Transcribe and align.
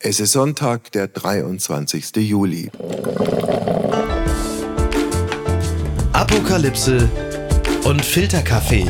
Es 0.00 0.20
ist 0.20 0.30
Sonntag, 0.30 0.92
der 0.92 1.08
23. 1.08 2.14
Juli. 2.18 2.70
Apokalypse 6.12 7.10
und 7.82 8.04
Filterkaffee. 8.04 8.88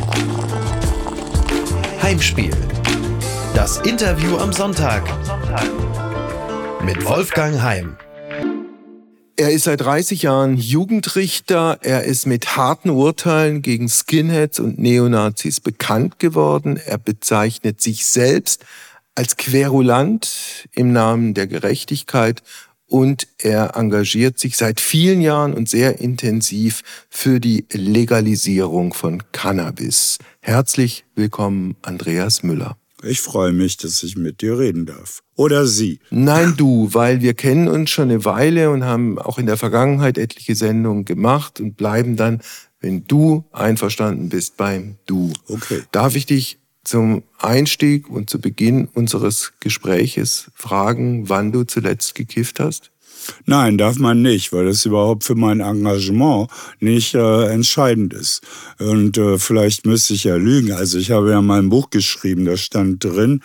Heimspiel. 2.03 2.55
Das 3.55 3.79
Interview 3.79 4.37
am 4.37 4.53
Sonntag. 4.53 5.01
Mit 6.85 7.03
Wolfgang 7.03 7.59
Heim. 7.59 7.97
Er 9.35 9.49
ist 9.49 9.63
seit 9.63 9.81
30 9.81 10.21
Jahren 10.21 10.57
Jugendrichter. 10.57 11.79
Er 11.81 12.03
ist 12.03 12.27
mit 12.27 12.55
harten 12.55 12.91
Urteilen 12.91 13.63
gegen 13.63 13.89
Skinheads 13.89 14.59
und 14.59 14.77
Neonazis 14.77 15.59
bekannt 15.59 16.19
geworden. 16.19 16.77
Er 16.77 16.99
bezeichnet 16.99 17.81
sich 17.81 18.05
selbst 18.05 18.63
als 19.19 19.35
Querulant 19.35 20.65
im 20.71 20.93
Namen 20.93 21.33
der 21.33 21.45
Gerechtigkeit 21.45 22.41
und 22.85 23.27
er 23.37 23.75
engagiert 23.75 24.39
sich 24.39 24.55
seit 24.55 24.79
vielen 24.79 25.19
Jahren 25.19 25.53
und 25.53 25.67
sehr 25.67 25.99
intensiv 25.99 26.83
für 27.09 27.41
die 27.41 27.65
Legalisierung 27.73 28.93
von 28.93 29.21
Cannabis. 29.33 30.19
Herzlich 30.39 31.03
willkommen, 31.15 31.75
Andreas 31.81 32.43
Müller. 32.43 32.77
Ich 33.03 33.19
freue 33.19 33.51
mich, 33.51 33.75
dass 33.75 34.01
ich 34.03 34.15
mit 34.15 34.39
dir 34.39 34.57
reden 34.57 34.85
darf. 34.85 35.19
Oder 35.35 35.67
Sie. 35.67 35.99
Nein, 36.11 36.53
du, 36.55 36.93
weil 36.93 37.19
wir 37.19 37.33
kennen 37.33 37.67
uns 37.67 37.89
schon 37.89 38.09
eine 38.09 38.23
Weile 38.23 38.71
und 38.71 38.85
haben 38.85 39.19
auch 39.19 39.37
in 39.37 39.47
der 39.47 39.57
Vergangenheit 39.57 40.17
etliche 40.17 40.55
Sendungen 40.55 41.03
gemacht 41.03 41.59
und 41.59 41.75
bleiben 41.75 42.15
dann, 42.15 42.39
wenn 42.79 43.05
du 43.05 43.43
einverstanden 43.51 44.29
bist, 44.29 44.55
beim 44.55 44.95
Du. 45.05 45.33
Okay. 45.49 45.81
Darf 45.91 46.15
ich 46.15 46.25
dich 46.25 46.58
zum 46.83 47.23
Einstieg 47.37 48.09
und 48.09 48.29
zu 48.29 48.39
Beginn 48.39 48.87
unseres 48.93 49.53
Gespräches 49.59 50.51
fragen, 50.53 51.29
wann 51.29 51.51
du 51.51 51.63
zuletzt 51.63 52.15
gekifft 52.15 52.59
hast? 52.59 52.91
Nein, 53.45 53.77
darf 53.77 53.97
man 53.97 54.21
nicht, 54.21 54.53
weil 54.53 54.65
das 54.65 54.85
überhaupt 54.85 55.23
für 55.23 55.35
mein 55.35 55.59
Engagement 55.59 56.49
nicht 56.79 57.15
äh, 57.15 57.47
entscheidend 57.47 58.13
ist. 58.13 58.41
Und 58.79 59.17
äh, 59.17 59.37
vielleicht 59.37 59.85
müsste 59.85 60.13
ich 60.13 60.23
ja 60.23 60.35
lügen. 60.35 60.71
Also 60.71 60.97
ich 60.97 61.11
habe 61.11 61.31
ja 61.31 61.41
mal 61.41 61.59
ein 61.59 61.69
Buch 61.69 61.89
geschrieben, 61.89 62.45
da 62.45 62.57
stand 62.57 63.03
drin, 63.03 63.41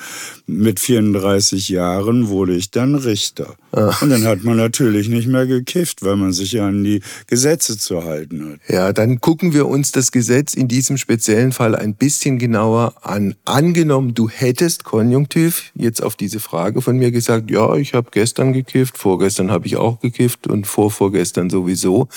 mit 0.47 0.81
34 0.81 1.69
Jahren 1.69 2.28
wurde 2.28 2.55
ich 2.55 2.70
dann 2.70 2.94
Richter. 2.94 3.55
Ach. 3.72 4.03
Und 4.03 4.11
dann 4.11 4.25
hat 4.25 4.44
man 4.44 4.56
natürlich 4.56 5.09
nicht 5.09 5.27
mehr 5.27 5.47
gekifft, 5.47 6.05
weil 6.05 6.16
man 6.16 6.33
sich 6.33 6.53
ja 6.53 6.69
an 6.69 6.84
die 6.84 7.00
Gesetze 7.27 7.77
zu 7.78 8.05
halten 8.05 8.53
hat. 8.53 8.61
Ja, 8.69 8.92
dann 8.92 9.20
gucken 9.20 9.53
wir 9.53 9.66
uns 9.66 9.91
das 9.92 10.12
Gesetz 10.12 10.55
in 10.55 10.69
diesem 10.69 10.97
speziellen 10.97 11.53
Fall 11.53 11.75
ein 11.75 11.94
bisschen 11.94 12.39
genauer 12.39 12.94
an. 13.03 13.34
Angenommen, 13.44 14.14
du 14.14 14.28
hättest 14.28 14.84
konjunktiv 14.84 15.72
jetzt 15.75 16.03
auf 16.03 16.14
diese 16.16 16.41
Frage 16.41 16.83
von 16.83 16.97
mir 16.97 17.11
gesagt, 17.11 17.50
ja, 17.50 17.75
ich 17.77 17.94
habe 17.94 18.09
gestern 18.12 18.53
gekifft, 18.53 18.98
vorgestern 18.98 19.50
habe 19.50 19.66
ich 19.66 19.73
auch 19.77 20.00
gekifft 20.00 20.47
und 20.47 20.67
vorvorgestern 20.67 21.50
sowieso. 21.50 22.08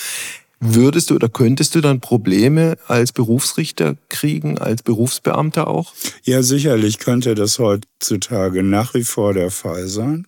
Würdest 0.59 1.11
du 1.11 1.16
oder 1.16 1.30
könntest 1.30 1.75
du 1.75 1.81
dann 1.81 1.99
Probleme 1.99 2.77
als 2.88 3.11
Berufsrichter 3.11 3.95
kriegen, 4.09 4.58
als 4.58 4.81
Berufsbeamter 4.81 5.67
auch? 5.67 5.94
Ja, 6.23 6.41
sicherlich 6.41 6.97
könnte 6.97 7.36
das 7.36 7.59
heutzutage 7.59 8.64
nach 8.64 8.95
wie 8.95 9.03
vor 9.03 9.33
der 9.33 9.52
Fall 9.52 9.88
sein. 9.88 10.25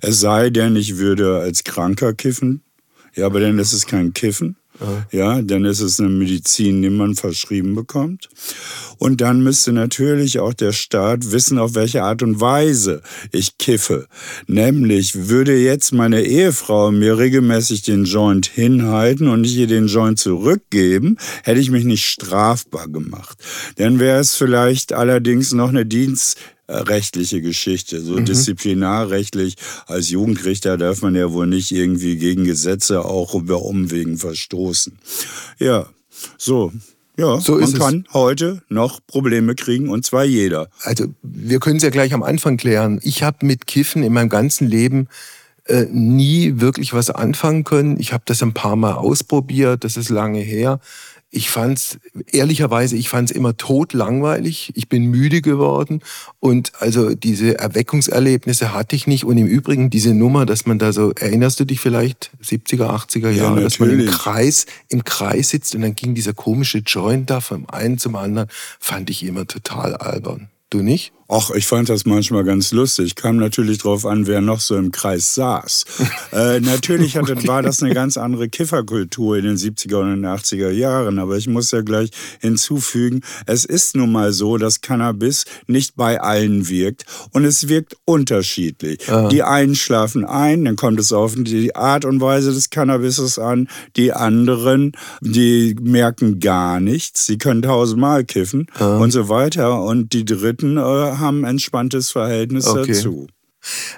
Es 0.00 0.20
sei 0.20 0.50
denn, 0.50 0.74
ich 0.74 0.96
würde 0.96 1.38
als 1.38 1.62
Kranker 1.62 2.12
kiffen. 2.12 2.62
Ja, 3.14 3.26
aber 3.26 3.40
dann 3.40 3.58
ist 3.58 3.72
es 3.72 3.86
kein 3.86 4.12
Kiffen. 4.12 4.56
Ja, 5.10 5.40
dann 5.42 5.64
ist 5.64 5.80
es 5.80 6.00
eine 6.00 6.08
Medizin, 6.08 6.82
die 6.82 6.90
man 6.90 7.14
verschrieben 7.14 7.74
bekommt. 7.74 8.28
Und 8.98 9.20
dann 9.20 9.42
müsste 9.42 9.72
natürlich 9.72 10.38
auch 10.38 10.54
der 10.54 10.72
Staat 10.72 11.32
wissen, 11.32 11.58
auf 11.58 11.74
welche 11.74 12.02
Art 12.02 12.22
und 12.22 12.40
Weise 12.40 13.02
ich 13.32 13.58
kiffe. 13.58 14.06
Nämlich 14.46 15.28
würde 15.28 15.56
jetzt 15.56 15.92
meine 15.92 16.22
Ehefrau 16.22 16.90
mir 16.90 17.18
regelmäßig 17.18 17.82
den 17.82 18.04
Joint 18.04 18.46
hinhalten 18.46 19.28
und 19.28 19.44
ich 19.44 19.56
ihr 19.56 19.66
den 19.66 19.86
Joint 19.86 20.18
zurückgeben, 20.18 21.16
hätte 21.42 21.60
ich 21.60 21.70
mich 21.70 21.84
nicht 21.84 22.06
strafbar 22.06 22.88
gemacht. 22.88 23.38
Dann 23.76 23.98
wäre 23.98 24.20
es 24.20 24.34
vielleicht 24.34 24.92
allerdings 24.92 25.52
noch 25.52 25.68
eine 25.68 25.86
Dienst 25.86 26.38
rechtliche 26.68 27.40
Geschichte. 27.40 28.00
So 28.00 28.14
mhm. 28.14 28.24
disziplinarrechtlich 28.24 29.56
als 29.86 30.10
Jugendrichter 30.10 30.76
darf 30.76 31.02
man 31.02 31.14
ja 31.14 31.32
wohl 31.32 31.46
nicht 31.46 31.72
irgendwie 31.72 32.16
gegen 32.16 32.44
Gesetze 32.44 33.04
auch 33.04 33.34
über 33.34 33.62
Umwegen 33.62 34.18
verstoßen. 34.18 34.98
Ja, 35.58 35.86
so. 36.38 36.72
Ja, 37.18 37.40
so 37.40 37.56
man 37.56 37.72
kann 37.72 38.04
es. 38.06 38.14
heute 38.14 38.62
noch 38.68 39.00
Probleme 39.06 39.54
kriegen 39.54 39.88
und 39.88 40.04
zwar 40.04 40.24
jeder. 40.24 40.68
Also 40.82 41.06
wir 41.22 41.60
können 41.60 41.78
es 41.78 41.82
ja 41.82 41.88
gleich 41.88 42.12
am 42.12 42.22
Anfang 42.22 42.58
klären. 42.58 43.00
Ich 43.02 43.22
habe 43.22 43.46
mit 43.46 43.66
Kiffen 43.66 44.02
in 44.02 44.12
meinem 44.12 44.28
ganzen 44.28 44.68
Leben 44.68 45.08
äh, 45.64 45.86
nie 45.90 46.60
wirklich 46.60 46.92
was 46.92 47.08
anfangen 47.10 47.64
können. 47.64 47.98
Ich 47.98 48.12
habe 48.12 48.22
das 48.26 48.42
ein 48.42 48.52
paar 48.52 48.76
Mal 48.76 48.92
ausprobiert, 48.92 49.82
das 49.82 49.96
ist 49.96 50.10
lange 50.10 50.40
her. 50.40 50.78
Ich 51.36 51.50
fand's 51.50 51.98
ehrlicherweise, 52.32 52.96
ich 52.96 53.10
fand's 53.10 53.30
immer 53.30 53.58
totlangweilig. 53.58 54.72
Ich 54.74 54.88
bin 54.88 55.04
müde 55.04 55.42
geworden 55.42 56.00
und 56.40 56.72
also 56.80 57.14
diese 57.14 57.58
Erweckungserlebnisse 57.58 58.72
hatte 58.72 58.96
ich 58.96 59.06
nicht. 59.06 59.24
Und 59.24 59.36
im 59.36 59.46
Übrigen 59.46 59.90
diese 59.90 60.14
Nummer, 60.14 60.46
dass 60.46 60.64
man 60.64 60.78
da 60.78 60.94
so, 60.94 61.12
erinnerst 61.12 61.60
du 61.60 61.66
dich 61.66 61.78
vielleicht 61.78 62.30
70er, 62.42 62.88
80er 62.88 63.28
Jahre, 63.28 63.56
ja, 63.58 63.64
dass 63.64 63.78
man 63.78 63.90
im 63.90 64.06
Kreis, 64.06 64.64
im 64.88 65.04
Kreis 65.04 65.50
sitzt 65.50 65.74
und 65.74 65.82
dann 65.82 65.94
ging 65.94 66.14
dieser 66.14 66.32
komische 66.32 66.78
Joint 66.78 67.28
da 67.28 67.42
vom 67.42 67.68
einen 67.68 67.98
zum 67.98 68.16
anderen, 68.16 68.48
fand 68.80 69.10
ich 69.10 69.22
immer 69.22 69.46
total 69.46 69.94
albern. 69.94 70.48
Du 70.70 70.78
nicht? 70.78 71.12
Ach, 71.28 71.50
ich 71.50 71.66
fand 71.66 71.88
das 71.88 72.06
manchmal 72.06 72.44
ganz 72.44 72.70
lustig. 72.70 73.16
Kam 73.16 73.36
natürlich 73.36 73.78
drauf 73.78 74.06
an, 74.06 74.28
wer 74.28 74.40
noch 74.40 74.60
so 74.60 74.76
im 74.76 74.92
Kreis 74.92 75.34
saß. 75.34 75.84
äh, 76.32 76.60
natürlich 76.60 77.16
hatte, 77.16 77.36
war 77.48 77.62
das 77.62 77.82
eine 77.82 77.94
ganz 77.94 78.16
andere 78.16 78.48
Kifferkultur 78.48 79.36
in 79.36 79.44
den 79.44 79.56
70er 79.56 80.00
und 80.00 80.24
80er 80.24 80.70
Jahren. 80.70 81.18
Aber 81.18 81.36
ich 81.36 81.48
muss 81.48 81.72
ja 81.72 81.80
gleich 81.80 82.10
hinzufügen, 82.40 83.22
es 83.46 83.64
ist 83.64 83.96
nun 83.96 84.12
mal 84.12 84.32
so, 84.32 84.56
dass 84.56 84.80
Cannabis 84.80 85.46
nicht 85.66 85.96
bei 85.96 86.20
allen 86.20 86.68
wirkt. 86.68 87.06
Und 87.32 87.44
es 87.44 87.68
wirkt 87.68 87.96
unterschiedlich. 88.04 89.10
Ah. 89.10 89.28
Die 89.28 89.42
einen 89.42 89.74
schlafen 89.74 90.24
ein, 90.24 90.64
dann 90.64 90.76
kommt 90.76 91.00
es 91.00 91.12
auf 91.12 91.34
die 91.36 91.74
Art 91.74 92.04
und 92.04 92.20
Weise 92.20 92.52
des 92.52 92.70
Cannabis 92.70 93.38
an. 93.38 93.68
Die 93.96 94.12
anderen, 94.12 94.92
die 95.20 95.74
merken 95.80 96.38
gar 96.38 96.78
nichts. 96.78 97.26
Sie 97.26 97.38
können 97.38 97.62
tausendmal 97.62 98.24
kiffen 98.24 98.68
ah. 98.78 98.98
und 98.98 99.10
so 99.10 99.28
weiter. 99.28 99.82
Und 99.82 100.12
die 100.12 100.24
dritten 100.24 100.76
äh, 100.76 101.15
haben 101.18 101.44
ein 101.44 101.52
entspanntes 101.52 102.10
Verhältnis 102.10 102.66
okay. 102.66 102.92
dazu. 102.92 103.26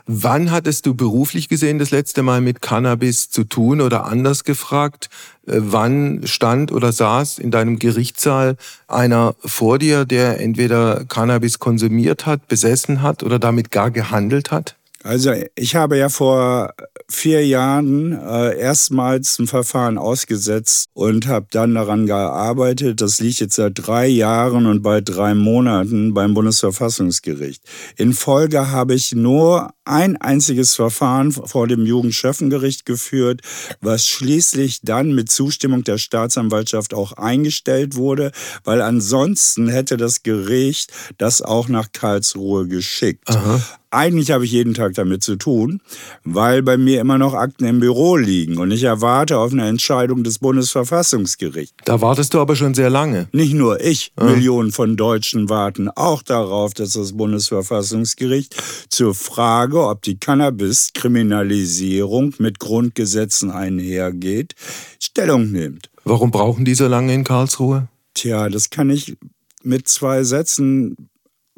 Wann 0.06 0.50
hattest 0.50 0.86
du 0.86 0.94
beruflich 0.94 1.48
gesehen 1.48 1.78
das 1.78 1.90
letzte 1.90 2.22
Mal 2.22 2.40
mit 2.40 2.62
Cannabis 2.62 3.28
zu 3.30 3.44
tun 3.44 3.80
oder 3.80 4.06
anders 4.06 4.44
gefragt? 4.44 5.10
Äh, 5.46 5.56
wann 5.58 6.22
stand 6.24 6.72
oder 6.72 6.92
saß 6.92 7.38
in 7.38 7.50
deinem 7.50 7.78
Gerichtssaal 7.78 8.56
einer 8.86 9.34
vor 9.44 9.78
dir, 9.78 10.04
der 10.04 10.40
entweder 10.40 11.04
Cannabis 11.04 11.58
konsumiert 11.58 12.26
hat, 12.26 12.48
besessen 12.48 13.02
hat 13.02 13.22
oder 13.22 13.38
damit 13.38 13.70
gar 13.70 13.90
gehandelt 13.90 14.50
hat? 14.50 14.77
Also 15.04 15.32
ich 15.54 15.76
habe 15.76 15.96
ja 15.96 16.08
vor 16.08 16.74
vier 17.08 17.46
Jahren 17.46 18.12
äh, 18.12 18.58
erstmals 18.58 19.38
ein 19.38 19.46
Verfahren 19.46 19.96
ausgesetzt 19.96 20.88
und 20.92 21.28
habe 21.28 21.46
dann 21.50 21.74
daran 21.74 22.06
gearbeitet. 22.06 23.00
Das 23.00 23.20
liegt 23.20 23.38
jetzt 23.38 23.54
seit 23.54 23.72
drei 23.76 24.08
Jahren 24.08 24.66
und 24.66 24.82
bald 24.82 25.08
drei 25.08 25.34
Monaten 25.34 26.14
beim 26.14 26.34
Bundesverfassungsgericht. 26.34 27.62
In 27.96 28.12
Folge 28.12 28.70
habe 28.70 28.94
ich 28.94 29.12
nur 29.12 29.70
ein 29.88 30.16
einziges 30.16 30.74
Verfahren 30.74 31.32
vor 31.32 31.66
dem 31.66 31.86
Jugendschöffengericht 31.86 32.84
geführt, 32.84 33.40
was 33.80 34.06
schließlich 34.06 34.80
dann 34.82 35.14
mit 35.14 35.30
Zustimmung 35.30 35.84
der 35.84 35.98
Staatsanwaltschaft 35.98 36.94
auch 36.94 37.12
eingestellt 37.12 37.96
wurde, 37.96 38.32
weil 38.64 38.82
ansonsten 38.82 39.68
hätte 39.68 39.96
das 39.96 40.22
Gericht 40.22 40.92
das 41.16 41.42
auch 41.42 41.68
nach 41.68 41.92
Karlsruhe 41.92 42.66
geschickt. 42.68 43.28
Aha. 43.30 43.60
Eigentlich 43.90 44.30
habe 44.32 44.44
ich 44.44 44.52
jeden 44.52 44.74
Tag 44.74 44.92
damit 44.94 45.22
zu 45.22 45.36
tun, 45.36 45.80
weil 46.22 46.62
bei 46.62 46.76
mir 46.76 47.00
immer 47.00 47.16
noch 47.16 47.32
Akten 47.32 47.64
im 47.64 47.80
Büro 47.80 48.16
liegen 48.16 48.58
und 48.58 48.70
ich 48.70 48.82
erwarte 48.82 49.38
auf 49.38 49.52
eine 49.52 49.66
Entscheidung 49.66 50.24
des 50.24 50.40
Bundesverfassungsgerichts. 50.40 51.74
Da 51.86 52.02
wartest 52.02 52.34
du 52.34 52.40
aber 52.40 52.54
schon 52.54 52.74
sehr 52.74 52.90
lange. 52.90 53.28
Nicht 53.32 53.54
nur 53.54 53.80
ich, 53.80 54.12
ah. 54.16 54.24
Millionen 54.24 54.72
von 54.72 54.98
Deutschen 54.98 55.48
warten 55.48 55.88
auch 55.88 56.22
darauf, 56.22 56.74
dass 56.74 56.92
das 56.92 57.14
Bundesverfassungsgericht 57.14 58.56
zur 58.90 59.14
Frage 59.14 59.77
Frage, 59.78 59.88
ob 59.88 60.02
die 60.02 60.18
Cannabis-Kriminalisierung 60.18 62.34
mit 62.38 62.58
Grundgesetzen 62.58 63.50
einhergeht, 63.50 64.54
Stellung 65.00 65.52
nimmt. 65.52 65.90
Warum 66.04 66.30
brauchen 66.30 66.64
die 66.64 66.74
so 66.74 66.88
lange 66.88 67.12
in 67.14 67.24
Karlsruhe? 67.24 67.88
Tja, 68.14 68.48
das 68.48 68.70
kann 68.70 68.88
ich 68.90 69.18
mit 69.62 69.86
zwei 69.88 70.24
Sätzen 70.24 70.96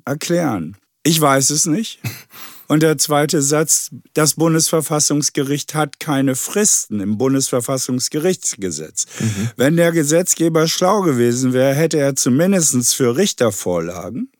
erklären. 0.04 0.76
Ich 1.02 1.18
weiß 1.20 1.50
es 1.50 1.66
nicht. 1.66 2.00
Und 2.68 2.82
der 2.84 2.98
zweite 2.98 3.42
Satz, 3.42 3.90
das 4.14 4.34
Bundesverfassungsgericht 4.34 5.74
hat 5.74 5.98
keine 5.98 6.36
Fristen 6.36 7.00
im 7.00 7.18
Bundesverfassungsgerichtsgesetz. 7.18 9.06
Mhm. 9.18 9.50
Wenn 9.56 9.76
der 9.76 9.90
Gesetzgeber 9.90 10.68
schlau 10.68 11.00
gewesen 11.00 11.52
wäre, 11.52 11.74
hätte 11.74 11.98
er 11.98 12.14
zumindest 12.14 12.94
für 12.94 13.16
Richtervorlagen, 13.16 14.30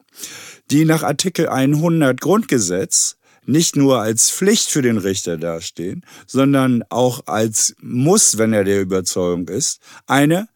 die 0.71 0.85
nach 0.85 1.03
Artikel 1.03 1.49
100 1.49 2.21
Grundgesetz 2.21 3.17
nicht 3.50 3.76
nur 3.76 4.00
als 4.00 4.31
Pflicht 4.31 4.70
für 4.70 4.82
den 4.82 4.99
Richter 4.99 5.37
dastehen, 5.37 6.05
sondern 6.26 6.82
auch 6.88 7.26
als 7.26 7.75
Muss, 7.81 8.38
wenn 8.38 8.52
er 8.52 8.64
der 8.64 8.81
Überzeugung 8.81 9.49
ist, 9.49 9.81
eine 10.06 10.49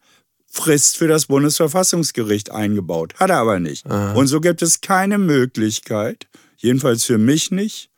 Frist 0.47 0.97
für 0.97 1.09
das 1.09 1.27
Bundesverfassungsgericht 1.27 2.53
eingebaut. 2.53 3.15
Hat 3.17 3.31
er 3.31 3.39
aber 3.39 3.59
nicht. 3.59 3.87
Aha. 3.87 4.13
Und 4.13 4.29
so 4.29 4.41
gibt 4.41 4.63
es 4.63 4.81
keine 4.81 5.19
Möglichkeit, 5.19 6.29
jedenfalls 6.57 7.05
für 7.05 7.19
mich 7.19 7.51
nicht, 7.51 7.91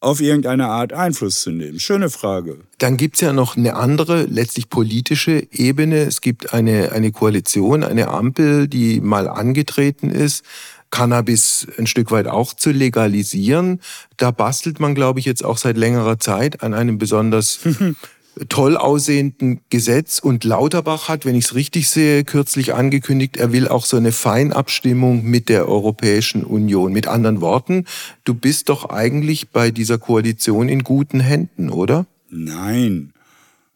auf 0.00 0.20
irgendeine 0.20 0.66
Art 0.66 0.92
Einfluss 0.92 1.42
zu 1.42 1.50
nehmen? 1.50 1.78
Schöne 1.78 2.10
Frage. 2.10 2.58
Dann 2.78 2.96
gibt 2.96 3.14
es 3.14 3.20
ja 3.20 3.32
noch 3.32 3.56
eine 3.56 3.76
andere, 3.76 4.24
letztlich 4.24 4.68
politische 4.68 5.46
Ebene. 5.52 5.98
Es 5.98 6.20
gibt 6.20 6.52
eine, 6.52 6.90
eine 6.90 7.12
Koalition, 7.12 7.84
eine 7.84 8.08
Ampel, 8.08 8.66
die 8.66 9.00
mal 9.00 9.28
angetreten 9.28 10.10
ist, 10.10 10.44
Cannabis 10.92 11.66
ein 11.78 11.88
Stück 11.88 12.12
weit 12.12 12.28
auch 12.28 12.54
zu 12.54 12.70
legalisieren. 12.70 13.80
Da 14.16 14.30
bastelt 14.30 14.78
man, 14.78 14.94
glaube 14.94 15.18
ich, 15.18 15.24
jetzt 15.24 15.44
auch 15.44 15.56
seit 15.56 15.76
längerer 15.76 16.20
Zeit 16.20 16.62
an 16.62 16.74
einem 16.74 16.98
besonders 16.98 17.60
toll 18.48 18.76
aussehenden 18.76 19.60
Gesetz. 19.70 20.18
Und 20.20 20.44
Lauterbach 20.44 21.08
hat, 21.08 21.24
wenn 21.24 21.34
ich 21.34 21.46
es 21.46 21.54
richtig 21.54 21.88
sehe, 21.88 22.24
kürzlich 22.24 22.74
angekündigt, 22.74 23.38
er 23.38 23.52
will 23.52 23.68
auch 23.68 23.86
so 23.86 23.96
eine 23.96 24.12
Feinabstimmung 24.12 25.24
mit 25.24 25.48
der 25.48 25.68
Europäischen 25.68 26.44
Union. 26.44 26.92
Mit 26.92 27.08
anderen 27.08 27.40
Worten, 27.40 27.86
du 28.24 28.34
bist 28.34 28.68
doch 28.68 28.90
eigentlich 28.90 29.48
bei 29.48 29.70
dieser 29.70 29.98
Koalition 29.98 30.68
in 30.68 30.84
guten 30.84 31.20
Händen, 31.20 31.70
oder? 31.70 32.06
Nein, 32.30 33.12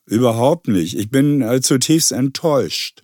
überhaupt 0.04 0.68
nicht. 0.68 0.98
Ich 0.98 1.10
bin 1.10 1.40
äh, 1.40 1.60
zutiefst 1.62 2.12
enttäuscht. 2.12 3.02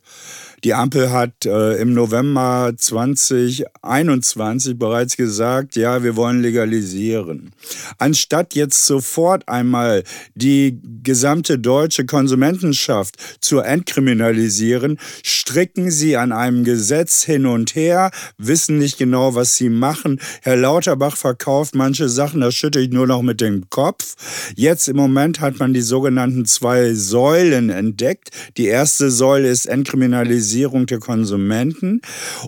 Die 0.64 0.74
Ampel 0.74 1.10
hat 1.10 1.44
äh, 1.44 1.80
im 1.80 1.92
November 1.92 2.72
2021 2.76 4.78
bereits 4.78 5.16
gesagt, 5.16 5.74
ja, 5.74 6.04
wir 6.04 6.14
wollen 6.14 6.40
legalisieren. 6.40 7.50
Anstatt 7.98 8.54
jetzt 8.54 8.86
sofort 8.86 9.48
einmal 9.48 10.04
die 10.36 10.78
gesamte 11.02 11.58
deutsche 11.58 12.06
Konsumentenschaft 12.06 13.16
zu 13.40 13.58
entkriminalisieren, 13.58 15.00
stricken 15.24 15.90
sie 15.90 16.16
an 16.16 16.30
einem 16.30 16.62
Gesetz 16.62 17.24
hin 17.24 17.46
und 17.46 17.74
her, 17.74 18.12
wissen 18.38 18.78
nicht 18.78 18.98
genau, 18.98 19.34
was 19.34 19.56
sie 19.56 19.68
machen. 19.68 20.20
Herr 20.42 20.56
Lauterbach 20.56 21.16
verkauft 21.16 21.74
manche 21.74 22.08
Sachen, 22.08 22.40
da 22.40 22.52
schütte 22.52 22.78
ich 22.78 22.90
nur 22.90 23.08
noch 23.08 23.22
mit 23.22 23.40
dem 23.40 23.68
Kopf. 23.68 24.14
Jetzt 24.54 24.86
im 24.86 24.96
Moment 24.96 25.40
hat 25.40 25.58
man 25.58 25.74
die 25.74 25.82
sogenannten 25.82 26.44
zwei 26.44 26.94
Säulen 26.94 27.68
entdeckt. 27.68 28.30
Die 28.56 28.66
erste 28.66 29.10
Säule 29.10 29.48
ist 29.48 29.66
Entkriminalisierung 29.66 30.51
Sensibilisierung 30.52 30.86
der 30.86 30.98
Konsumenten 30.98 32.00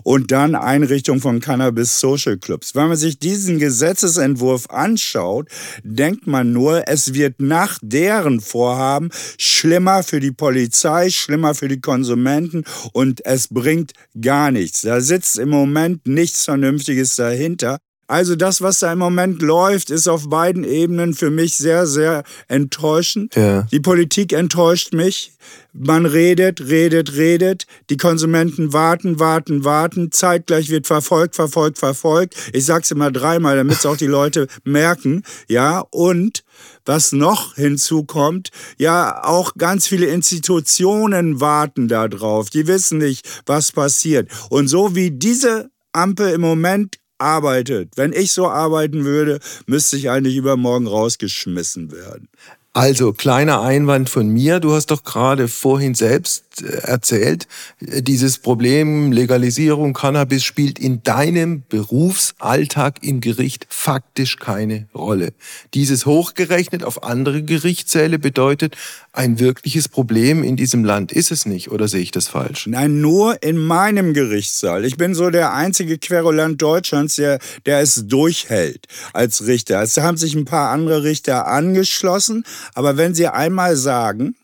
und 0.03 0.31
dann 0.31 0.55
Einrichtung 0.55 1.19
von 1.19 1.39
Cannabis 1.39 1.99
Social 1.99 2.37
Clubs. 2.37 2.75
Wenn 2.75 2.87
man 2.87 2.97
sich 2.97 3.19
diesen 3.19 3.59
Gesetzesentwurf 3.59 4.69
anschaut, 4.69 5.49
denkt 5.83 6.27
man 6.27 6.53
nur, 6.53 6.87
es 6.87 7.13
wird 7.13 7.41
nach 7.41 7.79
deren 7.81 8.41
Vorhaben 8.41 9.09
schlimmer 9.37 10.03
für 10.03 10.19
die 10.19 10.31
Polizei, 10.31 11.09
schlimmer 11.09 11.55
für 11.55 11.67
die 11.67 11.81
Konsumenten 11.81 12.63
und 12.93 13.25
es 13.25 13.47
bringt 13.47 13.93
gar 14.19 14.51
nichts. 14.51 14.81
Da 14.81 15.01
sitzt 15.01 15.39
im 15.39 15.49
Moment 15.49 16.07
nichts 16.07 16.45
Vernünftiges 16.45 17.15
dahinter. 17.15 17.79
Also 18.07 18.35
das, 18.35 18.61
was 18.61 18.79
da 18.79 18.93
im 18.93 18.99
Moment 18.99 19.41
läuft, 19.41 19.89
ist 19.89 20.07
auf 20.07 20.29
beiden 20.29 20.63
Ebenen 20.63 21.15
für 21.15 21.31
mich 21.31 21.55
sehr, 21.55 21.87
sehr 21.87 22.23
enttäuschend. 22.47 23.35
Ja. 23.35 23.63
Die 23.71 23.79
Politik 23.79 24.31
enttäuscht 24.31 24.93
mich. 24.93 25.33
Man 25.73 26.05
redet, 26.05 26.61
redet, 26.61 27.15
redet. 27.15 27.65
Die 27.89 27.97
Konsumenten 27.97 28.73
warten, 28.73 29.19
warten, 29.19 29.63
warten. 29.63 30.11
Zeitgleich 30.11 30.69
wird 30.69 30.85
verfolgt, 30.85 31.35
verfolgt, 31.35 31.79
verfolgt. 31.79 32.35
Ich 32.53 32.65
sag's 32.65 32.91
immer 32.91 33.11
dreimal, 33.11 33.57
damit 33.57 33.77
es 33.77 33.85
auch 33.85 33.97
die 33.97 34.05
Leute 34.05 34.47
merken. 34.63 35.23
Ja, 35.47 35.79
und 35.89 36.43
was 36.85 37.11
noch 37.11 37.55
hinzukommt, 37.55 38.49
ja, 38.77 39.23
auch 39.23 39.55
ganz 39.57 39.87
viele 39.87 40.05
Institutionen 40.05 41.41
warten 41.41 41.87
da 41.87 42.07
drauf. 42.07 42.51
Die 42.51 42.67
wissen 42.67 42.99
nicht, 42.99 43.27
was 43.47 43.71
passiert. 43.71 44.29
Und 44.49 44.67
so 44.67 44.95
wie 44.95 45.09
diese 45.11 45.71
Ampel 45.91 46.29
im 46.33 46.41
Moment 46.41 46.97
arbeitet. 47.17 47.89
Wenn 47.95 48.13
ich 48.13 48.31
so 48.31 48.47
arbeiten 48.47 49.05
würde, 49.05 49.39
müsste 49.65 49.97
ich 49.97 50.09
eigentlich 50.09 50.35
übermorgen 50.35 50.87
rausgeschmissen 50.87 51.91
werden. 51.91 52.27
Also, 52.73 53.13
kleiner 53.13 53.61
Einwand 53.61 54.09
von 54.09 54.27
mir. 54.27 54.59
Du 54.59 54.73
hast 54.73 54.91
doch 54.91 55.03
gerade 55.03 55.47
vorhin 55.47 55.95
selbst 55.95 56.44
erzählt, 56.61 57.47
äh, 57.79 58.01
dieses 58.01 58.37
Problem 58.37 59.11
Legalisierung 59.11 59.93
Cannabis 59.93 60.43
spielt 60.43 60.79
in 60.79 61.03
deinem 61.03 61.63
Berufsalltag 61.67 63.03
im 63.03 63.21
Gericht 63.21 63.67
faktisch 63.69 64.37
keine 64.37 64.87
Rolle. 64.93 65.33
Dieses 65.73 66.05
hochgerechnet 66.05 66.83
auf 66.83 67.03
andere 67.03 67.43
Gerichtssäle 67.43 68.19
bedeutet, 68.19 68.75
ein 69.13 69.39
wirkliches 69.39 69.87
Problem 69.87 70.43
in 70.43 70.57
diesem 70.57 70.83
Land 70.83 71.11
ist 71.11 71.31
es 71.31 71.45
nicht, 71.45 71.71
oder 71.71 71.87
sehe 71.87 72.01
ich 72.01 72.11
das 72.11 72.27
falsch? 72.27 72.67
Nein, 72.67 72.99
nur 72.99 73.41
in 73.41 73.57
meinem 73.57 74.13
Gerichtssaal. 74.13 74.83
Ich 74.85 74.97
bin 74.97 75.15
so 75.15 75.29
der 75.29 75.53
einzige 75.53 75.97
Querulant 75.97 76.61
Deutschlands, 76.61 77.15
der, 77.15 77.39
der 77.65 77.79
es 77.79 78.07
durchhält 78.07 78.87
als 79.13 79.47
Richter. 79.47 79.81
Es 79.81 79.97
haben 79.97 80.17
sich 80.17 80.35
ein 80.35 80.45
paar 80.45 80.71
andere 80.71 81.03
Richter 81.03 81.47
angeschlossen, 81.47 82.43
aber 82.73 82.97
wenn 82.97 83.13
Sie 83.13 83.27
einmal 83.27 83.75
sagen, 83.75 84.35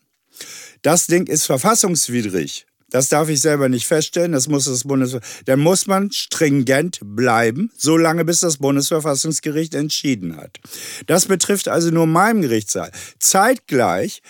das 0.81 1.07
Ding 1.07 1.27
ist 1.27 1.45
verfassungswidrig, 1.45 2.65
das 2.89 3.07
darf 3.07 3.29
ich 3.29 3.41
selber 3.41 3.69
nicht 3.69 3.87
feststellen, 3.87 4.33
das 4.33 4.47
muss 4.47 4.65
das 4.65 4.83
Bundes 4.83 5.17
dann 5.45 5.59
muss 5.59 5.87
man 5.87 6.11
stringent 6.11 6.99
bleiben, 7.03 7.71
solange 7.77 8.25
bis 8.25 8.41
das 8.41 8.57
Bundesverfassungsgericht 8.57 9.73
entschieden 9.73 10.37
hat. 10.37 10.59
Das 11.07 11.25
betrifft 11.25 11.67
also 11.67 11.89
nur 11.89 12.05
meinen 12.05 12.41
Gerichtssaal. 12.41 12.91
Zeitgleich 13.19 14.21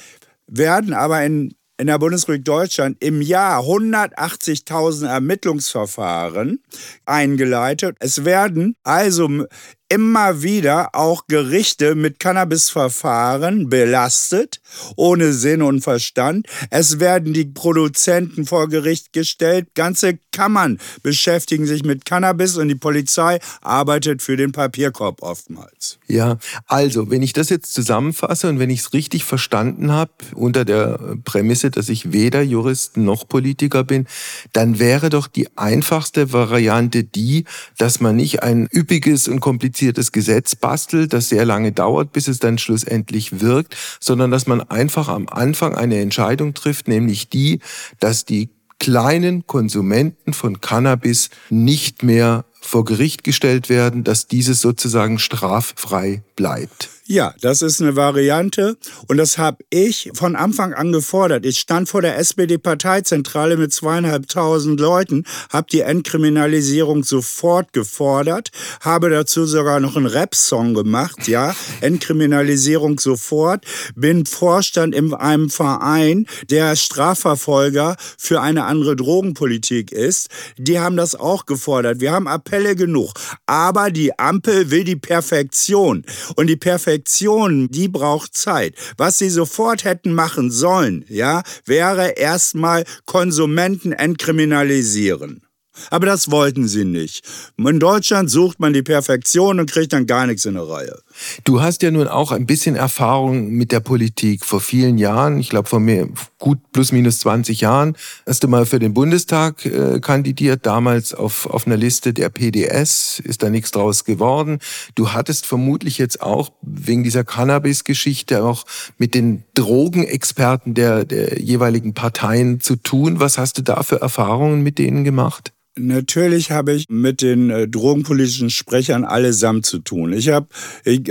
werden 0.47 0.93
aber 0.93 1.23
in 1.23 1.55
in 1.81 1.87
der 1.87 1.97
Bundesrepublik 1.97 2.45
Deutschland 2.45 2.97
im 3.03 3.23
Jahr 3.23 3.63
180.000 3.63 5.07
Ermittlungsverfahren 5.07 6.61
eingeleitet. 7.05 7.97
Es 7.99 8.23
werden 8.23 8.75
also 8.83 9.47
immer 9.91 10.41
wieder 10.41 10.95
auch 10.95 11.27
Gerichte 11.27 11.95
mit 11.95 12.17
Cannabisverfahren 12.17 13.67
belastet, 13.67 14.61
ohne 14.95 15.33
Sinn 15.33 15.61
und 15.61 15.81
Verstand. 15.81 16.47
Es 16.69 17.01
werden 17.01 17.33
die 17.33 17.43
Produzenten 17.43 18.45
vor 18.45 18.69
Gericht 18.69 19.11
gestellt. 19.11 19.67
Ganze 19.75 20.17
Kammern 20.31 20.79
beschäftigen 21.03 21.65
sich 21.65 21.83
mit 21.83 22.05
Cannabis 22.05 22.55
und 22.55 22.69
die 22.69 22.75
Polizei 22.75 23.39
arbeitet 23.59 24.21
für 24.21 24.37
den 24.37 24.53
Papierkorb 24.53 25.21
oftmals. 25.21 25.99
Ja, 26.07 26.37
also, 26.67 27.11
wenn 27.11 27.21
ich 27.21 27.33
das 27.33 27.49
jetzt 27.49 27.73
zusammenfasse 27.73 28.47
und 28.47 28.59
wenn 28.59 28.69
ich 28.69 28.79
es 28.79 28.93
richtig 28.93 29.25
verstanden 29.25 29.91
habe, 29.91 30.11
unter 30.33 30.63
der 30.63 31.17
Prämisse, 31.25 31.69
dass 31.69 31.89
ich 31.89 32.13
weder 32.13 32.41
Jurist 32.41 32.95
noch 32.95 33.27
Politiker 33.27 33.83
bin, 33.83 34.07
dann 34.53 34.79
wäre 34.79 35.09
doch 35.09 35.27
die 35.27 35.49
einfachste 35.57 36.31
Variante 36.31 37.03
die, 37.03 37.43
dass 37.77 37.99
man 37.99 38.15
nicht 38.15 38.41
ein 38.41 38.69
üppiges 38.73 39.27
und 39.27 39.41
kompliziertes 39.41 39.80
kompliziertes 39.81 40.11
Gesetz 40.11 40.55
bastelt, 40.55 41.11
das 41.11 41.29
sehr 41.29 41.43
lange 41.43 41.71
dauert, 41.71 42.13
bis 42.13 42.27
es 42.27 42.37
dann 42.37 42.59
schlussendlich 42.59 43.41
wirkt, 43.41 43.75
sondern 43.99 44.29
dass 44.29 44.45
man 44.45 44.61
einfach 44.61 45.07
am 45.07 45.27
Anfang 45.27 45.73
eine 45.73 45.99
Entscheidung 45.99 46.53
trifft, 46.53 46.87
nämlich 46.87 47.29
die, 47.29 47.61
dass 47.99 48.23
die 48.23 48.49
kleinen 48.79 49.47
Konsumenten 49.47 50.33
von 50.33 50.61
Cannabis 50.61 51.31
nicht 51.49 52.03
mehr 52.03 52.45
vor 52.61 52.85
Gericht 52.85 53.23
gestellt 53.23 53.69
werden, 53.69 54.03
dass 54.03 54.27
dieses 54.27 54.61
sozusagen 54.61 55.17
straffrei 55.17 56.21
bleibt. 56.35 56.89
Ja, 57.11 57.33
das 57.41 57.61
ist 57.61 57.81
eine 57.81 57.97
Variante 57.97 58.77
und 59.09 59.17
das 59.17 59.37
habe 59.37 59.65
ich 59.69 60.11
von 60.13 60.37
Anfang 60.37 60.73
an 60.73 60.93
gefordert. 60.93 61.45
Ich 61.45 61.59
stand 61.59 61.89
vor 61.89 62.01
der 62.01 62.17
SPD-Parteizentrale 62.17 63.57
mit 63.57 63.73
zweieinhalbtausend 63.73 64.79
Leuten, 64.79 65.25
habe 65.51 65.67
die 65.69 65.81
Entkriminalisierung 65.81 67.03
sofort 67.03 67.73
gefordert, 67.73 68.51
habe 68.79 69.09
dazu 69.09 69.45
sogar 69.45 69.81
noch 69.81 69.97
einen 69.97 70.05
Rap-Song 70.05 70.73
gemacht, 70.73 71.27
ja, 71.27 71.53
Entkriminalisierung 71.81 72.97
sofort, 72.97 73.65
bin 73.93 74.25
Vorstand 74.25 74.95
in 74.95 75.13
einem 75.13 75.49
Verein, 75.49 76.27
der 76.49 76.77
Strafverfolger 76.77 77.97
für 78.17 78.39
eine 78.39 78.63
andere 78.63 78.95
Drogenpolitik 78.95 79.91
ist. 79.91 80.29
Die 80.57 80.79
haben 80.79 80.95
das 80.95 81.15
auch 81.15 81.45
gefordert. 81.45 81.99
Wir 81.99 82.13
haben 82.13 82.29
Appelle 82.29 82.77
genug, 82.77 83.11
aber 83.47 83.91
die 83.91 84.17
Ampel 84.17 84.71
will 84.71 84.85
die 84.85 84.95
Perfektion 84.95 86.05
und 86.37 86.47
die 86.47 86.55
Perfektion 86.55 87.00
Reflexion, 87.01 87.67
die 87.69 87.87
braucht 87.87 88.35
Zeit. 88.35 88.75
Was 88.97 89.17
sie 89.17 89.29
sofort 89.29 89.83
hätten 89.83 90.13
machen 90.13 90.51
sollen, 90.51 91.03
ja, 91.09 91.41
wäre 91.65 92.09
erstmal 92.11 92.83
Konsumenten 93.05 93.91
entkriminalisieren. 93.91 95.41
Aber 95.89 96.05
das 96.05 96.29
wollten 96.29 96.67
sie 96.67 96.85
nicht. 96.85 97.25
In 97.57 97.79
Deutschland 97.79 98.29
sucht 98.29 98.59
man 98.59 98.73
die 98.73 98.83
Perfektion 98.83 99.59
und 99.59 99.71
kriegt 99.71 99.93
dann 99.93 100.05
gar 100.05 100.27
nichts 100.27 100.45
in 100.45 100.53
der 100.53 100.67
Reihe. 100.67 100.99
Du 101.43 101.61
hast 101.61 101.81
ja 101.81 101.91
nun 101.91 102.07
auch 102.07 102.31
ein 102.31 102.45
bisschen 102.45 102.75
Erfahrung 102.75 103.49
mit 103.49 103.71
der 103.71 103.79
Politik. 103.79 104.45
Vor 104.45 104.59
vielen 104.59 104.97
Jahren, 104.97 105.39
ich 105.39 105.49
glaube 105.49 105.69
vor 105.69 105.79
mir 105.79 106.09
gut 106.39 106.59
plus 106.71 106.91
minus 106.91 107.19
20 107.19 107.61
Jahren, 107.61 107.95
hast 108.25 108.43
du 108.43 108.47
mal 108.47 108.65
für 108.65 108.79
den 108.79 108.93
Bundestag 108.93 109.65
äh, 109.65 109.99
kandidiert, 109.99 110.65
damals 110.65 111.13
auf, 111.13 111.45
auf 111.45 111.67
einer 111.67 111.77
Liste 111.77 112.13
der 112.13 112.29
PDS, 112.29 113.19
ist 113.23 113.43
da 113.43 113.49
nichts 113.49 113.71
draus 113.71 114.05
geworden. 114.05 114.59
Du 114.95 115.13
hattest 115.13 115.45
vermutlich 115.45 115.97
jetzt 115.97 116.21
auch 116.21 116.51
wegen 116.61 117.03
dieser 117.03 117.23
Cannabis-Geschichte 117.23 118.43
auch 118.43 118.65
mit 118.97 119.13
den 119.13 119.43
Drogenexperten 119.53 120.73
der, 120.73 121.05
der 121.05 121.39
jeweiligen 121.39 121.93
Parteien 121.93 122.59
zu 122.59 122.75
tun. 122.75 123.19
Was 123.19 123.37
hast 123.37 123.57
du 123.57 123.61
da 123.61 123.83
für 123.83 124.01
Erfahrungen 124.01 124.61
mit 124.61 124.77
denen 124.77 125.03
gemacht? 125.03 125.53
Natürlich 125.77 126.51
habe 126.51 126.73
ich 126.73 126.85
mit 126.89 127.21
den 127.21 127.49
äh, 127.49 127.67
drogenpolitischen 127.67 128.49
Sprechern 128.49 129.05
allesamt 129.05 129.65
zu 129.65 129.79
tun. 129.79 130.11
Ich 130.11 130.29
habe 130.29 130.47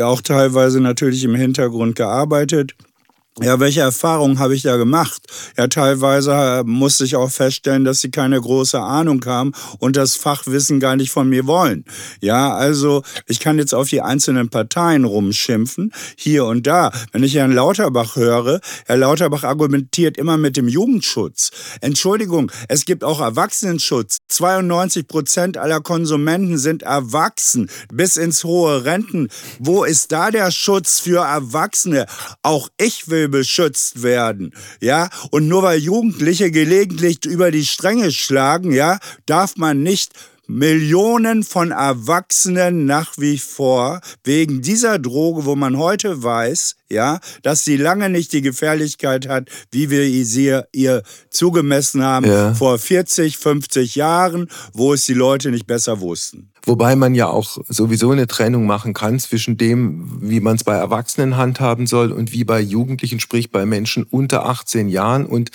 auch 0.03 0.21
teilweise 0.21 0.81
natürlich 0.81 1.25
im 1.25 1.35
Hintergrund 1.35 1.97
gearbeitet. 1.97 2.75
Ja, 3.39 3.61
welche 3.61 3.81
Erfahrungen 3.81 4.41
habe 4.41 4.57
ich 4.57 4.63
da 4.63 4.77
gemacht? 4.77 5.23
Ja, 5.57 5.69
teilweise 5.69 6.33
äh, 6.33 6.63
musste 6.65 7.05
ich 7.05 7.15
auch 7.15 7.31
feststellen, 7.31 7.85
dass 7.85 8.01
sie 8.01 8.11
keine 8.11 8.41
große 8.41 8.79
Ahnung 8.79 9.25
haben 9.25 9.53
und 9.79 9.97
das 9.97 10.17
Fachwissen 10.17 10.81
gar 10.81 10.97
nicht 10.97 11.13
von 11.13 11.29
mir 11.29 11.47
wollen. 11.47 11.85
Ja, 12.21 12.53
also 12.55 13.05
ich 13.27 13.39
kann 13.39 13.59
jetzt 13.59 13.73
auf 13.73 13.89
die 13.89 14.03
einzelnen 14.03 14.49
Parteien 14.49 15.05
rumschimpfen, 15.05 15.93
hier 16.17 16.45
und 16.45 16.67
da. 16.67 16.91
Wenn 17.13 17.23
ich 17.23 17.37
Herrn 17.37 17.53
Lauterbach 17.53 18.17
höre, 18.17 18.61
Herr 18.87 18.97
Lauterbach 18.97 19.45
argumentiert 19.45 20.19
immer 20.19 20.37
mit 20.37 20.57
dem 20.57 20.67
Jugendschutz. 20.67 21.53
Entschuldigung, 21.81 22.51
es 22.67 22.85
gibt 22.85 23.05
auch 23.05 23.21
Erwachsenenschutz. 23.21 24.19
92 24.29 25.07
Prozent 25.07 25.57
aller 25.57 25.81
Konsumenten 25.81 26.59
sind 26.59 26.83
erwachsen 26.83 27.71
bis 27.93 28.17
ins 28.17 28.43
hohe 28.43 28.85
Renten. 28.85 29.29
Wo 29.61 29.85
ist 29.85 30.11
da 30.11 30.33
der 30.33 30.51
Schutz 30.51 30.99
für 30.99 31.25
Erwachsene? 31.25 32.07
Auch 32.43 32.69
ich 32.77 33.09
will 33.09 33.20
beschützt 33.29 34.03
werden, 34.03 34.53
ja? 34.81 35.09
Und 35.31 35.49
nur 35.49 35.63
weil 35.63 35.79
Jugendliche 35.79 36.51
gelegentlich 36.51 37.25
über 37.25 37.51
die 37.51 37.67
Stränge 37.67 38.13
schlagen, 38.13 38.73
ja, 38.73 38.99
darf 39.27 39.57
man 39.57 39.83
nicht 39.83 40.13
Millionen 40.47 41.45
von 41.45 41.71
Erwachsenen 41.71 42.85
nach 42.85 43.13
wie 43.17 43.39
vor 43.39 44.01
wegen 44.25 44.63
dieser 44.63 44.99
Droge, 44.99 45.45
wo 45.45 45.55
man 45.55 45.79
heute 45.79 46.23
weiß, 46.23 46.75
ja, 46.91 47.21
dass 47.43 47.65
sie 47.65 47.77
lange 47.77 48.11
nicht 48.11 48.33
die 48.33 48.43
Gefährlichkeit 48.43 49.29
hat, 49.29 49.49
wie 49.71 49.91
wir 49.91 50.05
sie 50.25 50.61
ihr 50.73 51.03
zugemessen 51.31 52.03
haben 52.03 52.27
ja. 52.27 52.55
vor 52.55 52.79
40, 52.79 53.39
50 53.39 53.95
Jahren, 53.95 54.49
wo 54.73 54.93
es 54.93 55.05
die 55.05 55.15
Leute 55.15 55.51
nicht 55.51 55.67
besser 55.67 56.01
wussten. 56.01 56.51
Wobei 56.65 56.95
man 56.95 57.15
ja 57.15 57.27
auch 57.27 57.59
sowieso 57.69 58.11
eine 58.11 58.27
Trennung 58.27 58.67
machen 58.67 58.93
kann 58.93 59.19
zwischen 59.19 59.57
dem, 59.57 60.19
wie 60.21 60.41
man 60.41 60.57
es 60.57 60.65
bei 60.65 60.75
Erwachsenen 60.75 61.37
handhaben 61.37 61.87
soll 61.87 62.13
und 62.13 62.33
wie 62.33 62.45
bei 62.45 62.61
Jugendlichen, 62.61 63.19
sprich 63.19 63.51
bei 63.51 63.65
Menschen 63.65 64.05
unter 64.05 64.45
18 64.47 64.89
Jahren. 64.89 65.25
Und 65.25 65.51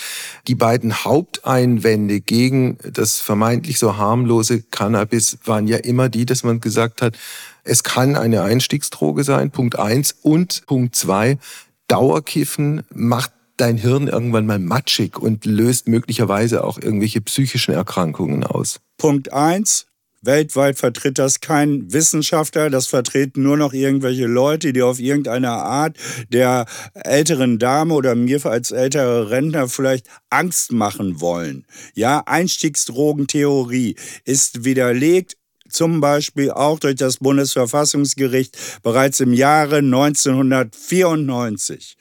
die 0.48 0.56
beiden 0.56 1.06
Haupteinwände 1.06 2.22
gegen 2.22 2.78
das 2.92 3.20
vermeintlich 3.20 3.78
so 3.78 3.98
harmlose 3.98 4.64
Cannabis 4.64 5.38
waren 5.46 5.68
ja 5.68 5.78
immer 5.78 6.10
die, 6.10 6.26
dass 6.26 6.44
man 6.44 6.60
gesagt 6.60 7.02
hat, 7.02 7.16
es 7.66 7.84
kann 7.84 8.16
eine 8.16 8.44
Einstiegsdroge 8.44 9.24
sein, 9.24 9.52
Punkt 9.52 9.78
eins. 9.78 10.16
Und 10.22 10.66
Punkt 10.68 10.96
zwei, 10.96 11.38
Dauerkiffen 11.88 12.84
macht 12.94 13.32
dein 13.58 13.78
Hirn 13.78 14.08
irgendwann 14.08 14.46
mal 14.46 14.60
matschig 14.60 15.18
und 15.18 15.46
löst 15.46 15.88
möglicherweise 15.88 16.64
auch 16.64 16.78
irgendwelche 16.78 17.22
psychischen 17.22 17.74
Erkrankungen 17.74 18.44
aus. 18.44 18.80
Punkt 18.98 19.34
eins, 19.34 19.88
Weltweit 20.22 20.78
vertritt 20.78 21.18
das 21.18 21.40
kein 21.40 21.92
Wissenschaftler, 21.92 22.70
das 22.70 22.88
vertreten 22.88 23.44
nur 23.44 23.58
noch 23.58 23.74
irgendwelche 23.74 24.26
Leute, 24.26 24.74
die 24.74 24.82
auf 24.82 25.00
irgendeine 25.00 25.52
Art 25.52 25.98
der 26.30 26.66
älteren 26.94 27.60
Dame 27.60 27.94
oder 27.94 28.16
mir 28.16 28.46
als 28.46 28.72
ältere 28.72 29.30
Rentner 29.30 29.70
vielleicht 29.70 30.08
Angst 30.30 30.72
machen 30.72 31.22
wollen. 31.22 31.66
Ja, 31.94 32.24
Einstiegsdrogentheorie 32.26 33.96
ist 34.26 34.66
widerlegt 34.66 35.38
zum 35.76 36.02
Beispiel 36.02 36.50
auch 36.52 36.80
durch 36.80 36.96
das 36.96 37.18
Bundesverfassungsgericht 37.18 38.58
bereits 38.82 39.20
im 39.20 39.34
Jahre 39.34 39.78
1994. 39.78 41.96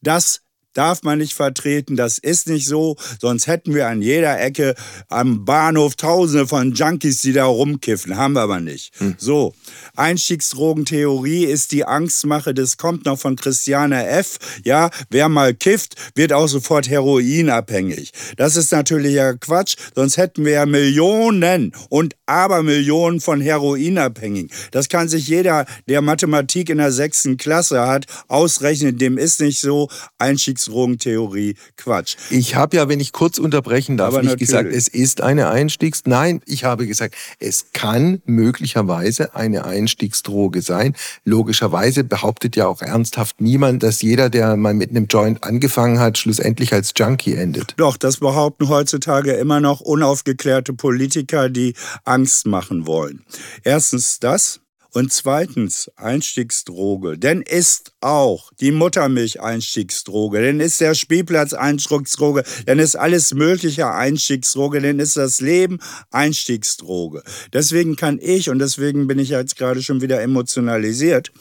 Das 0.00 0.40
darf 0.78 1.02
man 1.02 1.18
nicht 1.18 1.34
vertreten, 1.34 1.96
das 1.96 2.18
ist 2.18 2.48
nicht 2.48 2.66
so, 2.68 2.96
sonst 3.20 3.48
hätten 3.48 3.74
wir 3.74 3.88
an 3.88 4.00
jeder 4.00 4.40
Ecke 4.40 4.76
am 5.08 5.44
Bahnhof 5.44 5.96
Tausende 5.96 6.46
von 6.46 6.72
Junkies, 6.72 7.20
die 7.20 7.32
da 7.32 7.46
rumkiffen, 7.46 8.16
haben 8.16 8.34
wir 8.34 8.42
aber 8.42 8.60
nicht. 8.60 8.92
Hm. 8.98 9.16
So, 9.18 9.54
Einstiegsdrogentheorie 9.96 11.44
ist 11.44 11.72
die 11.72 11.84
Angstmache, 11.84 12.54
das 12.54 12.76
kommt 12.76 13.06
noch 13.06 13.18
von 13.18 13.34
Christiane 13.34 14.06
F. 14.06 14.38
Ja, 14.62 14.90
wer 15.10 15.28
mal 15.28 15.52
kifft, 15.52 15.96
wird 16.14 16.32
auch 16.32 16.46
sofort 16.46 16.88
heroinabhängig. 16.88 18.12
Das 18.36 18.54
ist 18.54 18.70
natürlich 18.70 19.14
ja 19.14 19.32
Quatsch, 19.32 19.74
sonst 19.96 20.16
hätten 20.16 20.44
wir 20.44 20.52
ja 20.52 20.66
Millionen 20.66 21.72
und 21.88 22.14
Abermillionen 22.26 23.20
von 23.20 23.40
Heroinabhängigen. 23.40 24.50
Das 24.70 24.88
kann 24.88 25.08
sich 25.08 25.26
jeder, 25.26 25.66
der 25.88 26.02
Mathematik 26.02 26.70
in 26.70 26.78
der 26.78 26.92
sechsten 26.92 27.36
Klasse 27.36 27.86
hat, 27.86 28.06
ausrechnen. 28.28 28.98
Dem 28.98 29.18
ist 29.18 29.40
nicht 29.40 29.60
so. 29.60 29.88
Einstiegsdrogentheorie 30.18 30.67
Einstiegsdrogentheorie 30.68 31.54
Quatsch. 31.76 32.16
Ich 32.30 32.54
habe 32.54 32.76
ja, 32.76 32.88
wenn 32.88 33.00
ich 33.00 33.12
kurz 33.12 33.38
unterbrechen 33.38 33.96
darf, 33.96 34.08
Aber 34.08 34.22
nicht 34.22 34.32
natürlich. 34.32 34.48
gesagt, 34.48 34.72
es 34.72 34.88
ist 34.88 35.20
eine 35.20 35.50
Einstiegs... 35.50 36.02
Nein, 36.06 36.40
ich 36.46 36.64
habe 36.64 36.86
gesagt, 36.86 37.14
es 37.38 37.66
kann 37.72 38.22
möglicherweise 38.26 39.34
eine 39.34 39.64
Einstiegsdroge 39.64 40.62
sein. 40.62 40.94
Logischerweise 41.24 42.04
behauptet 42.04 42.56
ja 42.56 42.66
auch 42.66 42.82
ernsthaft 42.82 43.40
niemand, 43.40 43.82
dass 43.82 44.02
jeder, 44.02 44.30
der 44.30 44.56
mal 44.56 44.74
mit 44.74 44.90
einem 44.90 45.06
Joint 45.06 45.42
angefangen 45.44 45.98
hat, 45.98 46.18
schlussendlich 46.18 46.72
als 46.72 46.92
Junkie 46.96 47.34
endet. 47.34 47.74
Doch, 47.76 47.96
das 47.96 48.18
behaupten 48.18 48.68
heutzutage 48.68 49.32
immer 49.32 49.60
noch 49.60 49.80
unaufgeklärte 49.80 50.72
Politiker, 50.72 51.48
die 51.48 51.74
Angst 52.04 52.46
machen 52.46 52.86
wollen. 52.86 53.24
Erstens 53.64 54.18
das. 54.20 54.60
Und 54.92 55.12
zweitens 55.12 55.90
Einstiegsdroge. 55.96 57.18
Denn 57.18 57.42
ist 57.42 57.92
auch 58.00 58.50
die 58.60 58.72
Muttermilch 58.72 59.40
Einstiegsdroge. 59.40 60.40
Denn 60.40 60.60
ist 60.60 60.80
der 60.80 60.94
Spielplatz 60.94 61.52
Einstiegsdroge. 61.52 62.42
Denn 62.66 62.78
ist 62.78 62.96
alles 62.96 63.34
mögliche 63.34 63.90
Einstiegsdroge. 63.90 64.80
Denn 64.80 64.98
ist 64.98 65.16
das 65.16 65.40
Leben 65.40 65.78
Einstiegsdroge. 66.10 67.22
Deswegen 67.52 67.96
kann 67.96 68.18
ich, 68.20 68.48
und 68.48 68.58
deswegen 68.60 69.06
bin 69.06 69.18
ich 69.18 69.28
jetzt 69.28 69.56
gerade 69.56 69.82
schon 69.82 70.00
wieder 70.00 70.22
emotionalisiert, 70.22 71.32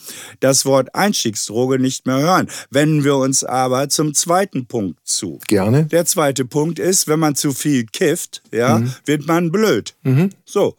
das 0.42 0.66
Wort 0.66 0.94
Einstiegsdroge 0.94 1.80
nicht 1.80 2.06
mehr 2.06 2.20
hören. 2.20 2.50
Wenden 2.70 3.04
wir 3.04 3.16
uns 3.16 3.44
aber 3.44 3.88
zum 3.90 4.14
zweiten 4.14 4.66
Punkt 4.66 5.00
zu. 5.06 5.40
Gerne. 5.48 5.86
Der 5.86 6.06
zweite 6.06 6.44
Punkt 6.46 6.80
ist, 6.80 7.08
wenn 7.08 7.20
man 7.20 7.36
zu 7.36 7.54
viel 7.54 7.86
kifft, 7.86 8.44
ja, 8.52 8.80
mhm. 8.80 8.94
wird 9.06 9.26
man 9.26 9.52
blöd. 9.52 9.96
Mhm. 10.04 10.32
So. 10.46 10.76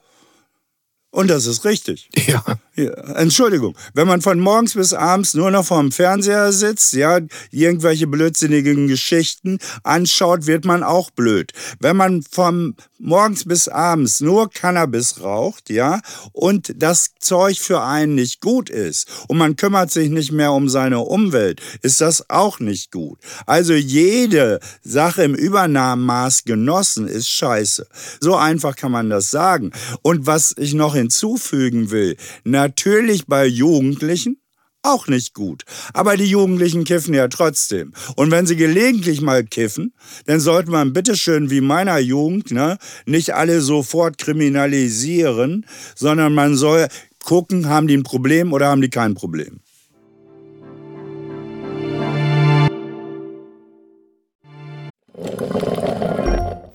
Und 1.10 1.28
das 1.28 1.46
ist 1.46 1.64
richtig. 1.64 2.10
Ja. 2.26 2.44
ja. 2.76 2.90
Entschuldigung, 3.14 3.76
wenn 3.94 4.06
man 4.06 4.20
von 4.20 4.38
morgens 4.38 4.74
bis 4.74 4.92
abends 4.92 5.32
nur 5.32 5.50
noch 5.50 5.64
vorm 5.64 5.90
Fernseher 5.90 6.52
sitzt, 6.52 6.92
ja, 6.92 7.20
irgendwelche 7.50 8.06
blödsinnigen 8.06 8.88
Geschichten 8.88 9.58
anschaut, 9.82 10.46
wird 10.46 10.66
man 10.66 10.82
auch 10.82 11.10
blöd. 11.10 11.52
Wenn 11.80 11.96
man 11.96 12.22
vom 12.22 12.74
morgens 12.98 13.44
bis 13.44 13.68
abends 13.68 14.20
nur 14.20 14.50
Cannabis 14.50 15.22
raucht, 15.22 15.70
ja, 15.70 16.00
und 16.32 16.72
das 16.76 17.14
Zeug 17.20 17.58
für 17.58 17.82
einen 17.82 18.14
nicht 18.14 18.40
gut 18.40 18.70
ist 18.70 19.08
und 19.28 19.38
man 19.38 19.56
kümmert 19.56 19.90
sich 19.90 20.10
nicht 20.10 20.32
mehr 20.32 20.52
um 20.52 20.68
seine 20.68 21.00
Umwelt, 21.00 21.60
ist 21.82 22.00
das 22.00 22.28
auch 22.28 22.60
nicht 22.60 22.92
gut. 22.92 23.18
Also 23.46 23.72
jede 23.72 24.60
Sache 24.82 25.22
im 25.22 25.34
Übernahmemaß 25.34 26.44
genossen 26.44 27.08
ist 27.08 27.28
scheiße. 27.28 27.86
So 28.20 28.36
einfach 28.36 28.76
kann 28.76 28.92
man 28.92 29.10
das 29.10 29.30
sagen. 29.30 29.72
Und 30.02 30.26
was 30.26 30.54
ich 30.56 30.74
noch 30.74 30.94
hinzufügen 30.94 31.90
will, 31.90 32.16
natürlich 32.44 33.26
bei 33.26 33.46
Jugendlichen, 33.46 34.40
auch 34.82 35.06
nicht 35.08 35.34
gut. 35.34 35.64
Aber 35.92 36.16
die 36.16 36.24
Jugendlichen 36.24 36.84
kiffen 36.84 37.14
ja 37.14 37.28
trotzdem. 37.28 37.92
Und 38.16 38.30
wenn 38.30 38.46
sie 38.46 38.56
gelegentlich 38.56 39.20
mal 39.20 39.44
kiffen, 39.44 39.92
dann 40.26 40.40
sollte 40.40 40.70
man 40.70 40.92
bitteschön 40.92 41.50
wie 41.50 41.60
meiner 41.60 41.98
Jugend 41.98 42.50
ne, 42.50 42.78
nicht 43.06 43.34
alle 43.34 43.60
sofort 43.60 44.18
kriminalisieren, 44.18 45.66
sondern 45.94 46.34
man 46.34 46.56
soll 46.56 46.88
gucken, 47.24 47.68
haben 47.68 47.88
die 47.88 47.96
ein 47.96 48.04
Problem 48.04 48.52
oder 48.52 48.68
haben 48.68 48.80
die 48.80 48.90
kein 48.90 49.14
Problem. 49.14 49.60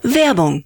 Werbung 0.03 0.65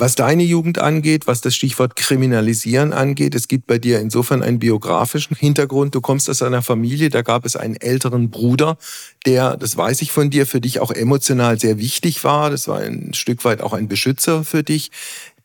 Was 0.00 0.14
deine 0.14 0.44
Jugend 0.44 0.78
angeht, 0.78 1.26
was 1.26 1.40
das 1.40 1.56
Stichwort 1.56 1.96
Kriminalisieren 1.96 2.92
angeht, 2.92 3.34
es 3.34 3.48
gibt 3.48 3.66
bei 3.66 3.78
dir 3.78 3.98
insofern 3.98 4.44
einen 4.44 4.60
biografischen 4.60 5.36
Hintergrund. 5.36 5.92
Du 5.92 6.00
kommst 6.00 6.30
aus 6.30 6.40
einer 6.40 6.62
Familie, 6.62 7.08
da 7.08 7.22
gab 7.22 7.44
es 7.44 7.56
einen 7.56 7.74
älteren 7.74 8.30
Bruder, 8.30 8.78
der, 9.26 9.56
das 9.56 9.76
weiß 9.76 10.00
ich 10.02 10.12
von 10.12 10.30
dir, 10.30 10.46
für 10.46 10.60
dich 10.60 10.78
auch 10.78 10.92
emotional 10.92 11.58
sehr 11.58 11.78
wichtig 11.78 12.22
war. 12.22 12.48
Das 12.48 12.68
war 12.68 12.78
ein 12.78 13.12
Stück 13.12 13.44
weit 13.44 13.60
auch 13.60 13.72
ein 13.72 13.88
Beschützer 13.88 14.44
für 14.44 14.62
dich, 14.62 14.92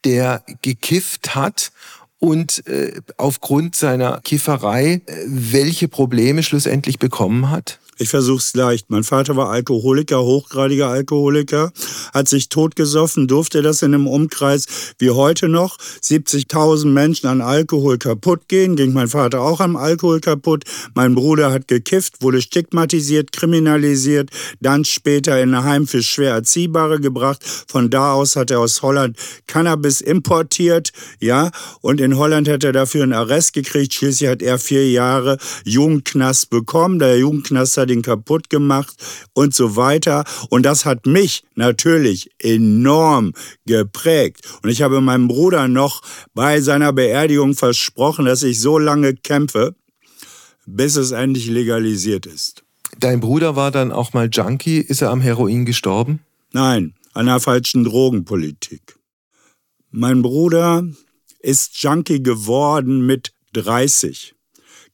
der 0.05 0.43
gekifft 0.62 1.33
hat 1.33 1.72
und 2.19 2.67
äh, 2.67 3.01
aufgrund 3.17 3.75
seiner 3.75 4.22
Kifferei 4.22 5.01
äh, 5.07 5.24
welche 5.25 5.88
Probleme 5.88 6.43
schlussendlich 6.43 7.00
bekommen 7.00 7.50
hat? 7.50 7.79
Ich 8.03 8.09
versuch's 8.09 8.53
leicht. 8.53 8.89
Mein 8.89 9.05
Vater 9.05 9.37
war 9.37 9.50
Alkoholiker, 9.50 10.22
hochgradiger 10.22 10.89
Alkoholiker, 10.89 11.72
hat 12.13 12.27
sich 12.27 12.50
totgesoffen, 12.50 13.29
durfte 13.29 13.61
das 13.61 13.81
in 13.81 13.94
einem 13.94 14.07
Umkreis 14.07 14.66
wie 15.00 15.11
heute 15.11 15.48
noch 15.48 15.77
70.000 15.77 16.87
Menschen 16.87 17.27
an 17.27 17.39
Alkohol 17.39 17.98
kaputt 17.98 18.50
gehen. 18.50 18.75
Ging 18.75 18.92
mein 18.92 19.07
Vater 19.07 19.39
auch 19.39 19.61
am 19.61 19.77
Alkohol 19.77 20.20
kaputt. 20.20 20.66
Mein 20.96 21.16
Bruder 21.16 21.53
hat 21.53 21.70
gekifft, 21.70 22.22
wurde 22.22 22.42
stigmatisiert, 22.42 23.31
kriminalisiert, 23.31 24.31
dann 24.59 24.83
später 24.83 25.42
in 25.42 25.55
ein 25.55 25.63
Heim 25.63 25.87
für 25.87 26.03
schwer 26.03 26.33
Erziehbare 26.33 27.00
gebracht. 27.00 27.42
Von 27.70 27.89
da 27.89 28.11
aus 28.11 28.35
hat 28.35 28.51
er 28.51 28.59
aus 28.59 28.81
Holland 28.81 29.16
Cannabis 29.48 30.01
importiert, 30.01 30.92
ja, 31.22 31.51
und 31.79 32.01
in 32.01 32.18
Holland 32.18 32.50
hat 32.50 32.66
er 32.66 32.74
dafür 32.74 33.03
einen 33.03 33.13
Arrest 33.13 33.53
gekriegt. 33.53 33.94
Schließlich 33.94 34.29
hat 34.29 34.42
er 34.42 34.59
vier 34.59 34.92
Jahre 34.92 35.37
Jugendknast 35.63 36.50
bekommen. 36.50 37.00
Der 37.00 37.18
Jugendknast 37.18 37.77
hat 37.77 37.93
ihn 37.94 38.01
kaputt 38.01 38.50
gemacht 38.50 38.96
und 39.34 39.53
so 39.53 39.75
weiter. 39.75 40.24
Und 40.50 40.64
das 40.64 40.86
hat 40.86 41.06
mich 41.06 41.44
natürlich 41.56 42.32
enorm 42.40 43.34
geprägt. 43.66 44.42
Und 44.62 44.70
ich 44.70 44.82
habe 44.82 45.01
meinem 45.01 45.27
Bruder 45.27 45.68
noch 45.68 46.01
bei 46.34 46.62
seiner 46.62 46.94
Beerdigung 46.94 47.56
versprochen, 47.56 48.25
dass 48.25 48.44
ich 48.44 48.60
so 48.60 48.77
lange 48.77 49.16
kämpfe, 49.16 49.75
bis 50.66 50.96
es 50.96 51.12
endlich 51.12 51.48
legalisiert 51.48 52.25
ist. 52.25 52.64
Dein 53.00 53.20
Bruder 53.20 53.56
war 53.56 53.72
dann 53.72 53.92
auch 53.92 54.14
mal 54.14 54.29
Junkie. 54.32 54.79
Ist 54.79 55.01
er 55.01 55.10
am 55.10 55.22
Heroin 55.22 55.66
gestorben? 55.66 56.20
Nein, 56.51 56.94
an 57.14 57.27
einer 57.27 57.40
falschen 57.40 57.84
Drogenpolitik. 57.84 58.98
Mein 59.92 60.22
Bruder 60.22 60.88
ist 61.40 61.77
Junkie 61.82 62.24
geworden 62.24 63.06
mit 63.06 63.34
30. 63.53 64.36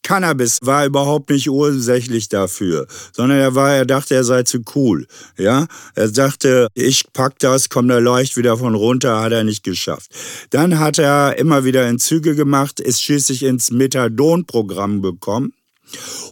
Cannabis 0.03 0.59
war 0.61 0.85
überhaupt 0.85 1.29
nicht 1.29 1.49
ursächlich 1.49 2.29
dafür, 2.29 2.87
sondern 3.11 3.39
er 3.39 3.55
war, 3.55 3.73
er 3.73 3.85
dachte, 3.85 4.15
er 4.15 4.23
sei 4.23 4.43
zu 4.43 4.61
cool. 4.75 5.05
Ja, 5.37 5.67
er 5.95 6.09
dachte, 6.09 6.67
ich 6.73 7.03
pack 7.13 7.37
das, 7.39 7.69
komm 7.69 7.87
da 7.87 7.99
leicht 7.99 8.37
wieder 8.37 8.57
von 8.57 8.75
runter, 8.75 9.21
hat 9.21 9.31
er 9.31 9.43
nicht 9.43 9.63
geschafft. 9.63 10.11
Dann 10.49 10.79
hat 10.79 10.97
er 10.97 11.37
immer 11.37 11.63
wieder 11.63 11.85
Entzüge 11.85 12.35
gemacht, 12.35 12.79
ist 12.79 13.01
schließlich 13.01 13.43
ins 13.43 13.71
Methadon-Programm 13.71 15.01
gekommen 15.01 15.53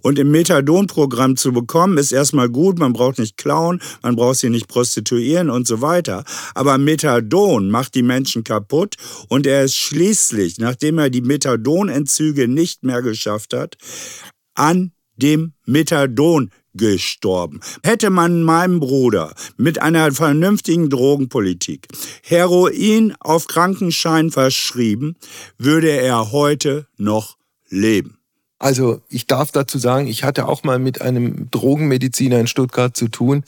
und 0.02 0.20
im 0.20 0.32
Methadon-Programm 0.32 1.38
zu 1.38 1.52
bekommen, 1.52 1.98
ist 1.98 2.12
erstmal 2.12 2.50
gut, 2.50 2.80
man 2.80 2.94
braucht 2.94 3.20
nicht 3.20 3.38
klauen, 3.38 3.82
man 4.02 4.16
braucht 4.16 4.38
sie 4.38 4.50
nicht 4.50 4.68
prostituieren 4.68 5.50
und 5.50 5.68
so 5.68 5.82
weiter. 5.82 6.24
Aber 6.56 6.78
Methadon 6.78 7.70
macht 7.70 7.96
die 7.96 8.04
Menschen 8.04 8.44
kaputt 8.44 8.96
und 9.30 9.48
er 9.48 9.64
ist 9.64 9.76
schließlich, 9.76 10.58
nachdem 10.58 10.98
er 10.98 11.10
die 11.10 11.22
Methadonentzüge 11.22 12.48
nicht 12.48 12.84
mehr 12.84 13.02
geschafft 13.02 13.54
hat, 13.54 13.78
an 14.56 14.92
dem 15.16 15.54
Methadon 15.66 16.52
gestorben. 16.74 17.60
Hätte 17.84 18.10
man 18.10 18.44
meinem 18.44 18.80
Bruder 18.80 19.34
mit 19.58 19.82
einer 19.82 20.12
vernünftigen 20.12 20.90
Drogenpolitik 20.90 21.88
Heroin 22.22 23.16
auf 23.20 23.48
Krankenschein 23.48 24.32
verschrieben, 24.32 25.16
würde 25.58 25.90
er 25.90 26.32
heute 26.32 26.88
noch 26.98 27.38
leben. 27.70 28.17
Also 28.60 29.02
ich 29.10 29.28
darf 29.28 29.52
dazu 29.52 29.78
sagen, 29.78 30.08
ich 30.08 30.24
hatte 30.24 30.48
auch 30.48 30.64
mal 30.64 30.80
mit 30.80 31.02
einem 31.02 31.50
Drogenmediziner 31.52 32.40
in 32.40 32.48
Stuttgart 32.48 32.96
zu 32.98 33.08
tun, 33.08 33.44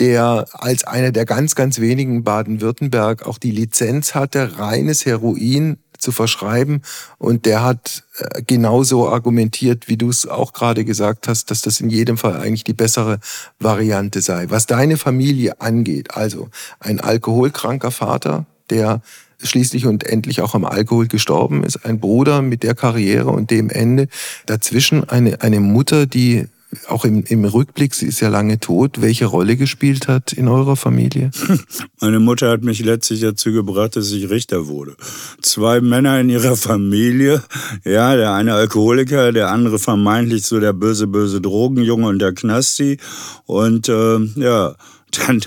der 0.00 0.46
als 0.52 0.84
einer 0.84 1.12
der 1.12 1.24
ganz, 1.24 1.54
ganz 1.54 1.80
wenigen 1.80 2.24
Baden-Württemberg 2.24 3.26
auch 3.26 3.38
die 3.38 3.50
Lizenz 3.50 4.14
hatte, 4.14 4.58
reines 4.58 5.06
Heroin 5.06 5.78
zu 5.98 6.12
verschreiben. 6.12 6.82
Und 7.18 7.46
der 7.46 7.62
hat 7.62 8.04
äh, 8.18 8.42
genauso 8.42 9.08
argumentiert, 9.08 9.88
wie 9.88 9.96
du 9.96 10.08
es 10.08 10.26
auch 10.26 10.52
gerade 10.52 10.84
gesagt 10.84 11.28
hast, 11.28 11.50
dass 11.50 11.60
das 11.60 11.80
in 11.80 11.90
jedem 11.90 12.16
Fall 12.16 12.36
eigentlich 12.36 12.64
die 12.64 12.74
bessere 12.74 13.18
Variante 13.58 14.22
sei. 14.22 14.50
Was 14.50 14.66
deine 14.66 14.96
Familie 14.96 15.60
angeht, 15.60 16.14
also 16.14 16.48
ein 16.78 17.00
alkoholkranker 17.00 17.90
Vater, 17.90 18.46
der 18.70 19.02
schließlich 19.42 19.86
und 19.86 20.04
endlich 20.04 20.40
auch 20.42 20.54
am 20.54 20.64
Alkohol 20.64 21.06
gestorben 21.06 21.64
ist. 21.64 21.84
Ein 21.84 22.00
Bruder 22.00 22.42
mit 22.42 22.62
der 22.62 22.74
Karriere 22.74 23.30
und 23.30 23.50
dem 23.50 23.70
Ende. 23.70 24.08
Dazwischen 24.46 25.08
eine, 25.08 25.40
eine 25.42 25.60
Mutter, 25.60 26.06
die 26.06 26.46
auch 26.86 27.04
im, 27.04 27.24
im 27.24 27.44
Rückblick, 27.44 27.94
sie 27.94 28.06
ist 28.06 28.20
ja 28.20 28.28
lange 28.28 28.60
tot, 28.60 29.00
welche 29.00 29.24
Rolle 29.24 29.56
gespielt 29.56 30.06
hat 30.06 30.34
in 30.34 30.48
eurer 30.48 30.76
Familie? 30.76 31.30
Meine 32.00 32.20
Mutter 32.20 32.50
hat 32.50 32.62
mich 32.62 32.84
letztlich 32.84 33.20
dazu 33.20 33.52
gebracht, 33.52 33.96
dass 33.96 34.10
ich 34.10 34.28
Richter 34.28 34.66
wurde. 34.66 34.94
Zwei 35.40 35.80
Männer 35.80 36.20
in 36.20 36.28
ihrer 36.28 36.56
Familie, 36.56 37.42
ja, 37.84 38.14
der 38.16 38.34
eine 38.34 38.52
Alkoholiker, 38.52 39.32
der 39.32 39.50
andere 39.50 39.78
vermeintlich 39.78 40.44
so 40.44 40.60
der 40.60 40.74
böse, 40.74 41.06
böse 41.06 41.40
Drogenjunge 41.40 42.06
und 42.06 42.18
der 42.18 42.34
Knasti. 42.34 42.98
Und 43.46 43.88
äh, 43.88 44.18
ja, 44.36 44.74
dann 45.10 45.40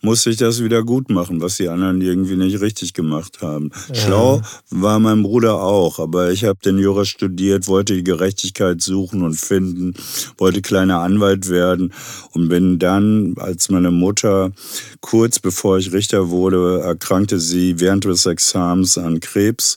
musste 0.00 0.30
ich 0.30 0.36
das 0.36 0.62
wieder 0.62 0.82
gut 0.82 1.10
machen, 1.10 1.40
was 1.40 1.56
die 1.56 1.68
anderen 1.68 2.00
irgendwie 2.00 2.36
nicht 2.36 2.60
richtig 2.60 2.94
gemacht 2.94 3.42
haben. 3.42 3.70
Ja. 3.88 3.94
Schlau 3.94 4.42
war 4.70 4.98
mein 4.98 5.22
Bruder 5.22 5.62
auch, 5.62 5.98
aber 5.98 6.30
ich 6.30 6.44
habe 6.44 6.58
den 6.64 6.78
Jura 6.78 7.04
studiert, 7.04 7.68
wollte 7.68 7.94
die 7.94 8.04
Gerechtigkeit 8.04 8.80
suchen 8.80 9.22
und 9.22 9.34
finden, 9.34 9.94
wollte 10.38 10.62
kleiner 10.62 11.00
Anwalt 11.00 11.48
werden 11.48 11.92
und 12.32 12.48
bin 12.48 12.78
dann, 12.78 13.34
als 13.38 13.70
meine 13.70 13.90
Mutter 13.90 14.52
kurz 15.00 15.38
bevor 15.38 15.78
ich 15.78 15.92
Richter 15.92 16.30
wurde, 16.30 16.80
erkrankte 16.80 17.38
sie 17.38 17.80
während 17.80 18.04
des 18.04 18.26
Examens 18.26 18.98
an 18.98 19.20
Krebs 19.20 19.76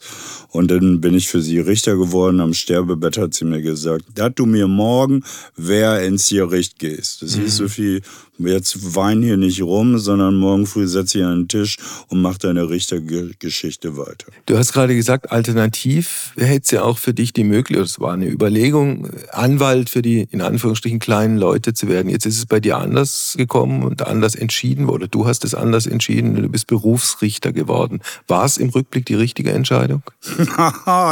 und 0.53 0.69
dann 0.69 1.01
bin 1.01 1.15
ich 1.15 1.29
für 1.29 1.41
sie 1.41 1.59
Richter 1.59 1.97
geworden. 1.97 2.39
Am 2.39 2.53
Sterbebett 2.53 3.17
hat 3.17 3.33
sie 3.33 3.45
mir 3.45 3.61
gesagt, 3.61 4.05
dass 4.15 4.33
du 4.35 4.45
mir 4.45 4.67
morgen 4.67 5.23
wer 5.55 6.03
ins 6.03 6.29
Gericht 6.29 6.77
gehst. 6.79 7.23
Das 7.23 7.35
mhm. 7.35 7.41
hieß 7.41 7.57
so 7.57 7.67
viel, 7.67 8.01
jetzt 8.39 8.95
wein 8.95 9.21
hier 9.21 9.37
nicht 9.37 9.61
rum, 9.61 9.97
sondern 9.99 10.35
morgen 10.35 10.65
früh 10.65 10.87
setz 10.87 11.11
dich 11.11 11.23
an 11.23 11.41
den 11.41 11.47
Tisch 11.47 11.77
und 12.07 12.21
mach 12.21 12.37
deine 12.37 12.69
Richtergeschichte 12.69 13.97
weiter. 13.97 14.27
Du 14.45 14.57
hast 14.57 14.73
gerade 14.73 14.95
gesagt, 14.95 15.31
alternativ 15.31 16.33
hätte 16.37 16.61
es 16.63 16.71
ja 16.71 16.83
auch 16.83 16.97
für 16.97 17.13
dich 17.13 17.33
die 17.33 17.43
Möglichkeit, 17.43 17.85
es 17.85 17.99
war 17.99 18.13
eine 18.13 18.27
Überlegung, 18.27 19.09
Anwalt 19.31 19.89
für 19.89 20.01
die 20.01 20.27
in 20.31 20.41
Anführungsstrichen 20.41 20.99
kleinen 20.99 21.37
Leute 21.37 21.73
zu 21.73 21.87
werden. 21.87 22.09
Jetzt 22.09 22.25
ist 22.25 22.37
es 22.37 22.45
bei 22.45 22.59
dir 22.59 22.77
anders 22.77 23.35
gekommen 23.37 23.83
und 23.83 24.05
anders 24.05 24.35
entschieden 24.35 24.89
oder 24.89 25.07
du 25.07 25.25
hast 25.25 25.45
es 25.45 25.53
anders 25.53 25.85
entschieden 25.85 26.35
und 26.35 26.43
du 26.43 26.49
bist 26.49 26.67
Berufsrichter 26.67 27.51
geworden. 27.51 28.01
War 28.27 28.45
es 28.45 28.57
im 28.57 28.69
Rückblick 28.69 29.05
die 29.05 29.15
richtige 29.15 29.51
Entscheidung? 29.51 30.03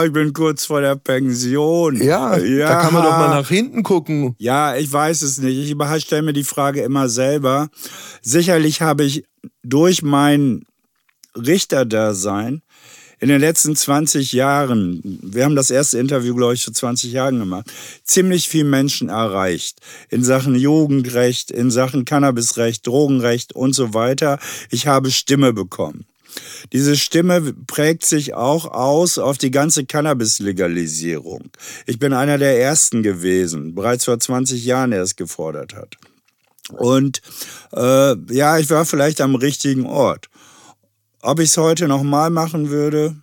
ich 0.06 0.14
bin 0.14 0.34
kurz 0.34 0.66
vor 0.66 0.82
der 0.82 0.96
Pension. 0.96 2.02
Ja, 2.02 2.38
ja, 2.38 2.68
da 2.68 2.82
kann 2.82 2.94
man 2.94 3.04
doch 3.04 3.12
mal 3.12 3.30
nach 3.30 3.48
hinten 3.48 3.84
gucken. 3.84 4.36
Ja, 4.40 4.76
ich 4.76 4.92
weiß 4.92 5.22
es 5.22 5.38
nicht. 5.40 5.58
Ich 5.72 6.04
stelle 6.04 6.22
mir 6.24 6.34
die 6.34 6.44
Frage 6.44 6.82
immer 6.82 7.10
selber. 7.22 7.70
Sicherlich 8.22 8.82
habe 8.82 9.04
ich 9.04 9.26
durch 9.64 10.02
mein 10.02 10.64
Richterdasein 11.36 12.62
in 13.20 13.30
den 13.30 13.40
letzten 13.40 13.76
20 13.76 14.32
Jahren, 14.34 15.00
wir 15.22 15.46
haben 15.46 15.56
das 15.56 15.70
erste 15.70 16.00
Interview, 16.00 16.34
glaube 16.34 16.56
ich, 16.56 16.64
vor 16.64 16.74
20 16.74 17.12
Jahren 17.12 17.38
gemacht, 17.38 17.72
ziemlich 18.04 18.50
viel 18.50 18.64
Menschen 18.64 19.10
erreicht. 19.10 19.80
In 20.10 20.24
Sachen 20.24 20.56
Jugendrecht, 20.56 21.52
in 21.52 21.70
Sachen 21.70 22.04
Cannabisrecht, 22.04 22.88
Drogenrecht 22.88 23.54
und 23.54 23.74
so 23.74 23.94
weiter. 23.94 24.40
Ich 24.72 24.88
habe 24.88 25.12
Stimme 25.12 25.54
bekommen. 25.54 26.06
Diese 26.74 26.96
Stimme 26.98 27.54
prägt 27.68 28.06
sich 28.06 28.34
auch 28.34 28.66
aus 28.66 29.20
auf 29.20 29.38
die 29.38 29.52
ganze 29.52 29.86
Cannabis-Legalisierung. 29.86 31.52
Ich 31.86 32.00
bin 32.00 32.14
einer 32.14 32.40
der 32.40 32.60
ersten 32.60 33.04
gewesen, 33.04 33.76
bereits 33.76 34.06
vor 34.06 34.20
20 34.20 34.66
Jahren 34.66 34.94
erst 34.94 35.18
gefordert 35.18 35.76
hat. 35.76 35.98
Und 36.70 37.22
äh, 37.74 38.16
ja, 38.34 38.58
ich 38.58 38.70
war 38.70 38.86
vielleicht 38.86 39.22
am 39.22 39.36
richtigen 39.36 39.86
Ort. 39.86 40.30
Ob 41.22 41.40
ich 41.40 41.50
es 41.50 41.58
heute 41.58 41.88
nochmal 41.88 42.30
machen 42.30 42.70
würde, 42.70 43.16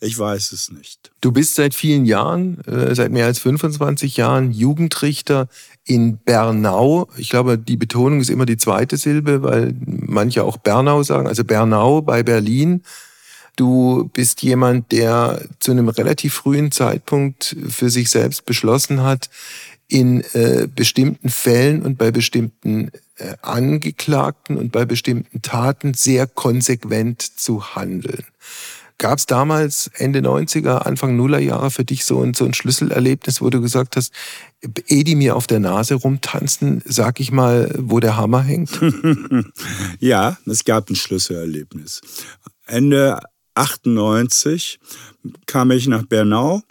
ich 0.00 0.18
weiß 0.18 0.52
es 0.52 0.70
nicht. 0.70 1.12
Du 1.20 1.32
bist 1.32 1.54
seit 1.54 1.74
vielen 1.74 2.04
Jahren, 2.04 2.60
äh, 2.66 2.94
seit 2.94 3.10
mehr 3.10 3.26
als 3.26 3.38
25 3.38 4.16
Jahren 4.16 4.52
Jugendrichter 4.52 5.48
in 5.84 6.18
Bernau. 6.18 7.08
Ich 7.16 7.30
glaube, 7.30 7.56
die 7.58 7.76
Betonung 7.76 8.20
ist 8.20 8.28
immer 8.28 8.46
die 8.46 8.56
zweite 8.56 8.96
Silbe, 8.96 9.42
weil 9.42 9.74
manche 9.86 10.44
auch 10.44 10.58
Bernau 10.58 11.02
sagen, 11.02 11.26
also 11.26 11.44
Bernau 11.44 12.02
bei 12.02 12.22
Berlin. 12.22 12.82
Du 13.56 14.10
bist 14.12 14.42
jemand, 14.42 14.90
der 14.90 15.40
zu 15.60 15.70
einem 15.70 15.88
relativ 15.88 16.34
frühen 16.34 16.72
Zeitpunkt 16.72 17.56
für 17.68 17.88
sich 17.88 18.10
selbst 18.10 18.46
beschlossen 18.46 19.02
hat, 19.02 19.30
in 19.94 20.24
äh, 20.32 20.66
bestimmten 20.66 21.28
Fällen 21.28 21.82
und 21.82 21.98
bei 21.98 22.10
bestimmten 22.10 22.90
äh, 23.16 23.36
Angeklagten 23.42 24.56
und 24.56 24.72
bei 24.72 24.84
bestimmten 24.84 25.40
Taten 25.40 25.94
sehr 25.94 26.26
konsequent 26.26 27.22
zu 27.22 27.76
handeln. 27.76 28.24
Gab 28.98 29.18
es 29.18 29.26
damals 29.26 29.88
Ende 29.94 30.18
90er, 30.18 30.78
Anfang 30.78 31.14
Nuller 31.14 31.38
Jahre 31.38 31.70
für 31.70 31.84
dich 31.84 32.04
so 32.04 32.20
ein, 32.22 32.34
so 32.34 32.44
ein 32.44 32.54
Schlüsselerlebnis, 32.54 33.40
wo 33.40 33.50
du 33.50 33.60
gesagt 33.60 33.94
hast, 33.94 34.12
eh 34.88 35.04
die 35.04 35.14
mir 35.14 35.36
auf 35.36 35.46
der 35.46 35.60
Nase 35.60 35.94
rumtanzen, 35.94 36.82
sag 36.84 37.20
ich 37.20 37.30
mal, 37.30 37.72
wo 37.78 38.00
der 38.00 38.16
Hammer 38.16 38.42
hängt? 38.42 38.80
ja, 40.00 40.38
es 40.46 40.64
gab 40.64 40.90
ein 40.90 40.96
Schlüsselerlebnis. 40.96 42.00
Ende 42.66 43.20
98 43.54 44.80
kam 45.46 45.70
ich 45.70 45.86
nach 45.86 46.02
Bernau 46.02 46.62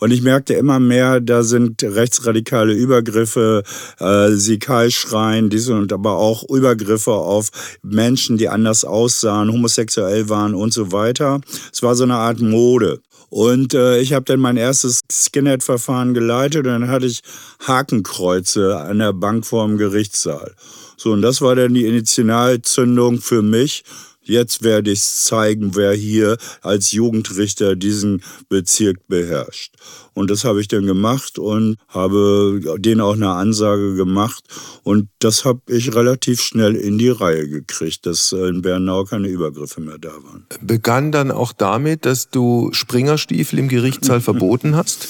und 0.00 0.10
ich 0.10 0.22
merkte 0.22 0.54
immer 0.54 0.80
mehr, 0.80 1.20
da 1.20 1.42
sind 1.42 1.82
rechtsradikale 1.82 2.72
Übergriffe, 2.72 3.62
äh, 3.98 4.30
Sikalschreien, 4.30 5.50
diese 5.50 5.74
und 5.74 5.92
aber 5.92 6.16
auch 6.16 6.42
Übergriffe 6.48 7.12
auf 7.12 7.50
Menschen, 7.82 8.38
die 8.38 8.48
anders 8.48 8.84
aussahen, 8.84 9.52
homosexuell 9.52 10.28
waren 10.28 10.54
und 10.54 10.72
so 10.72 10.90
weiter. 10.90 11.40
Es 11.72 11.82
war 11.82 11.94
so 11.94 12.04
eine 12.04 12.16
Art 12.16 12.40
Mode. 12.40 13.00
Und 13.28 13.74
äh, 13.74 14.00
ich 14.00 14.12
habe 14.12 14.24
dann 14.24 14.40
mein 14.40 14.56
erstes 14.56 15.00
Skinhead-Verfahren 15.10 16.14
geleitet 16.14 16.66
und 16.66 16.72
dann 16.72 16.88
hatte 16.88 17.06
ich 17.06 17.20
Hakenkreuze 17.64 18.76
an 18.76 18.98
der 18.98 19.12
Bank 19.12 19.46
vor 19.46 19.66
dem 19.66 19.78
Gerichtssaal. 19.78 20.54
So, 20.96 21.12
und 21.12 21.22
das 21.22 21.40
war 21.40 21.54
dann 21.54 21.74
die 21.74 21.86
Initialzündung 21.86 23.20
für 23.20 23.42
mich 23.42 23.84
Jetzt 24.30 24.62
werde 24.62 24.92
ich 24.92 25.02
zeigen, 25.02 25.74
wer 25.74 25.92
hier 25.92 26.38
als 26.62 26.92
Jugendrichter 26.92 27.74
diesen 27.74 28.22
Bezirk 28.48 29.08
beherrscht. 29.08 29.74
Und 30.14 30.30
das 30.30 30.44
habe 30.44 30.60
ich 30.60 30.68
dann 30.68 30.86
gemacht 30.86 31.38
und 31.38 31.76
habe 31.88 32.60
denen 32.78 33.00
auch 33.00 33.14
eine 33.14 33.30
Ansage 33.30 33.94
gemacht. 33.96 34.44
Und 34.84 35.08
das 35.18 35.44
habe 35.44 35.60
ich 35.66 35.94
relativ 35.94 36.40
schnell 36.40 36.76
in 36.76 36.98
die 36.98 37.08
Reihe 37.08 37.48
gekriegt, 37.48 38.06
dass 38.06 38.30
in 38.30 38.62
Bernau 38.62 39.04
keine 39.04 39.28
Übergriffe 39.28 39.80
mehr 39.80 39.98
da 39.98 40.10
waren. 40.10 40.46
Begann 40.60 41.10
dann 41.10 41.32
auch 41.32 41.52
damit, 41.52 42.06
dass 42.06 42.30
du 42.30 42.70
Springerstiefel 42.72 43.58
im 43.58 43.68
Gerichtssaal 43.68 44.20
verboten 44.20 44.76
hast? 44.76 45.08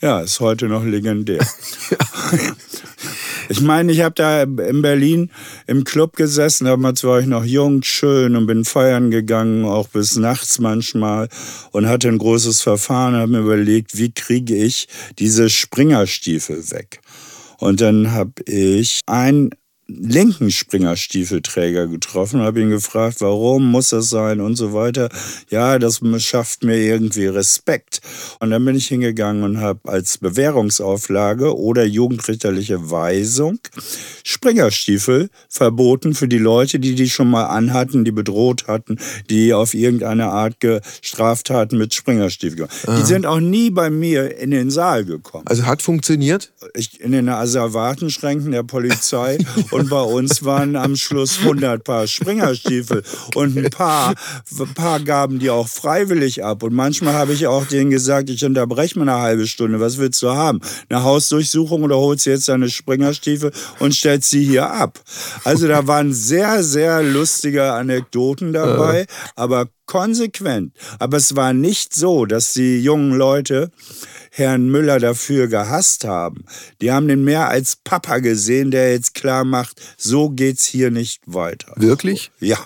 Ja, 0.00 0.20
ist 0.20 0.40
heute 0.40 0.66
noch 0.66 0.84
legendär. 0.84 1.46
Ich 3.50 3.60
meine, 3.60 3.90
ich 3.90 4.00
habe 4.00 4.14
da 4.14 4.42
in 4.44 4.80
Berlin 4.80 5.30
im 5.66 5.82
Club 5.82 6.14
gesessen, 6.14 6.66
damals 6.66 7.02
war 7.02 7.18
ich 7.18 7.26
noch 7.26 7.44
jung, 7.44 7.82
schön 7.82 8.36
und 8.36 8.46
bin 8.46 8.64
feiern 8.64 9.10
gegangen, 9.10 9.64
auch 9.64 9.88
bis 9.88 10.14
nachts 10.14 10.60
manchmal 10.60 11.28
und 11.72 11.88
hatte 11.88 12.06
ein 12.06 12.18
großes 12.18 12.60
Verfahren, 12.60 13.16
habe 13.16 13.32
mir 13.32 13.40
überlegt, 13.40 13.98
wie 13.98 14.12
kriege 14.12 14.54
ich 14.54 14.86
diese 15.18 15.50
Springerstiefel 15.50 16.70
weg. 16.70 17.00
Und 17.58 17.80
dann 17.80 18.12
habe 18.12 18.40
ich 18.46 19.00
ein 19.06 19.50
linken 19.98 20.50
Springerstiefelträger 20.50 21.86
getroffen, 21.86 22.40
habe 22.40 22.60
ihn 22.60 22.70
gefragt, 22.70 23.20
warum 23.20 23.70
muss 23.70 23.90
das 23.90 24.10
sein 24.10 24.40
und 24.40 24.56
so 24.56 24.72
weiter. 24.72 25.08
Ja, 25.50 25.78
das 25.78 26.00
schafft 26.18 26.64
mir 26.64 26.76
irgendwie 26.76 27.26
Respekt. 27.26 28.00
Und 28.38 28.50
dann 28.50 28.64
bin 28.64 28.76
ich 28.76 28.88
hingegangen 28.88 29.42
und 29.42 29.60
habe 29.60 29.80
als 29.90 30.18
Bewährungsauflage 30.18 31.56
oder 31.56 31.84
jugendrichterliche 31.84 32.90
Weisung 32.90 33.58
Springerstiefel 34.24 35.30
verboten 35.48 36.14
für 36.14 36.28
die 36.28 36.38
Leute, 36.38 36.78
die 36.78 36.94
die 36.94 37.08
schon 37.08 37.30
mal 37.30 37.46
anhatten, 37.46 38.04
die 38.04 38.12
bedroht 38.12 38.66
hatten, 38.68 38.98
die 39.28 39.52
auf 39.54 39.74
irgendeine 39.74 40.26
Art 40.26 40.56
Straftaten 41.00 41.78
mit 41.78 41.94
Springerstiefeln. 41.94 42.68
Die 42.98 43.02
sind 43.02 43.24
auch 43.26 43.40
nie 43.40 43.70
bei 43.70 43.88
mir 43.88 44.36
in 44.38 44.50
den 44.50 44.70
Saal 44.70 45.04
gekommen. 45.04 45.44
Also 45.46 45.66
hat 45.66 45.82
funktioniert? 45.82 46.52
Ich, 46.74 47.00
in 47.00 47.12
den 47.12 47.28
Asservatenschränken 47.28 48.52
der 48.52 48.62
Polizei 48.62 49.38
und 49.80 49.88
bei 49.88 50.02
uns 50.02 50.44
waren 50.44 50.76
am 50.76 50.94
Schluss 50.94 51.38
100 51.38 51.82
Paar 51.82 52.06
Springerstiefel 52.06 53.02
und 53.34 53.56
ein 53.56 53.70
paar, 53.70 54.14
ein 54.58 54.74
paar 54.74 55.00
gaben 55.00 55.38
die 55.38 55.48
auch 55.48 55.68
freiwillig 55.68 56.44
ab. 56.44 56.62
Und 56.62 56.74
manchmal 56.74 57.14
habe 57.14 57.32
ich 57.32 57.46
auch 57.46 57.64
denen 57.64 57.90
gesagt, 57.90 58.28
ich 58.28 58.44
unterbreche 58.44 58.98
mal 58.98 59.08
eine 59.08 59.22
halbe 59.22 59.46
Stunde, 59.46 59.80
was 59.80 59.96
willst 59.96 60.20
du 60.22 60.30
haben? 60.30 60.60
Eine 60.90 61.02
Hausdurchsuchung 61.02 61.82
oder 61.82 61.96
holst 61.96 62.26
du 62.26 62.30
jetzt 62.30 62.48
deine 62.48 62.68
Springerstiefel 62.68 63.52
und 63.78 63.94
stellst 63.94 64.28
sie 64.28 64.44
hier 64.44 64.70
ab? 64.70 65.00
Also 65.44 65.66
da 65.66 65.86
waren 65.86 66.12
sehr, 66.12 66.62
sehr 66.62 67.02
lustige 67.02 67.72
Anekdoten 67.72 68.52
dabei, 68.52 69.06
aber 69.34 69.66
konsequent. 69.90 70.72
Aber 71.00 71.16
es 71.16 71.34
war 71.34 71.52
nicht 71.52 71.94
so, 71.94 72.24
dass 72.24 72.52
die 72.52 72.80
jungen 72.80 73.12
Leute 73.12 73.72
Herrn 74.30 74.68
Müller 74.68 75.00
dafür 75.00 75.48
gehasst 75.48 76.04
haben. 76.04 76.44
Die 76.80 76.92
haben 76.92 77.08
den 77.08 77.24
mehr 77.24 77.48
als 77.48 77.74
Papa 77.74 78.18
gesehen, 78.18 78.70
der 78.70 78.92
jetzt 78.92 79.14
klar 79.14 79.44
macht, 79.44 79.82
so 79.96 80.30
geht's 80.30 80.64
hier 80.64 80.92
nicht 80.92 81.22
weiter. 81.26 81.72
Wirklich? 81.74 82.30
Ja. 82.38 82.58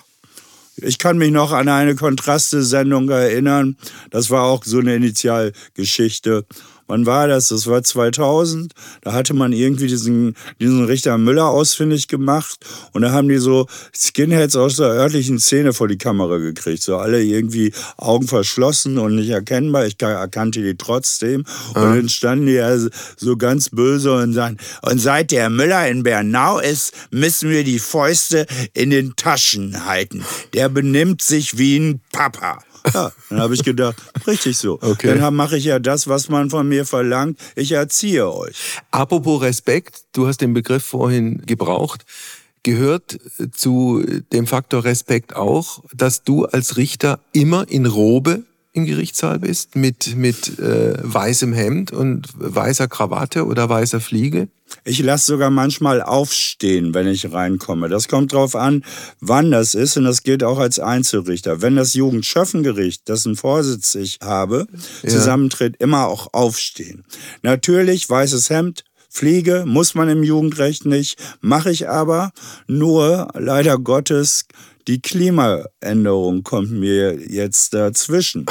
Ich 0.77 0.99
kann 0.99 1.17
mich 1.17 1.31
noch 1.31 1.51
an 1.51 1.67
eine 1.67 1.95
Kontraste-Sendung 1.95 3.09
erinnern. 3.09 3.75
Das 4.11 4.29
war 4.29 4.43
auch 4.43 4.63
so 4.63 4.77
eine 4.77 4.95
Initialgeschichte. 4.95 6.45
Wann 6.87 7.05
war 7.05 7.27
das? 7.27 7.49
Das 7.49 7.67
war 7.67 7.83
2000. 7.83 8.73
Da 9.01 9.13
hatte 9.13 9.33
man 9.33 9.53
irgendwie 9.53 9.87
diesen, 9.87 10.35
diesen 10.59 10.85
Richter 10.85 11.17
Müller 11.17 11.47
ausfindig 11.47 12.07
gemacht. 12.07 12.59
Und 12.93 13.01
da 13.01 13.11
haben 13.11 13.27
die 13.27 13.37
so 13.37 13.67
Skinheads 13.93 14.55
aus 14.55 14.75
der 14.75 14.87
örtlichen 14.87 15.39
Szene 15.39 15.73
vor 15.73 15.87
die 15.87 15.97
Kamera 15.97 16.37
gekriegt. 16.37 16.83
So 16.83 16.97
alle 16.97 17.23
irgendwie 17.23 17.73
Augen 17.97 18.27
verschlossen 18.27 18.97
und 18.97 19.15
nicht 19.15 19.29
erkennbar. 19.29 19.87
Ich 19.87 19.99
erkannte 19.99 20.61
die 20.61 20.77
trotzdem. 20.77 21.43
Und 21.73 21.81
ja. 21.81 21.95
dann 21.95 22.09
standen 22.09 22.45
die 22.45 22.53
ja 22.53 22.77
so 23.17 23.37
ganz 23.37 23.69
böse 23.69 24.13
und 24.13 24.33
sagen, 24.33 24.57
und 24.81 24.99
seit 24.99 25.31
der 25.31 25.49
Müller 25.49 25.87
in 25.87 26.03
Bernau 26.03 26.59
ist, 26.59 26.93
müssen 27.09 27.49
wir 27.49 27.63
die 27.63 27.79
Fäuste 27.79 28.45
in 28.73 28.91
den 28.91 29.15
Taschen 29.15 29.85
halten. 29.85 30.23
Der 30.53 30.69
benimmt 30.69 31.21
sich 31.21 31.57
wie 31.57 31.77
ein 31.77 32.01
Papa. 32.11 32.59
Ja, 32.93 33.11
dann 33.29 33.39
habe 33.39 33.53
ich 33.55 33.63
gedacht, 33.63 33.95
richtig 34.27 34.57
so. 34.57 34.79
Okay. 34.81 35.17
Dann 35.17 35.35
mache 35.35 35.57
ich 35.57 35.65
ja 35.65 35.79
das, 35.79 36.07
was 36.07 36.29
man 36.29 36.49
von 36.49 36.67
mir 36.67 36.85
verlangt. 36.85 37.39
Ich 37.55 37.71
erziehe 37.71 38.31
euch. 38.31 38.55
Apropos 38.91 39.41
Respekt, 39.41 40.03
du 40.13 40.27
hast 40.27 40.41
den 40.41 40.53
Begriff 40.53 40.83
vorhin 40.83 41.41
gebraucht. 41.45 42.05
Gehört 42.63 43.19
zu 43.51 44.03
dem 44.33 44.47
Faktor 44.47 44.85
Respekt 44.85 45.35
auch, 45.35 45.83
dass 45.93 46.23
du 46.23 46.45
als 46.45 46.77
Richter 46.77 47.19
immer 47.31 47.69
in 47.69 47.85
Robe 47.85 48.43
im 48.75 48.85
Gerichtssaal 48.85 49.39
bist, 49.39 49.75
mit, 49.75 50.15
mit 50.15 50.59
äh, 50.59 50.95
weißem 51.01 51.53
Hemd 51.53 51.93
und 51.93 52.27
weißer 52.35 52.89
Krawatte 52.89 53.45
oder 53.45 53.69
weißer 53.69 54.01
Fliege? 54.01 54.49
Ich 54.83 54.99
lasse 54.99 55.27
sogar 55.27 55.49
manchmal 55.49 56.01
aufstehen, 56.01 56.93
wenn 56.93 57.07
ich 57.07 57.31
reinkomme. 57.31 57.87
Das 57.87 58.09
kommt 58.09 58.33
drauf 58.33 58.55
an, 58.55 58.83
wann 59.21 59.51
das 59.51 59.75
ist 59.75 59.95
und 59.95 60.03
das 60.03 60.23
gilt 60.23 60.43
auch 60.43 60.59
als 60.59 60.79
Einzelrichter. 60.79 61.61
Wenn 61.61 61.77
das 61.77 61.93
Jugendschöffengericht, 61.93 63.07
dessen 63.07 63.37
Vorsitz 63.37 63.95
ich 63.95 64.19
habe, 64.21 64.67
ja. 65.03 65.09
zusammentritt, 65.09 65.77
immer 65.77 66.07
auch 66.07 66.33
aufstehen. 66.33 67.05
Natürlich 67.43 68.09
weißes 68.09 68.49
Hemd, 68.49 68.83
Fliege 69.07 69.63
muss 69.65 69.95
man 69.95 70.09
im 70.09 70.23
Jugendrecht 70.23 70.85
nicht, 70.85 71.17
mache 71.39 71.71
ich 71.71 71.87
aber. 71.87 72.31
Nur 72.67 73.29
leider 73.33 73.79
Gottes 73.79 74.45
die 74.87 75.01
Klimaänderung 75.01 76.43
kommt 76.43 76.71
mir 76.71 77.19
jetzt 77.19 77.73
dazwischen. 77.73 78.45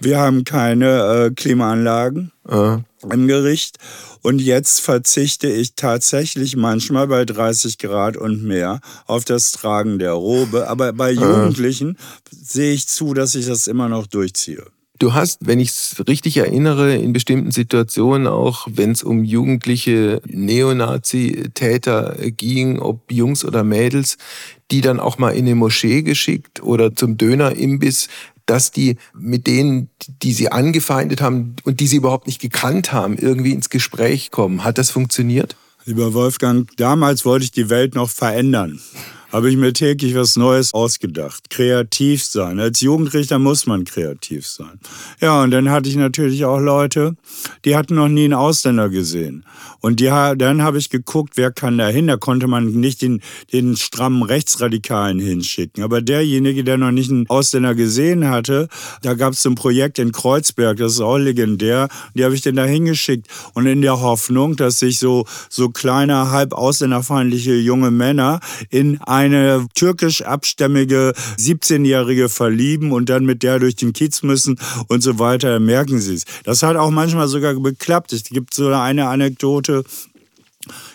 Wir 0.00 0.18
haben 0.18 0.44
keine 0.44 1.26
äh, 1.26 1.30
Klimaanlagen 1.30 2.32
äh. 2.48 2.78
im 3.10 3.26
Gericht 3.26 3.78
und 4.22 4.40
jetzt 4.40 4.80
verzichte 4.80 5.48
ich 5.48 5.74
tatsächlich 5.74 6.56
manchmal 6.56 7.08
bei 7.08 7.24
30 7.24 7.78
Grad 7.78 8.16
und 8.16 8.42
mehr 8.42 8.80
auf 9.06 9.24
das 9.24 9.52
Tragen 9.52 9.98
der 9.98 10.12
Robe. 10.12 10.68
Aber 10.68 10.92
bei 10.92 11.12
Jugendlichen 11.12 11.96
äh. 11.96 11.96
sehe 12.30 12.72
ich 12.72 12.88
zu, 12.88 13.14
dass 13.14 13.34
ich 13.34 13.46
das 13.46 13.66
immer 13.66 13.88
noch 13.88 14.06
durchziehe. 14.06 14.64
Du 14.98 15.14
hast, 15.14 15.46
wenn 15.46 15.60
ich 15.60 15.68
es 15.68 16.02
richtig 16.08 16.38
erinnere, 16.38 16.96
in 16.96 17.12
bestimmten 17.12 17.52
Situationen 17.52 18.26
auch, 18.26 18.66
wenn 18.68 18.90
es 18.90 19.04
um 19.04 19.22
jugendliche 19.22 20.20
Neonazi-Täter 20.26 22.16
ging, 22.36 22.80
ob 22.80 23.12
Jungs 23.12 23.44
oder 23.44 23.62
Mädels, 23.62 24.18
die 24.72 24.80
dann 24.80 24.98
auch 24.98 25.18
mal 25.18 25.30
in 25.30 25.46
eine 25.46 25.54
Moschee 25.54 26.02
geschickt 26.02 26.62
oder 26.64 26.96
zum 26.96 27.16
Dönerimbiss, 27.16 28.08
dass 28.46 28.72
die 28.72 28.96
mit 29.14 29.46
denen, 29.46 29.88
die 30.22 30.32
sie 30.32 30.50
angefeindet 30.50 31.20
haben 31.20 31.54
und 31.62 31.78
die 31.78 31.86
sie 31.86 31.98
überhaupt 31.98 32.26
nicht 32.26 32.40
gekannt 32.40 32.92
haben, 32.92 33.16
irgendwie 33.16 33.52
ins 33.52 33.70
Gespräch 33.70 34.32
kommen. 34.32 34.64
Hat 34.64 34.78
das 34.78 34.90
funktioniert? 34.90 35.54
Lieber 35.84 36.12
Wolfgang, 36.12 36.68
damals 36.76 37.24
wollte 37.24 37.44
ich 37.44 37.52
die 37.52 37.70
Welt 37.70 37.94
noch 37.94 38.10
verändern 38.10 38.80
habe 39.32 39.50
ich 39.50 39.56
mir 39.56 39.72
täglich 39.72 40.14
was 40.14 40.36
Neues 40.36 40.72
ausgedacht. 40.72 41.50
Kreativ 41.50 42.24
sein. 42.24 42.58
Als 42.60 42.80
Jugendrichter 42.80 43.38
muss 43.38 43.66
man 43.66 43.84
kreativ 43.84 44.46
sein. 44.46 44.80
Ja, 45.20 45.42
und 45.42 45.50
dann 45.50 45.70
hatte 45.70 45.88
ich 45.88 45.96
natürlich 45.96 46.44
auch 46.44 46.58
Leute, 46.58 47.16
die 47.64 47.76
hatten 47.76 47.94
noch 47.94 48.08
nie 48.08 48.24
einen 48.24 48.34
Ausländer 48.34 48.88
gesehen. 48.88 49.44
Und 49.80 50.00
die, 50.00 50.06
dann 50.06 50.62
habe 50.62 50.78
ich 50.78 50.90
geguckt, 50.90 51.32
wer 51.36 51.50
kann 51.50 51.78
da 51.78 51.88
hin. 51.88 52.06
Da 52.06 52.16
konnte 52.16 52.46
man 52.46 52.66
nicht 52.72 53.02
den, 53.02 53.20
den 53.52 53.76
strammen 53.76 54.22
Rechtsradikalen 54.22 55.20
hinschicken. 55.20 55.84
Aber 55.84 56.00
derjenige, 56.00 56.64
der 56.64 56.78
noch 56.78 56.90
nicht 56.90 57.10
einen 57.10 57.28
Ausländer 57.28 57.74
gesehen 57.74 58.28
hatte, 58.28 58.68
da 59.02 59.14
gab 59.14 59.34
es 59.34 59.46
ein 59.46 59.54
Projekt 59.54 59.98
in 59.98 60.12
Kreuzberg, 60.12 60.78
das 60.78 60.94
ist 60.94 61.00
auch 61.00 61.18
legendär. 61.18 61.88
Die 62.14 62.24
habe 62.24 62.34
ich 62.34 62.40
dann 62.40 62.56
da 62.56 62.64
hingeschickt. 62.64 63.28
Und 63.54 63.66
in 63.66 63.82
der 63.82 64.00
Hoffnung, 64.00 64.56
dass 64.56 64.78
sich 64.78 64.98
so, 64.98 65.26
so 65.48 65.68
kleine, 65.68 66.30
halb 66.30 66.52
ausländerfeindliche 66.52 67.54
junge 67.54 67.90
Männer 67.90 68.40
in 68.70 69.00
eine 69.18 69.66
türkisch 69.74 70.22
abstämmige 70.22 71.12
17-Jährige 71.38 72.28
verlieben 72.28 72.92
und 72.92 73.08
dann 73.08 73.24
mit 73.24 73.42
der 73.42 73.58
durch 73.58 73.74
den 73.74 73.92
Kiez 73.92 74.22
müssen 74.22 74.58
und 74.86 75.02
so 75.02 75.18
weiter, 75.18 75.58
merken 75.58 75.98
sie 75.98 76.14
es. 76.14 76.24
Das 76.44 76.62
hat 76.62 76.76
auch 76.76 76.90
manchmal 76.90 77.26
sogar 77.26 77.54
geklappt. 77.54 78.12
Es 78.12 78.24
gibt 78.24 78.54
so 78.54 78.68
eine 78.68 79.08
Anekdote, 79.08 79.84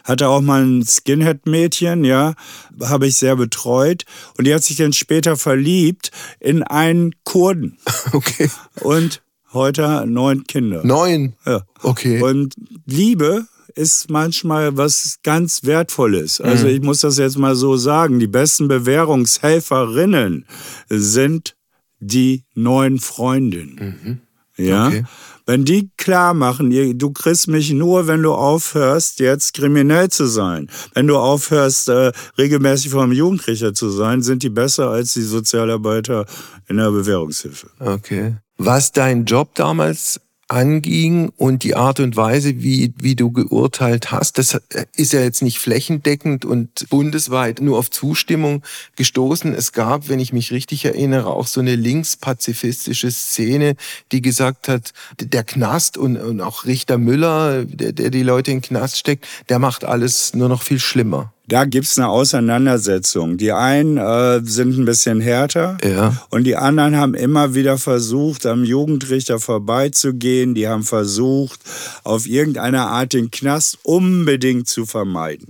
hatte 0.05 0.29
auch 0.29 0.41
mal 0.41 0.63
ein 0.63 0.85
Skinhead-Mädchen, 0.85 2.05
ja, 2.05 2.33
habe 2.81 3.07
ich 3.07 3.17
sehr 3.17 3.35
betreut. 3.35 4.05
Und 4.37 4.47
die 4.47 4.53
hat 4.53 4.63
sich 4.63 4.77
dann 4.77 4.93
später 4.93 5.35
verliebt 5.35 6.11
in 6.39 6.63
einen 6.63 7.13
Kurden. 7.23 7.77
Okay. 8.11 8.49
Und 8.81 9.21
heute 9.53 10.05
neun 10.05 10.43
Kinder. 10.45 10.81
Neun? 10.83 11.33
Ja. 11.45 11.61
Okay. 11.81 12.21
Und 12.21 12.53
Liebe 12.85 13.47
ist 13.75 14.09
manchmal 14.09 14.77
was 14.77 15.19
ganz 15.23 15.63
Wertvolles. 15.63 16.41
Also 16.41 16.67
mhm. 16.67 16.73
ich 16.73 16.81
muss 16.81 16.99
das 16.99 17.17
jetzt 17.17 17.37
mal 17.37 17.55
so 17.55 17.77
sagen. 17.77 18.19
Die 18.19 18.27
besten 18.27 18.67
Bewährungshelferinnen 18.67 20.45
sind 20.89 21.55
die 21.99 22.43
neuen 22.53 22.99
Freundinnen. 22.99 23.97
Mhm. 24.03 24.65
Ja. 24.65 24.87
Okay. 24.87 25.03
Wenn 25.45 25.65
die 25.65 25.89
klar 25.97 26.33
machen, 26.33 26.71
du 26.97 27.11
kriegst 27.11 27.49
mich 27.49 27.71
nur, 27.71 28.07
wenn 28.07 28.23
du 28.23 28.33
aufhörst, 28.33 29.19
jetzt 29.19 29.53
kriminell 29.53 30.09
zu 30.09 30.25
sein. 30.25 30.69
Wenn 30.93 31.07
du 31.07 31.17
aufhörst, 31.17 31.89
äh, 31.89 32.13
regelmäßig 32.37 32.91
vom 32.91 33.11
Jugendrichter 33.11 33.73
zu 33.73 33.89
sein, 33.89 34.21
sind 34.21 34.43
die 34.43 34.49
besser 34.49 34.89
als 34.89 35.13
die 35.13 35.21
Sozialarbeiter 35.21 36.25
in 36.69 36.77
der 36.77 36.91
Bewährungshilfe. 36.91 37.67
Okay. 37.79 38.37
Was 38.57 38.93
dein 38.93 39.25
Job 39.25 39.53
damals 39.55 40.21
anging 40.53 41.31
und 41.35 41.63
die 41.63 41.75
Art 41.75 41.99
und 41.99 42.15
Weise, 42.15 42.61
wie, 42.61 42.93
wie 42.97 43.15
du 43.15 43.31
geurteilt 43.31 44.11
hast, 44.11 44.37
das 44.37 44.59
ist 44.95 45.11
ja 45.11 45.21
jetzt 45.21 45.41
nicht 45.41 45.57
flächendeckend 45.57 46.45
und 46.45 46.87
bundesweit 46.89 47.59
nur 47.59 47.79
auf 47.79 47.89
Zustimmung 47.89 48.61
gestoßen. 48.95 49.53
Es 49.53 49.71
gab, 49.71 50.09
wenn 50.09 50.19
ich 50.19 50.31
mich 50.31 50.51
richtig 50.51 50.85
erinnere, 50.85 51.27
auch 51.27 51.47
so 51.47 51.59
eine 51.59 51.75
linkspazifistische 51.75 53.09
Szene, 53.09 53.75
die 54.11 54.21
gesagt 54.21 54.67
hat, 54.67 54.93
der 55.19 55.43
Knast 55.43 55.97
und, 55.97 56.17
und 56.17 56.39
auch 56.39 56.65
Richter 56.65 56.99
Müller, 56.99 57.65
der, 57.65 57.91
der 57.91 58.11
die 58.11 58.23
Leute 58.23 58.51
in 58.51 58.57
den 58.57 58.63
Knast 58.63 58.97
steckt, 58.97 59.25
der 59.49 59.57
macht 59.57 59.83
alles 59.83 60.35
nur 60.35 60.49
noch 60.49 60.61
viel 60.61 60.79
schlimmer. 60.79 61.33
Da 61.47 61.65
gibt's 61.65 61.97
eine 61.97 62.07
Auseinandersetzung. 62.07 63.37
Die 63.37 63.51
einen 63.51 63.97
äh, 63.97 64.41
sind 64.43 64.77
ein 64.77 64.85
bisschen 64.85 65.19
härter 65.19 65.77
ja. 65.83 66.25
und 66.29 66.45
die 66.45 66.55
anderen 66.55 66.95
haben 66.95 67.15
immer 67.15 67.53
wieder 67.53 67.77
versucht, 67.77 68.45
am 68.45 68.63
Jugendrichter 68.63 69.39
vorbeizugehen. 69.39 70.55
Die 70.55 70.69
haben 70.69 70.83
versucht, 70.83 71.59
auf 72.03 72.27
irgendeine 72.27 72.83
Art 72.83 73.11
den 73.11 73.29
Knast 73.29 73.77
unbedingt 73.83 74.69
zu 74.69 74.85
vermeiden. 74.85 75.47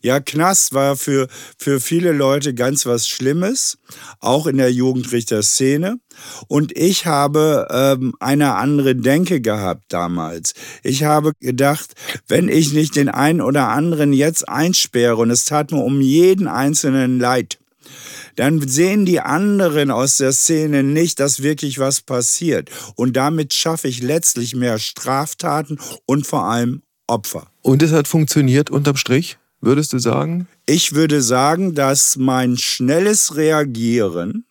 Ja, 0.00 0.20
Knast 0.20 0.74
war 0.74 0.96
für, 0.96 1.28
für 1.56 1.80
viele 1.80 2.12
Leute 2.12 2.54
ganz 2.54 2.86
was 2.86 3.08
Schlimmes, 3.08 3.78
auch 4.20 4.46
in 4.46 4.56
der 4.56 4.72
Jugendrichterszene. 4.72 5.98
Und 6.48 6.76
ich 6.76 7.06
habe 7.06 7.68
ähm, 7.70 8.14
eine 8.20 8.54
andere 8.54 8.94
Denke 8.94 9.40
gehabt 9.40 9.84
damals. 9.88 10.54
Ich 10.82 11.04
habe 11.04 11.32
gedacht, 11.40 11.94
wenn 12.28 12.48
ich 12.48 12.72
nicht 12.72 12.96
den 12.96 13.08
einen 13.08 13.40
oder 13.40 13.68
anderen 13.68 14.12
jetzt 14.12 14.48
einsperre, 14.48 15.16
und 15.16 15.30
es 15.30 15.44
tat 15.44 15.72
mir 15.72 15.82
um 15.82 16.00
jeden 16.00 16.48
Einzelnen 16.48 17.18
leid, 17.18 17.58
dann 18.36 18.66
sehen 18.66 19.04
die 19.04 19.20
anderen 19.20 19.90
aus 19.90 20.16
der 20.16 20.32
Szene 20.32 20.82
nicht, 20.82 21.20
dass 21.20 21.42
wirklich 21.42 21.78
was 21.78 22.00
passiert. 22.00 22.70
Und 22.96 23.16
damit 23.16 23.54
schaffe 23.54 23.88
ich 23.88 24.02
letztlich 24.02 24.54
mehr 24.54 24.78
Straftaten 24.78 25.78
und 26.06 26.26
vor 26.26 26.44
allem 26.44 26.82
Opfer. 27.06 27.48
Und 27.60 27.82
es 27.82 27.92
hat 27.92 28.08
funktioniert 28.08 28.70
unterm 28.70 28.96
Strich? 28.96 29.38
Würdest 29.62 29.92
du 29.92 29.98
sagen? 29.98 30.48
Ich 30.66 30.94
würde 30.94 31.22
sagen, 31.22 31.74
dass 31.74 32.16
mein 32.16 32.56
schnelles 32.56 33.36
Reagieren 33.36 34.44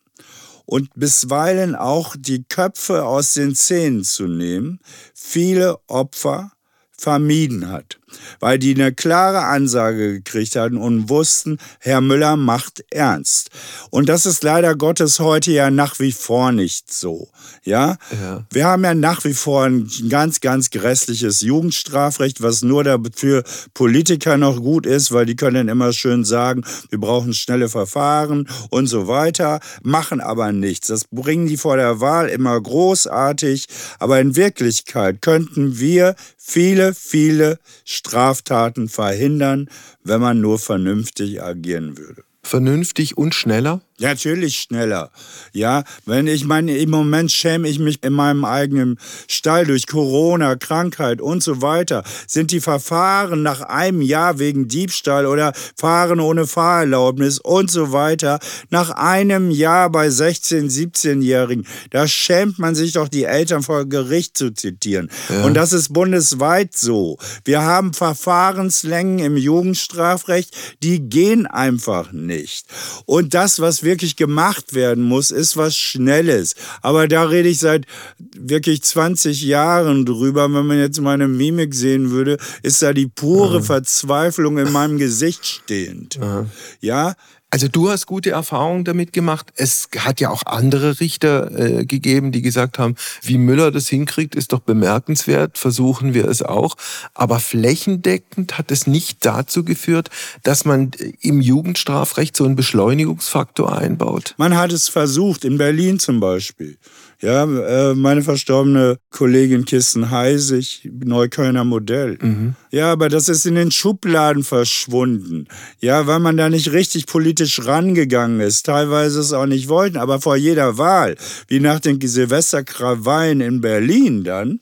und 0.66 0.90
bisweilen 0.94 1.74
auch 1.74 2.16
die 2.18 2.44
Köpfe 2.44 3.04
aus 3.04 3.34
den 3.34 3.54
Zähnen 3.54 4.04
zu 4.04 4.26
nehmen, 4.26 4.80
viele 5.14 5.78
Opfer 5.86 6.52
vermieden 6.90 7.68
hat. 7.68 7.98
Weil 8.40 8.58
die 8.58 8.74
eine 8.74 8.92
klare 8.92 9.44
Ansage 9.44 10.14
gekriegt 10.14 10.56
hatten 10.56 10.76
und 10.76 11.08
wussten, 11.08 11.58
Herr 11.78 12.00
Müller 12.00 12.36
macht 12.36 12.84
ernst. 12.90 13.50
Und 13.90 14.08
das 14.08 14.26
ist 14.26 14.42
leider 14.42 14.74
Gottes 14.74 15.20
heute 15.20 15.52
ja 15.52 15.70
nach 15.70 15.98
wie 15.98 16.12
vor 16.12 16.52
nicht 16.52 16.92
so. 16.92 17.28
Ja? 17.64 17.96
ja. 18.22 18.44
Wir 18.50 18.66
haben 18.66 18.84
ja 18.84 18.94
nach 18.94 19.24
wie 19.24 19.34
vor 19.34 19.64
ein 19.64 19.90
ganz, 20.08 20.40
ganz 20.40 20.70
grässliches 20.70 21.40
Jugendstrafrecht, 21.40 22.42
was 22.42 22.62
nur 22.62 22.84
dafür 22.84 23.44
Politiker 23.74 24.36
noch 24.36 24.60
gut 24.60 24.86
ist, 24.86 25.12
weil 25.12 25.26
die 25.26 25.36
können 25.36 25.54
dann 25.54 25.68
immer 25.68 25.92
schön 25.92 26.24
sagen, 26.24 26.64
wir 26.90 26.98
brauchen 26.98 27.34
schnelle 27.34 27.68
Verfahren 27.68 28.48
und 28.70 28.86
so 28.86 29.08
weiter, 29.08 29.60
machen 29.82 30.20
aber 30.20 30.52
nichts. 30.52 30.88
Das 30.88 31.04
bringen 31.10 31.46
die 31.46 31.56
vor 31.56 31.76
der 31.76 32.00
Wahl 32.00 32.28
immer 32.28 32.60
großartig, 32.60 33.66
aber 33.98 34.20
in 34.20 34.36
Wirklichkeit 34.36 35.22
könnten 35.22 35.78
wir 35.78 36.14
viele, 36.36 36.94
viele 36.94 37.58
Straftaten 38.04 38.88
verhindern, 38.88 39.68
wenn 40.02 40.20
man 40.20 40.40
nur 40.40 40.58
vernünftig 40.58 41.40
agieren 41.40 41.96
würde. 41.96 42.24
Vernünftig 42.42 43.16
und 43.16 43.34
schneller? 43.34 43.80
Natürlich 43.98 44.58
schneller. 44.58 45.10
Ja, 45.52 45.84
wenn 46.06 46.26
ich 46.26 46.44
meine, 46.44 46.76
im 46.76 46.90
Moment 46.90 47.30
schäme 47.30 47.68
ich 47.68 47.78
mich 47.78 48.02
in 48.02 48.12
meinem 48.12 48.44
eigenen 48.44 48.98
Stall 49.28 49.66
durch 49.66 49.86
Corona, 49.86 50.56
Krankheit 50.56 51.20
und 51.20 51.42
so 51.42 51.62
weiter. 51.62 52.02
Sind 52.26 52.50
die 52.50 52.60
Verfahren 52.60 53.42
nach 53.42 53.60
einem 53.60 54.02
Jahr 54.02 54.38
wegen 54.38 54.68
Diebstahl 54.68 55.26
oder 55.26 55.52
Fahren 55.76 56.20
ohne 56.20 56.46
Fahrerlaubnis 56.46 57.38
und 57.38 57.70
so 57.70 57.92
weiter 57.92 58.38
nach 58.70 58.90
einem 58.90 59.50
Jahr 59.50 59.90
bei 59.90 60.08
16-, 60.08 60.70
17-Jährigen, 60.70 61.66
da 61.90 62.08
schämt 62.08 62.58
man 62.58 62.74
sich 62.74 62.92
doch, 62.92 63.08
die 63.08 63.24
Eltern 63.24 63.62
vor 63.62 63.86
Gericht 63.86 64.36
zu 64.36 64.50
zitieren. 64.52 65.10
Ja. 65.28 65.44
Und 65.44 65.54
das 65.54 65.72
ist 65.72 65.92
bundesweit 65.92 66.76
so. 66.76 67.18
Wir 67.44 67.62
haben 67.62 67.92
Verfahrenslängen 67.92 69.18
im 69.18 69.36
Jugendstrafrecht, 69.36 70.56
die 70.82 71.00
gehen 71.00 71.46
einfach 71.46 72.12
nicht. 72.12 72.66
Und 73.06 73.34
das, 73.34 73.60
was 73.60 73.82
wir 73.82 73.91
wirklich 73.92 74.16
gemacht 74.16 74.74
werden 74.74 75.04
muss, 75.04 75.30
ist 75.30 75.56
was 75.56 75.76
Schnelles. 75.76 76.54
Aber 76.80 77.08
da 77.08 77.24
rede 77.24 77.48
ich 77.48 77.58
seit 77.58 77.86
wirklich 78.34 78.82
20 78.82 79.42
Jahren 79.42 80.06
drüber. 80.06 80.52
Wenn 80.52 80.66
man 80.66 80.78
jetzt 80.78 81.00
meine 81.00 81.28
Mimik 81.28 81.74
sehen 81.74 82.10
würde, 82.10 82.38
ist 82.62 82.80
da 82.80 82.94
die 82.94 83.06
pure 83.06 83.58
Aha. 83.58 83.62
Verzweiflung 83.62 84.56
in 84.58 84.72
meinem 84.72 84.98
Gesicht 84.98 85.44
stehend. 85.44 86.18
Aha. 86.20 86.46
Ja, 86.80 87.14
also 87.52 87.68
du 87.68 87.90
hast 87.90 88.06
gute 88.06 88.30
Erfahrungen 88.30 88.84
damit 88.84 89.12
gemacht. 89.12 89.52
Es 89.56 89.90
hat 89.98 90.20
ja 90.20 90.30
auch 90.30 90.46
andere 90.46 91.00
Richter 91.00 91.80
äh, 91.80 91.84
gegeben, 91.84 92.32
die 92.32 92.40
gesagt 92.40 92.78
haben, 92.78 92.96
wie 93.20 93.36
Müller 93.36 93.70
das 93.70 93.90
hinkriegt, 93.90 94.34
ist 94.34 94.54
doch 94.54 94.60
bemerkenswert, 94.60 95.58
versuchen 95.58 96.14
wir 96.14 96.26
es 96.28 96.40
auch. 96.40 96.76
Aber 97.12 97.40
flächendeckend 97.40 98.56
hat 98.56 98.72
es 98.72 98.86
nicht 98.86 99.26
dazu 99.26 99.64
geführt, 99.64 100.08
dass 100.42 100.64
man 100.64 100.92
im 101.20 101.42
Jugendstrafrecht 101.42 102.34
so 102.34 102.46
einen 102.46 102.56
Beschleunigungsfaktor 102.56 103.76
einbaut. 103.76 104.34
Man 104.38 104.56
hat 104.56 104.72
es 104.72 104.88
versucht, 104.88 105.44
in 105.44 105.58
Berlin 105.58 105.98
zum 105.98 106.20
Beispiel. 106.20 106.78
Ja, 107.22 107.44
äh, 107.44 107.94
meine 107.94 108.22
verstorbene 108.22 108.98
Kollegin 109.10 109.64
Kirsten 109.64 110.10
Heisig, 110.10 110.90
Neuköllner 110.92 111.62
Modell. 111.62 112.18
Mhm. 112.20 112.54
Ja, 112.72 112.90
aber 112.90 113.08
das 113.08 113.28
ist 113.28 113.46
in 113.46 113.54
den 113.54 113.70
Schubladen 113.70 114.42
verschwunden. 114.42 115.46
Ja, 115.78 116.08
weil 116.08 116.18
man 116.18 116.36
da 116.36 116.50
nicht 116.50 116.72
richtig 116.72 117.06
politisch 117.06 117.64
rangegangen 117.64 118.40
ist. 118.40 118.66
Teilweise 118.66 119.20
es 119.20 119.32
auch 119.32 119.46
nicht 119.46 119.68
wollten, 119.68 119.98
aber 119.98 120.20
vor 120.20 120.34
jeder 120.34 120.78
Wahl, 120.78 121.14
wie 121.46 121.60
nach 121.60 121.78
den 121.78 122.00
Silvesterkrawallen 122.00 123.40
in 123.40 123.60
Berlin 123.60 124.24
dann, 124.24 124.58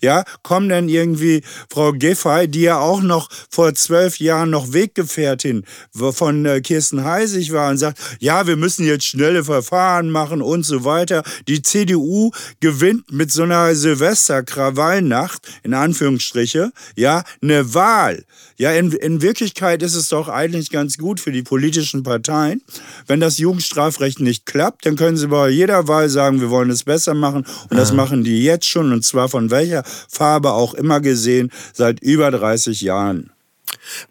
ja, 0.00 0.24
kommen 0.42 0.68
dann 0.68 0.88
irgendwie 0.88 1.42
Frau 1.70 1.92
Giffey, 1.92 2.48
die 2.48 2.62
ja 2.62 2.78
auch 2.78 3.02
noch 3.02 3.28
vor 3.50 3.74
zwölf 3.74 4.18
Jahren 4.18 4.50
noch 4.50 4.72
Weggefährtin 4.72 5.64
von 5.92 6.44
äh, 6.46 6.60
Kirsten 6.60 7.04
Heisig 7.04 7.52
war 7.52 7.70
und 7.70 7.78
sagt, 7.78 7.98
ja, 8.20 8.46
wir 8.46 8.56
müssen 8.56 8.86
jetzt 8.86 9.04
schnelle 9.04 9.44
Verfahren 9.44 10.10
machen 10.10 10.42
und 10.42 10.64
so 10.64 10.84
weiter. 10.84 11.22
Die 11.46 11.62
CDU 11.62 12.30
gewinnt 12.60 13.10
mit 13.12 13.32
so 13.32 13.42
einer 13.42 13.74
Silvester-Krawallnacht, 13.74 15.40
in 15.62 15.74
Anführungsstriche, 15.74 16.72
ja, 16.96 17.22
eine 17.42 17.74
Wahl. 17.74 18.24
Ja, 18.56 18.72
in, 18.72 18.90
in 18.90 19.22
Wirklichkeit 19.22 19.82
ist 19.84 19.94
es 19.94 20.08
doch 20.08 20.28
eigentlich 20.28 20.70
ganz 20.70 20.98
gut 20.98 21.20
für 21.20 21.30
die 21.30 21.44
politischen 21.44 22.02
Parteien. 22.02 22.62
Wenn 23.06 23.20
das 23.20 23.38
Jugendstrafrecht 23.38 24.18
nicht 24.18 24.46
klappt, 24.46 24.84
dann 24.84 24.96
können 24.96 25.16
sie 25.16 25.28
bei 25.28 25.48
jeder 25.48 25.86
Wahl 25.86 26.08
sagen, 26.08 26.40
wir 26.40 26.50
wollen 26.50 26.70
es 26.70 26.82
besser 26.82 27.14
machen. 27.14 27.46
Und 27.70 27.76
das 27.76 27.92
machen 27.92 28.24
die 28.24 28.42
jetzt 28.42 28.66
schon, 28.66 28.92
und 28.92 29.04
zwar 29.04 29.28
von 29.28 29.50
welcher 29.50 29.84
Farbe 30.08 30.52
auch 30.52 30.74
immer 30.74 31.00
gesehen, 31.00 31.50
seit 31.72 32.00
über 32.00 32.30
30 32.30 32.80
Jahren. 32.80 33.30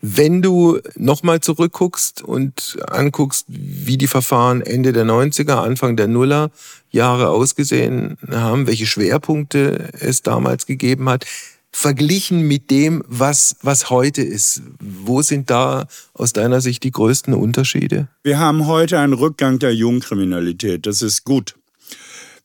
Wenn 0.01 0.41
du 0.41 0.79
nochmal 0.95 1.39
zurückguckst 1.39 2.21
und 2.21 2.77
anguckst, 2.87 3.45
wie 3.47 3.97
die 3.97 4.07
Verfahren 4.07 4.61
Ende 4.61 4.93
der 4.93 5.05
90er, 5.05 5.55
Anfang 5.55 5.95
der 5.97 6.07
Nuller 6.07 6.51
Jahre 6.89 7.29
ausgesehen 7.29 8.17
haben, 8.29 8.67
welche 8.67 8.85
Schwerpunkte 8.85 9.89
es 9.99 10.21
damals 10.21 10.65
gegeben 10.65 11.09
hat, 11.09 11.25
verglichen 11.71 12.47
mit 12.47 12.71
dem, 12.71 13.03
was, 13.07 13.57
was 13.61 13.89
heute 13.89 14.21
ist, 14.21 14.63
wo 14.79 15.21
sind 15.21 15.49
da 15.49 15.87
aus 16.13 16.33
deiner 16.33 16.61
Sicht 16.61 16.83
die 16.83 16.91
größten 16.91 17.33
Unterschiede? 17.33 18.07
Wir 18.23 18.39
haben 18.39 18.65
heute 18.65 18.99
einen 18.99 19.13
Rückgang 19.13 19.59
der 19.59 19.75
Jugendkriminalität. 19.75 20.87
Das 20.87 21.01
ist 21.01 21.23
gut. 21.23 21.55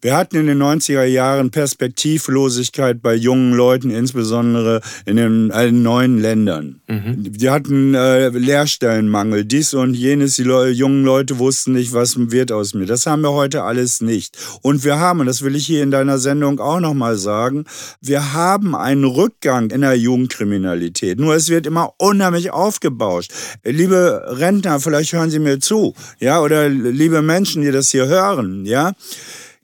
Wir 0.03 0.17
hatten 0.17 0.37
in 0.37 0.49
den 0.49 0.61
90er 0.61 1.05
Jahren 1.05 1.53
Perspektivlosigkeit 1.53 3.01
bei 3.01 3.15
jungen 3.15 3.53
Leuten, 3.53 3.91
insbesondere 3.91 4.81
in 5.07 5.17
den 5.17 5.53
allen 5.53 5.85
neuen 5.85 6.19
Ländern. 6.19 6.81
Mhm. 6.89 7.33
Die 7.33 7.49
hatten 7.49 7.95
äh, 7.95 8.31
Lehrstellenmangel, 8.31 9.45
dies 9.45 9.75
und 9.75 9.95
jenes. 9.95 10.35
Die 10.35 10.43
Le 10.43 10.71
jungen 10.71 11.05
Leute 11.05 11.39
wussten 11.39 11.75
nicht, 11.75 11.93
was 11.93 12.17
wird 12.33 12.51
aus 12.51 12.75
mir. 12.75 12.87
Das 12.87 13.07
haben 13.07 13.23
wir 13.23 13.31
heute 13.31 13.63
alles 13.63 14.01
nicht. 14.01 14.37
Und 14.61 14.83
wir 14.83 14.99
haben, 14.99 15.21
und 15.21 15.27
das 15.27 15.43
will 15.43 15.55
ich 15.55 15.67
hier 15.67 15.85
in 15.85 15.93
deiner 15.93 16.19
Sendung 16.19 16.59
auch 16.59 16.81
nochmal 16.81 17.17
sagen, 17.17 17.65
wir 18.01 18.33
haben 18.33 18.75
einen 18.75 19.05
Rückgang 19.05 19.71
in 19.71 19.83
der 19.83 19.97
Jugendkriminalität. 19.97 21.21
Nur 21.21 21.37
es 21.37 21.49
wird 21.49 21.65
immer 21.65 21.95
unheimlich 21.99 22.51
aufgebauscht. 22.51 23.33
Liebe 23.63 24.25
Rentner, 24.27 24.81
vielleicht 24.81 25.13
hören 25.13 25.31
Sie 25.31 25.39
mir 25.39 25.61
zu, 25.61 25.95
ja, 26.19 26.41
oder 26.41 26.69
liebe 26.69 27.23
Menschen, 27.23 27.63
die 27.63 27.71
das 27.71 27.91
hier 27.91 28.09
hören, 28.09 28.67
ja. 28.67 28.95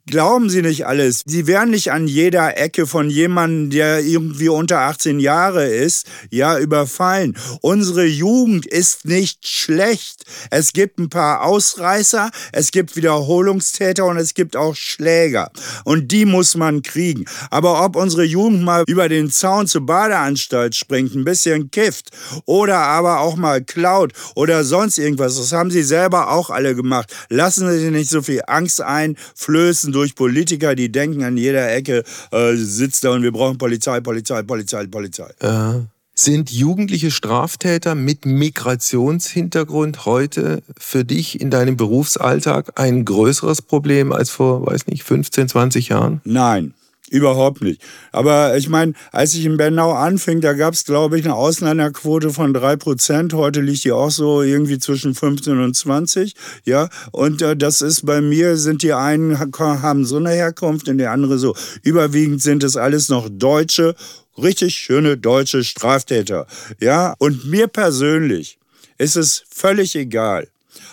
Glauben 0.09 0.49
Sie 0.49 0.63
nicht 0.63 0.87
alles. 0.87 1.21
Sie 1.27 1.45
werden 1.45 1.69
nicht 1.69 1.91
an 1.91 2.07
jeder 2.07 2.57
Ecke 2.57 2.87
von 2.87 3.11
jemandem, 3.11 3.69
der 3.69 3.99
irgendwie 3.99 4.49
unter 4.49 4.79
18 4.79 5.19
Jahre 5.19 5.67
ist, 5.67 6.07
ja, 6.31 6.57
überfallen. 6.57 7.37
Unsere 7.61 8.05
Jugend 8.05 8.65
ist 8.65 9.05
nicht 9.05 9.47
schlecht. 9.47 10.23
Es 10.49 10.73
gibt 10.73 10.97
ein 10.97 11.09
paar 11.09 11.43
Ausreißer, 11.43 12.31
es 12.51 12.71
gibt 12.71 12.95
Wiederholungstäter 12.95 14.03
und 14.05 14.17
es 14.17 14.33
gibt 14.33 14.55
auch 14.55 14.75
Schläger. 14.75 15.51
Und 15.83 16.11
die 16.11 16.25
muss 16.25 16.55
man 16.55 16.81
kriegen. 16.81 17.25
Aber 17.51 17.85
ob 17.85 17.95
unsere 17.95 18.23
Jugend 18.23 18.63
mal 18.63 18.85
über 18.87 19.09
den 19.09 19.29
Zaun 19.29 19.67
zur 19.67 19.85
Badeanstalt 19.85 20.75
springt, 20.75 21.13
ein 21.13 21.23
bisschen 21.23 21.69
kifft 21.69 22.09
oder 22.45 22.79
aber 22.79 23.19
auch 23.19 23.35
mal 23.35 23.63
klaut 23.63 24.13
oder 24.33 24.63
sonst 24.63 24.97
irgendwas, 24.97 25.37
das 25.37 25.51
haben 25.51 25.69
sie 25.69 25.83
selber 25.83 26.31
auch 26.31 26.49
alle 26.49 26.73
gemacht. 26.73 27.13
Lassen 27.29 27.69
Sie 27.69 27.77
sich 27.77 27.91
nicht 27.91 28.09
so 28.09 28.23
viel 28.23 28.41
Angst 28.47 28.81
einflößen 28.81 29.98
durch 29.99 30.15
Politiker, 30.15 30.75
die 30.75 30.89
denken, 30.89 31.23
an 31.23 31.35
jeder 31.35 31.73
Ecke 31.73 32.03
äh, 32.31 32.55
sitzt 32.55 33.03
da 33.03 33.11
und 33.11 33.21
wir 33.21 33.33
brauchen 33.33 33.57
Polizei, 33.57 33.99
Polizei, 33.99 34.43
Polizei, 34.43 34.87
Polizei. 34.87 35.29
Äh, 35.39 35.81
sind 36.15 36.51
jugendliche 36.51 37.11
Straftäter 37.11 37.95
mit 37.95 38.25
Migrationshintergrund 38.25 40.05
heute 40.05 40.63
für 40.77 41.03
dich 41.03 41.39
in 41.41 41.49
deinem 41.49 41.75
Berufsalltag 41.75 42.79
ein 42.79 43.03
größeres 43.03 43.61
Problem 43.61 44.11
als 44.13 44.29
vor, 44.29 44.65
weiß 44.65 44.87
nicht, 44.87 45.03
15, 45.03 45.49
20 45.49 45.89
Jahren? 45.89 46.21
Nein. 46.23 46.73
Überhaupt 47.09 47.61
nicht. 47.61 47.81
Aber 48.11 48.55
ich 48.57 48.69
meine, 48.69 48.93
als 49.11 49.33
ich 49.33 49.45
in 49.45 49.57
Bernau 49.57 49.93
anfing, 49.93 50.41
da 50.41 50.53
gab 50.53 50.73
es, 50.73 50.85
glaube 50.85 51.17
ich, 51.17 51.25
eine 51.25 51.35
Ausländerquote 51.35 52.31
von 52.31 52.53
3%. 52.53 53.33
Heute 53.33 53.61
liegt 53.61 53.83
die 53.83 53.91
auch 53.91 54.11
so 54.11 54.41
irgendwie 54.41 54.79
zwischen 54.79 55.15
15 55.15 55.59
und 55.59 55.75
20. 55.75 56.35
Ja, 56.65 56.89
und 57.11 57.41
äh, 57.41 57.55
das 57.55 57.81
ist 57.81 58.05
bei 58.05 58.21
mir, 58.21 58.57
sind 58.57 58.83
die 58.83 58.93
einen 58.93 59.39
haben 59.39 60.05
so 60.05 60.17
eine 60.17 60.31
Herkunft 60.31 60.87
und 60.87 60.97
die 60.97 61.07
andere 61.07 61.39
so. 61.39 61.55
Überwiegend 61.83 62.41
sind 62.41 62.63
es 62.63 62.77
alles 62.77 63.09
noch 63.09 63.27
Deutsche, 63.29 63.95
richtig 64.37 64.75
schöne 64.75 65.17
deutsche 65.17 65.63
Straftäter. 65.63 66.45
Ja, 66.79 67.15
und 67.17 67.45
mir 67.45 67.67
persönlich 67.67 68.59
ist 68.97 69.15
es 69.15 69.43
völlig 69.49 69.95
egal, 69.95 70.47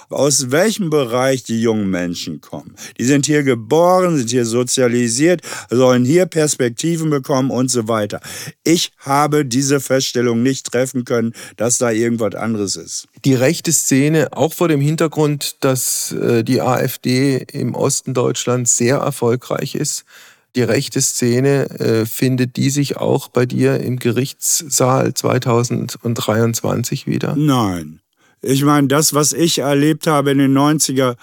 aus 0.09 0.51
welchem 0.51 0.91
Bereich 0.91 1.43
die 1.43 1.61
jungen 1.61 1.91
Menschen 1.91 2.41
kommen. 2.41 2.75
Die 2.99 3.05
sind 3.05 3.27
hier 3.27 3.43
geboren, 3.43 4.17
sind 4.17 4.31
hier 4.31 4.45
sozialisiert, 4.45 5.43
sollen 5.71 6.05
hier 6.05 6.27
Perspektiven 6.27 7.11
bekommen 7.11 7.51
und 7.51 7.71
so 7.71 7.89
weiter. 7.89 8.21
Ich 8.65 8.93
habe 8.99 9.45
diese 9.45 9.81
Feststellung 9.81 10.43
nicht 10.43 10.71
treffen 10.71 11.05
können, 11.05 11.33
dass 11.57 11.79
da 11.79 11.91
irgendwas 11.91 12.35
anderes 12.35 12.77
ist. 12.77 13.09
Die 13.25 13.35
rechte 13.35 13.73
Szene, 13.73 14.29
auch 14.33 14.53
vor 14.53 14.69
dem 14.69 14.81
Hintergrund, 14.81 15.57
dass 15.61 16.13
äh, 16.13 16.43
die 16.45 16.61
AfD 16.61 17.45
im 17.53 17.75
Osten 17.75 18.15
Deutschlands 18.15 18.77
sehr 18.77 18.97
erfolgreich 18.97 19.75
ist, 19.75 20.05
die 20.57 20.63
rechte 20.63 21.03
Szene, 21.03 21.69
äh, 21.79 22.07
findet 22.07 22.57
die 22.57 22.71
sich 22.71 22.97
auch 22.97 23.29
bei 23.29 23.45
dir 23.45 23.79
im 23.81 23.99
Gerichtssaal 23.99 25.13
2023 25.13 27.07
wieder? 27.07 27.37
Nein. 27.37 28.01
Ich 28.43 28.63
meine, 28.65 28.89
das, 28.89 29.15
was 29.15 29.33
ich 29.33 29.59
erlebt 29.59 30.07
habe 30.07 30.31
in 30.31 30.39
den 30.39 30.57
90er 30.57 31.17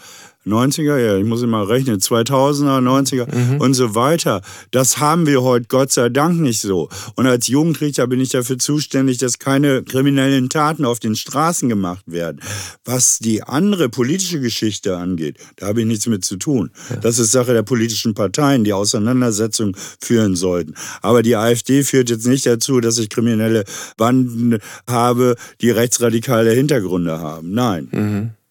90er, 0.46 0.98
ja, 0.98 1.18
ich 1.18 1.26
muss 1.26 1.42
immer 1.42 1.68
rechnen, 1.68 2.00
2000er, 2.00 2.82
90er 2.82 3.34
mhm. 3.34 3.62
und 3.62 3.74
so 3.74 3.96
weiter. 3.96 4.42
Das 4.72 5.00
haben 5.00 5.26
wir 5.26 5.42
heute 5.42 5.68
Gott 5.68 5.92
sei 5.92 6.10
Dank 6.10 6.40
nicht 6.40 6.60
so. 6.60 6.90
Und 7.16 7.28
als 7.28 7.48
Jugendrichter 7.48 8.08
bin 8.08 8.20
ich 8.20 8.30
dafür 8.30 8.58
zuständig, 8.58 9.18
dass 9.18 9.40
keine 9.40 9.84
kriminellen 9.84 10.50
Taten 10.50 10.86
auf 10.86 11.00
den 11.00 11.16
Straßen 11.16 11.70
gemacht 11.70 12.04
werden. 12.06 12.42
Was 12.84 13.20
die 13.20 13.44
andere 13.44 13.90
politische 13.90 14.40
Geschichte 14.40 14.98
angeht, 14.98 15.38
da 15.56 15.68
habe 15.68 15.82
ich 15.82 15.88
nichts 15.88 16.08
mit 16.08 16.26
zu 16.26 16.38
tun. 16.38 16.72
Ja. 16.90 16.98
Das 16.98 17.20
ist 17.20 17.32
Sache 17.32 17.54
der 17.54 17.64
politischen 17.64 18.14
Parteien, 18.14 18.64
die 18.64 18.74
Auseinandersetzung 18.74 19.76
führen 20.02 20.36
sollten. 20.36 20.74
Aber 21.02 21.24
die 21.24 21.36
AfD 21.36 21.84
führt 21.84 22.10
jetzt 22.10 22.28
nicht 22.28 22.46
dazu, 22.46 22.80
dass 22.80 22.98
ich 22.98 23.10
kriminelle 23.10 23.64
Banden 23.98 24.58
habe, 24.90 25.36
die 25.62 25.70
rechtsradikale 25.70 26.52
Hintergründe 26.52 27.20
haben. 27.20 27.52
Nein. 27.52 27.88
Mhm. 27.92 28.43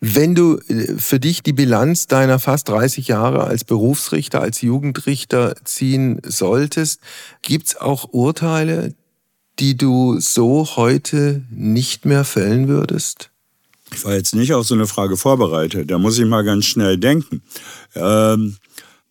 Wenn 0.00 0.34
du 0.34 0.58
äh, 0.68 0.94
für 0.98 1.20
dich 1.20 1.42
die 1.42 1.52
Bilanz 1.52 2.06
deiner 2.06 2.38
fast 2.38 2.68
30 2.68 3.08
Jahre 3.08 3.44
als 3.44 3.64
Berufsrichter, 3.64 4.40
als 4.40 4.60
Jugendrichter 4.60 5.54
ziehen 5.64 6.20
solltest, 6.24 7.00
gibt's 7.42 7.76
auch 7.76 8.12
Urteile, 8.12 8.94
die 9.58 9.76
du 9.76 10.20
so 10.20 10.76
heute 10.76 11.42
nicht 11.50 12.04
mehr 12.04 12.24
fällen 12.24 12.68
würdest? 12.68 13.30
Ich 13.92 14.04
war 14.04 14.14
jetzt 14.14 14.34
nicht 14.34 14.52
auf 14.52 14.66
so 14.66 14.74
eine 14.74 14.86
Frage 14.86 15.16
vorbereitet. 15.16 15.90
Da 15.90 15.98
muss 15.98 16.18
ich 16.18 16.26
mal 16.26 16.44
ganz 16.44 16.66
schnell 16.66 16.98
denken. 16.98 17.42
Ähm, 17.94 18.56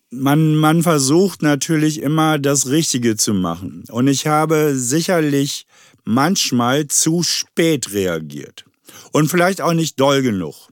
man, 0.10 0.56
man 0.56 0.84
versucht 0.84 1.42
natürlich 1.42 2.02
immer 2.02 2.40
das 2.40 2.68
Richtige 2.68 3.18
zu 3.18 3.34
machen. 3.34 3.84
Und 3.90 4.08
ich 4.08 4.28
habe 4.28 4.76
sicherlich 4.76 5.66
manchmal 6.06 6.88
zu 6.88 7.24
spät 7.24 7.92
reagiert 7.92 8.67
und 9.12 9.30
vielleicht 9.30 9.62
auch 9.62 9.74
nicht 9.74 10.00
doll 10.00 10.22
genug. 10.22 10.70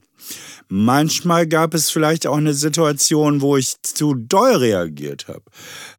Manchmal 0.68 1.46
gab 1.46 1.74
es 1.74 1.90
vielleicht 1.90 2.26
auch 2.26 2.36
eine 2.36 2.54
Situation, 2.54 3.40
wo 3.40 3.56
ich 3.56 3.74
zu 3.82 4.14
doll 4.14 4.56
reagiert 4.56 5.28
habe. 5.28 5.44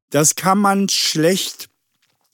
Das 0.09 0.35
kann 0.35 0.59
man 0.59 0.89
schlecht 0.89 1.69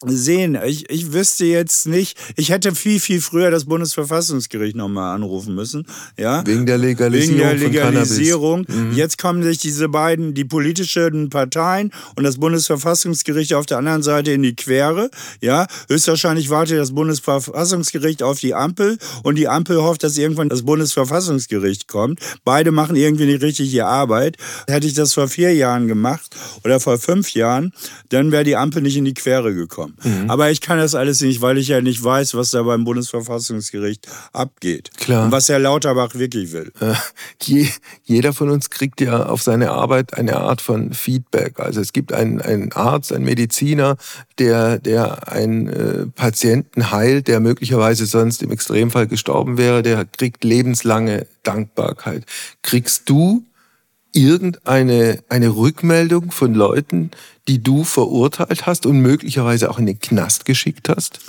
sehen. 0.06 0.58
Ich, 0.66 0.89
ich 0.89 1.14
wüsste 1.14 1.45
jetzt 1.45 1.88
nicht, 1.88 2.18
ich 2.36 2.49
hätte 2.49 2.76
viel, 2.76 2.99
viel 2.99 3.22
früher 3.22 3.51
das 3.51 3.66
Bundesverfassungsgericht 3.66 4.76
nochmal 4.76 5.16
anrufen 5.16 5.56
müssen. 5.56 5.86
Ja? 6.18 6.45
Wegen 6.45 6.66
der 6.66 6.78
Legalisierung. 6.78 7.39
Wegen 7.39 7.49
der 7.49 7.70
Legalisierung. 7.70 8.66
Mhm. 8.68 8.93
Jetzt 8.93 9.18
kommen 9.18 9.43
sich 9.43 9.58
diese 9.58 9.89
beiden, 9.89 10.34
die 10.34 10.45
politischen 10.45 11.30
Parteien 11.30 11.91
und 12.16 12.24
das 12.24 12.38
Bundesverfassungsgericht 12.38 13.54
auf 13.54 13.66
der 13.66 13.78
anderen 13.78 14.04
Seite 14.04 14.32
in 14.32 14.43
die 14.43 14.56
Quere. 14.56 15.10
Ja? 15.41 15.68
Höchstwahrscheinlich 15.88 16.49
wartet 16.49 16.78
das 16.78 16.93
Bundesverfassungsgericht 16.93 18.24
auf 18.24 18.39
die 18.39 18.54
Ampel 18.54 18.97
und 19.24 19.36
die 19.36 19.47
Ampel 19.47 19.82
hofft, 19.82 20.04
dass 20.04 20.18
irgendwann 20.18 20.49
das 20.49 20.64
Bundesverfassungsgericht 20.64 21.88
kommt. 21.88 22.20
Beide 22.43 22.72
machen 22.72 22.95
irgendwie 22.95 23.26
nicht 23.26 23.41
richtig 23.41 23.74
ihre 23.74 23.88
Arbeit. 23.88 24.38
Hätte 24.68 24.88
ich 24.88 24.93
das 24.93 25.14
vor 25.14 25.28
vier 25.28 25.54
Jahren 25.54 25.88
gemacht 25.88 26.36
oder 26.64 26.80
vor 26.80 26.97
fünf 26.97 27.34
Jahren, 27.34 27.74
dann 28.10 28.32
wäre 28.32 28.43
die 28.43 28.56
Ampel 28.56 28.82
nicht 28.82 28.97
in 28.97 29.06
die 29.06 29.14
Quere 29.14 29.54
gekommen. 29.54 29.93
Mhm. 30.04 30.30
Aber 30.30 30.52
ich 30.52 30.62
kann 30.62 30.78
das 30.78 30.96
alles 30.96 31.22
nicht, 31.22 31.41
weil 31.41 31.58
ich 31.58 31.68
ja 31.68 31.82
nicht 31.82 32.04
weiß, 32.04 32.36
was 32.36 32.52
da 32.52 32.64
beim 32.64 32.84
Bundesverfassungsgericht 32.84 34.08
abgeht. 34.32 34.91
Klar. 34.98 35.26
Und 35.26 35.32
was 35.32 35.50
Herr 35.50 35.60
Lauterbach 35.60 36.16
wirklich 36.16 36.52
will. 36.52 36.72
Äh, 36.80 36.94
je, 37.41 37.68
jeder 38.04 38.34
von 38.34 38.50
uns 38.50 38.70
kriegt 38.70 39.02
ja 39.02 39.26
auf 39.26 39.41
seine 39.41 39.72
Arbeit 39.72 40.14
eine 40.16 40.38
Art 40.38 40.62
von 40.62 40.94
Feedback. 40.94 41.60
Also 41.60 41.82
es 41.82 41.94
gibt 41.94 42.14
einen, 42.14 42.41
einen 42.41 42.72
Arzt, 42.74 43.14
einen 43.14 43.26
Mediziner, 43.26 43.98
der, 44.39 44.80
der 44.80 45.32
einen 45.32 45.68
äh, 45.68 46.06
Patienten 46.08 46.91
heilt, 46.91 47.28
der 47.28 47.39
möglicherweise 47.39 48.06
sonst 48.06 48.44
im 48.44 48.52
Extremfall 48.52 49.08
gestorben 49.08 49.58
wäre, 49.58 49.84
der 49.84 50.06
kriegt 50.06 50.44
lebenslange 50.44 51.28
Dankbarkeit. 51.44 52.26
Kriegst 52.62 53.10
du 53.10 53.44
irgendeine 54.14 55.24
eine 55.28 55.55
Rückmeldung 55.55 56.32
von 56.32 56.53
Leuten, 56.53 57.11
die 57.47 57.61
du 57.61 57.84
verurteilt 57.84 58.66
hast 58.66 58.86
und 58.86 59.01
möglicherweise 59.01 59.70
auch 59.70 59.80
in 59.80 59.86
den 59.86 59.99
Knast 59.99 60.45
geschickt 60.45 60.89
hast? 60.89 61.20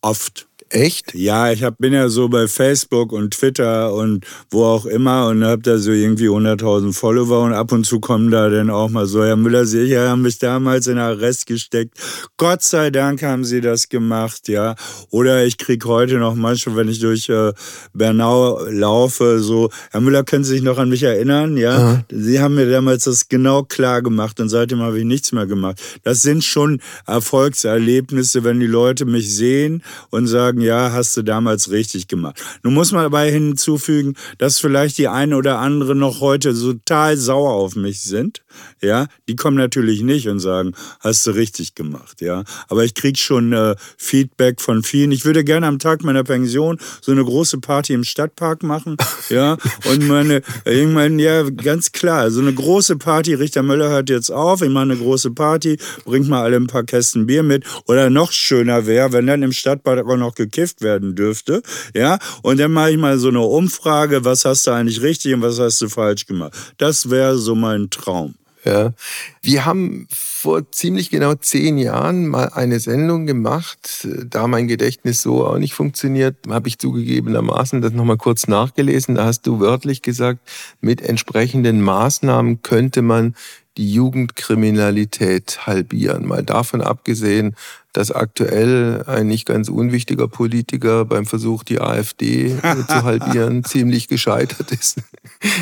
Oft. 0.00 0.46
Echt? 0.70 1.14
Ja, 1.14 1.50
ich 1.50 1.62
hab, 1.62 1.78
bin 1.78 1.92
ja 1.92 2.08
so 2.08 2.28
bei 2.28 2.46
Facebook 2.46 3.12
und 3.12 3.32
Twitter 3.32 3.92
und 3.94 4.26
wo 4.50 4.64
auch 4.64 4.84
immer 4.84 5.28
und 5.28 5.44
hab 5.44 5.62
da 5.62 5.78
so 5.78 5.92
irgendwie 5.92 6.28
100.000 6.28 6.92
Follower 6.92 7.42
und 7.44 7.54
ab 7.54 7.72
und 7.72 7.84
zu 7.84 8.00
kommen 8.00 8.30
da 8.30 8.50
dann 8.50 8.68
auch 8.68 8.90
mal 8.90 9.06
so, 9.06 9.24
Herr 9.24 9.36
Müller, 9.36 9.64
Sie 9.64 9.96
haben 9.98 10.22
mich 10.22 10.38
damals 10.38 10.86
in 10.86 10.98
Arrest 10.98 11.46
gesteckt. 11.46 11.96
Gott 12.36 12.62
sei 12.62 12.90
Dank 12.90 13.22
haben 13.22 13.44
Sie 13.44 13.60
das 13.60 13.88
gemacht, 13.88 14.48
ja. 14.48 14.74
Oder 15.10 15.46
ich 15.46 15.56
krieg 15.56 15.84
heute 15.86 16.16
noch 16.16 16.34
manchmal, 16.34 16.76
wenn 16.76 16.88
ich 16.88 17.00
durch 17.00 17.28
äh, 17.30 17.52
Bernau 17.94 18.62
laufe, 18.68 19.40
so, 19.40 19.70
Herr 19.90 20.00
Müller, 20.00 20.24
können 20.24 20.44
Sie 20.44 20.54
sich 20.54 20.62
noch 20.62 20.78
an 20.78 20.90
mich 20.90 21.02
erinnern, 21.02 21.56
ja? 21.56 21.76
Aha. 21.76 22.04
Sie 22.10 22.40
haben 22.40 22.56
mir 22.56 22.70
damals 22.70 23.04
das 23.04 23.28
genau 23.28 23.62
klar 23.62 24.02
gemacht 24.02 24.38
und 24.40 24.48
seitdem 24.50 24.80
habe 24.80 24.98
ich 24.98 25.04
nichts 25.04 25.32
mehr 25.32 25.46
gemacht. 25.46 25.80
Das 26.02 26.22
sind 26.22 26.44
schon 26.44 26.80
Erfolgserlebnisse, 27.06 28.44
wenn 28.44 28.60
die 28.60 28.66
Leute 28.66 29.06
mich 29.06 29.34
sehen 29.34 29.82
und 30.10 30.26
sagen, 30.26 30.57
sagen, 30.58 30.60
ja, 30.60 30.92
hast 30.92 31.16
du 31.16 31.22
damals 31.22 31.70
richtig 31.70 32.08
gemacht. 32.08 32.42
Nun 32.62 32.74
muss 32.74 32.92
man 32.92 33.02
dabei 33.02 33.30
hinzufügen, 33.30 34.14
dass 34.38 34.58
vielleicht 34.58 34.98
die 34.98 35.08
einen 35.08 35.34
oder 35.34 35.58
anderen 35.58 35.98
noch 35.98 36.20
heute 36.20 36.54
total 36.54 37.16
sauer 37.16 37.52
auf 37.52 37.76
mich 37.76 38.02
sind. 38.02 38.42
Ja, 38.80 39.06
die 39.28 39.36
kommen 39.36 39.56
natürlich 39.56 40.02
nicht 40.02 40.28
und 40.28 40.40
sagen, 40.40 40.72
hast 41.00 41.26
du 41.26 41.30
richtig 41.32 41.74
gemacht. 41.74 42.20
Ja, 42.20 42.44
aber 42.68 42.84
ich 42.84 42.94
kriege 42.94 43.18
schon 43.18 43.52
äh, 43.52 43.76
Feedback 43.96 44.60
von 44.60 44.82
vielen. 44.82 45.12
Ich 45.12 45.24
würde 45.24 45.44
gerne 45.44 45.66
am 45.66 45.78
Tag 45.78 46.02
meiner 46.02 46.24
Pension 46.24 46.78
so 47.00 47.12
eine 47.12 47.24
große 47.24 47.58
Party 47.58 47.92
im 47.92 48.04
Stadtpark 48.04 48.62
machen. 48.62 48.96
Ja, 49.30 49.58
und 49.90 50.08
meine, 50.08 50.40
irgendwann, 50.64 51.18
ja, 51.18 51.42
ganz 51.50 51.92
klar, 51.92 52.30
so 52.30 52.40
eine 52.40 52.54
große 52.54 52.96
Party. 52.96 53.34
Richter 53.34 53.62
Möller 53.62 53.90
hört 53.90 54.08
jetzt 54.08 54.30
auf. 54.30 54.62
Ich 54.62 54.70
mache 54.70 54.84
eine 54.84 54.96
große 54.96 55.32
Party, 55.32 55.76
bringt 56.06 56.28
mal 56.28 56.42
alle 56.42 56.56
ein 56.56 56.66
paar 56.66 56.84
Kästen 56.84 57.26
Bier 57.26 57.42
mit. 57.42 57.64
Oder 57.86 58.08
noch 58.08 58.32
schöner 58.32 58.86
wäre, 58.86 59.12
wenn 59.12 59.26
dann 59.26 59.42
im 59.42 59.52
Stadtpark 59.52 60.06
auch 60.06 60.16
noch 60.16 60.34
gekifft 60.50 60.82
werden 60.82 61.14
dürfte. 61.14 61.62
Ja, 61.94 62.18
und 62.42 62.58
dann 62.58 62.72
mache 62.72 62.92
ich 62.92 62.98
mal 62.98 63.18
so 63.18 63.28
eine 63.28 63.40
Umfrage, 63.40 64.24
was 64.24 64.44
hast 64.44 64.66
du 64.66 64.70
eigentlich 64.72 65.02
richtig 65.02 65.34
und 65.34 65.42
was 65.42 65.58
hast 65.58 65.80
du 65.80 65.88
falsch 65.88 66.26
gemacht. 66.26 66.52
Das 66.78 67.10
wäre 67.10 67.38
so 67.38 67.54
mein 67.54 67.90
Traum. 67.90 68.34
Ja. 68.64 68.92
Wir 69.40 69.64
haben 69.64 70.06
vor 70.10 70.70
ziemlich 70.72 71.10
genau 71.10 71.34
zehn 71.34 71.78
Jahren 71.78 72.26
mal 72.26 72.50
eine 72.50 72.80
Sendung 72.80 73.26
gemacht. 73.26 74.06
Da 74.26 74.46
mein 74.46 74.68
Gedächtnis 74.68 75.22
so 75.22 75.46
auch 75.46 75.58
nicht 75.58 75.74
funktioniert, 75.74 76.36
habe 76.48 76.68
ich 76.68 76.78
zugegebenermaßen 76.78 77.80
das 77.80 77.92
nochmal 77.92 78.18
kurz 78.18 78.46
nachgelesen. 78.46 79.14
Da 79.14 79.24
hast 79.24 79.46
du 79.46 79.60
wörtlich 79.60 80.02
gesagt, 80.02 80.40
mit 80.80 81.00
entsprechenden 81.00 81.80
Maßnahmen 81.80 82.62
könnte 82.62 83.02
man 83.02 83.34
die 83.78 83.92
Jugendkriminalität 83.92 85.66
halbieren. 85.66 86.26
Mal 86.26 86.42
davon 86.42 86.82
abgesehen, 86.82 87.54
dass 87.92 88.10
aktuell 88.10 89.02
ein 89.06 89.26
nicht 89.26 89.46
ganz 89.46 89.68
unwichtiger 89.68 90.28
Politiker 90.28 91.04
beim 91.04 91.26
Versuch, 91.26 91.64
die 91.64 91.80
AfD 91.80 92.56
zu 92.56 92.62
halbieren, 93.02 93.64
ziemlich 93.64 94.08
gescheitert 94.08 94.70
ist. 94.72 94.98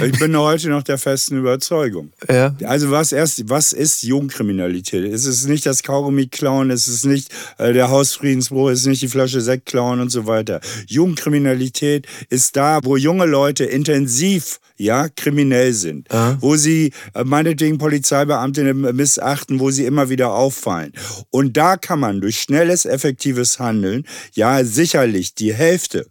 Ich 0.04 0.18
bin 0.18 0.36
heute 0.36 0.68
noch 0.68 0.82
der 0.82 0.98
festen 0.98 1.38
Überzeugung. 1.38 2.12
Ja. 2.28 2.54
Also 2.64 2.90
was 2.90 3.12
erst, 3.12 3.48
was 3.48 3.72
ist 3.72 4.02
Jugendkriminalität? 4.02 5.12
Es 5.12 5.24
ist 5.24 5.46
nicht 5.48 5.66
das 5.66 5.82
Kaugummi 5.82 6.26
klauen, 6.26 6.70
es 6.70 6.88
ist 6.88 7.04
nicht 7.04 7.30
äh, 7.58 7.72
der 7.72 7.90
Hausfriedensbruch, 7.90 8.70
es 8.70 8.80
ist 8.80 8.86
nicht 8.86 9.02
die 9.02 9.08
Flasche 9.08 9.40
Sekt 9.40 9.66
klauen 9.66 10.00
und 10.00 10.10
so 10.10 10.26
weiter. 10.26 10.60
Jugendkriminalität 10.86 12.06
ist 12.28 12.56
da, 12.56 12.80
wo 12.82 12.96
junge 12.96 13.26
Leute 13.26 13.64
intensiv 13.64 14.60
ja, 14.78 15.08
kriminell 15.08 15.72
sind, 15.72 16.10
Aha. 16.10 16.36
wo 16.40 16.56
sie 16.56 16.92
äh, 17.14 17.24
meinetwegen 17.24 17.78
Polizeibeamte 17.78 18.74
missachten, 18.74 19.58
wo 19.60 19.70
sie 19.70 19.86
immer 19.86 20.10
wieder 20.10 20.34
auffallen. 20.34 20.92
Und 21.30 21.56
da 21.56 21.76
kann 21.76 22.00
man 22.00 22.20
durch 22.26 22.40
schnelles, 22.40 22.86
effektives 22.86 23.60
Handeln 23.60 24.04
ja 24.34 24.64
sicherlich 24.64 25.36
die 25.36 25.54
Hälfte 25.54 26.06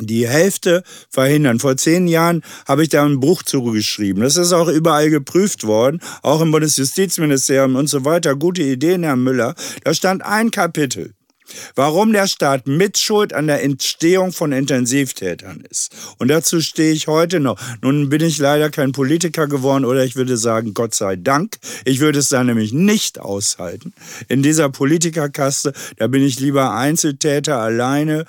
die 0.00 0.26
Hälfte 0.26 0.82
verhindern. 1.08 1.60
Vor 1.60 1.76
zehn 1.76 2.08
Jahren 2.08 2.42
habe 2.66 2.82
ich 2.82 2.88
da 2.88 3.04
ein 3.04 3.20
Buch 3.20 3.44
zugeschrieben. 3.44 4.24
Das 4.24 4.36
ist 4.36 4.52
auch 4.52 4.66
überall 4.66 5.08
geprüft 5.08 5.62
worden, 5.68 6.00
auch 6.22 6.40
im 6.40 6.50
Bundesjustizministerium 6.50 7.76
und 7.76 7.86
so 7.86 8.04
weiter. 8.04 8.34
Gute 8.34 8.62
Ideen, 8.62 9.04
Herr 9.04 9.14
Müller. 9.14 9.54
Da 9.84 9.94
stand 9.94 10.24
ein 10.24 10.50
Kapitel. 10.50 11.14
Warum 11.74 12.12
der 12.12 12.26
Staat 12.26 12.66
Mitschuld 12.66 13.32
an 13.32 13.46
der 13.46 13.62
Entstehung 13.62 14.32
von 14.32 14.52
Intensivtätern 14.52 15.64
ist. 15.70 15.94
Und 16.18 16.28
dazu 16.28 16.60
stehe 16.60 16.92
ich 16.92 17.06
heute 17.06 17.40
noch. 17.40 17.60
Nun 17.82 18.08
bin 18.08 18.22
ich 18.22 18.38
leider 18.38 18.70
kein 18.70 18.92
Politiker 18.92 19.46
geworden 19.46 19.84
oder 19.84 20.04
ich 20.04 20.16
würde 20.16 20.36
sagen, 20.36 20.74
Gott 20.74 20.94
sei 20.94 21.16
Dank. 21.16 21.56
Ich 21.84 22.00
würde 22.00 22.18
es 22.18 22.28
da 22.28 22.42
nämlich 22.42 22.72
nicht 22.72 23.18
aushalten. 23.18 23.92
In 24.28 24.42
dieser 24.42 24.68
Politikerkaste, 24.68 25.72
da 25.96 26.06
bin 26.06 26.22
ich 26.22 26.40
lieber 26.40 26.74
Einzeltäter 26.74 27.58
alleine 27.58 28.24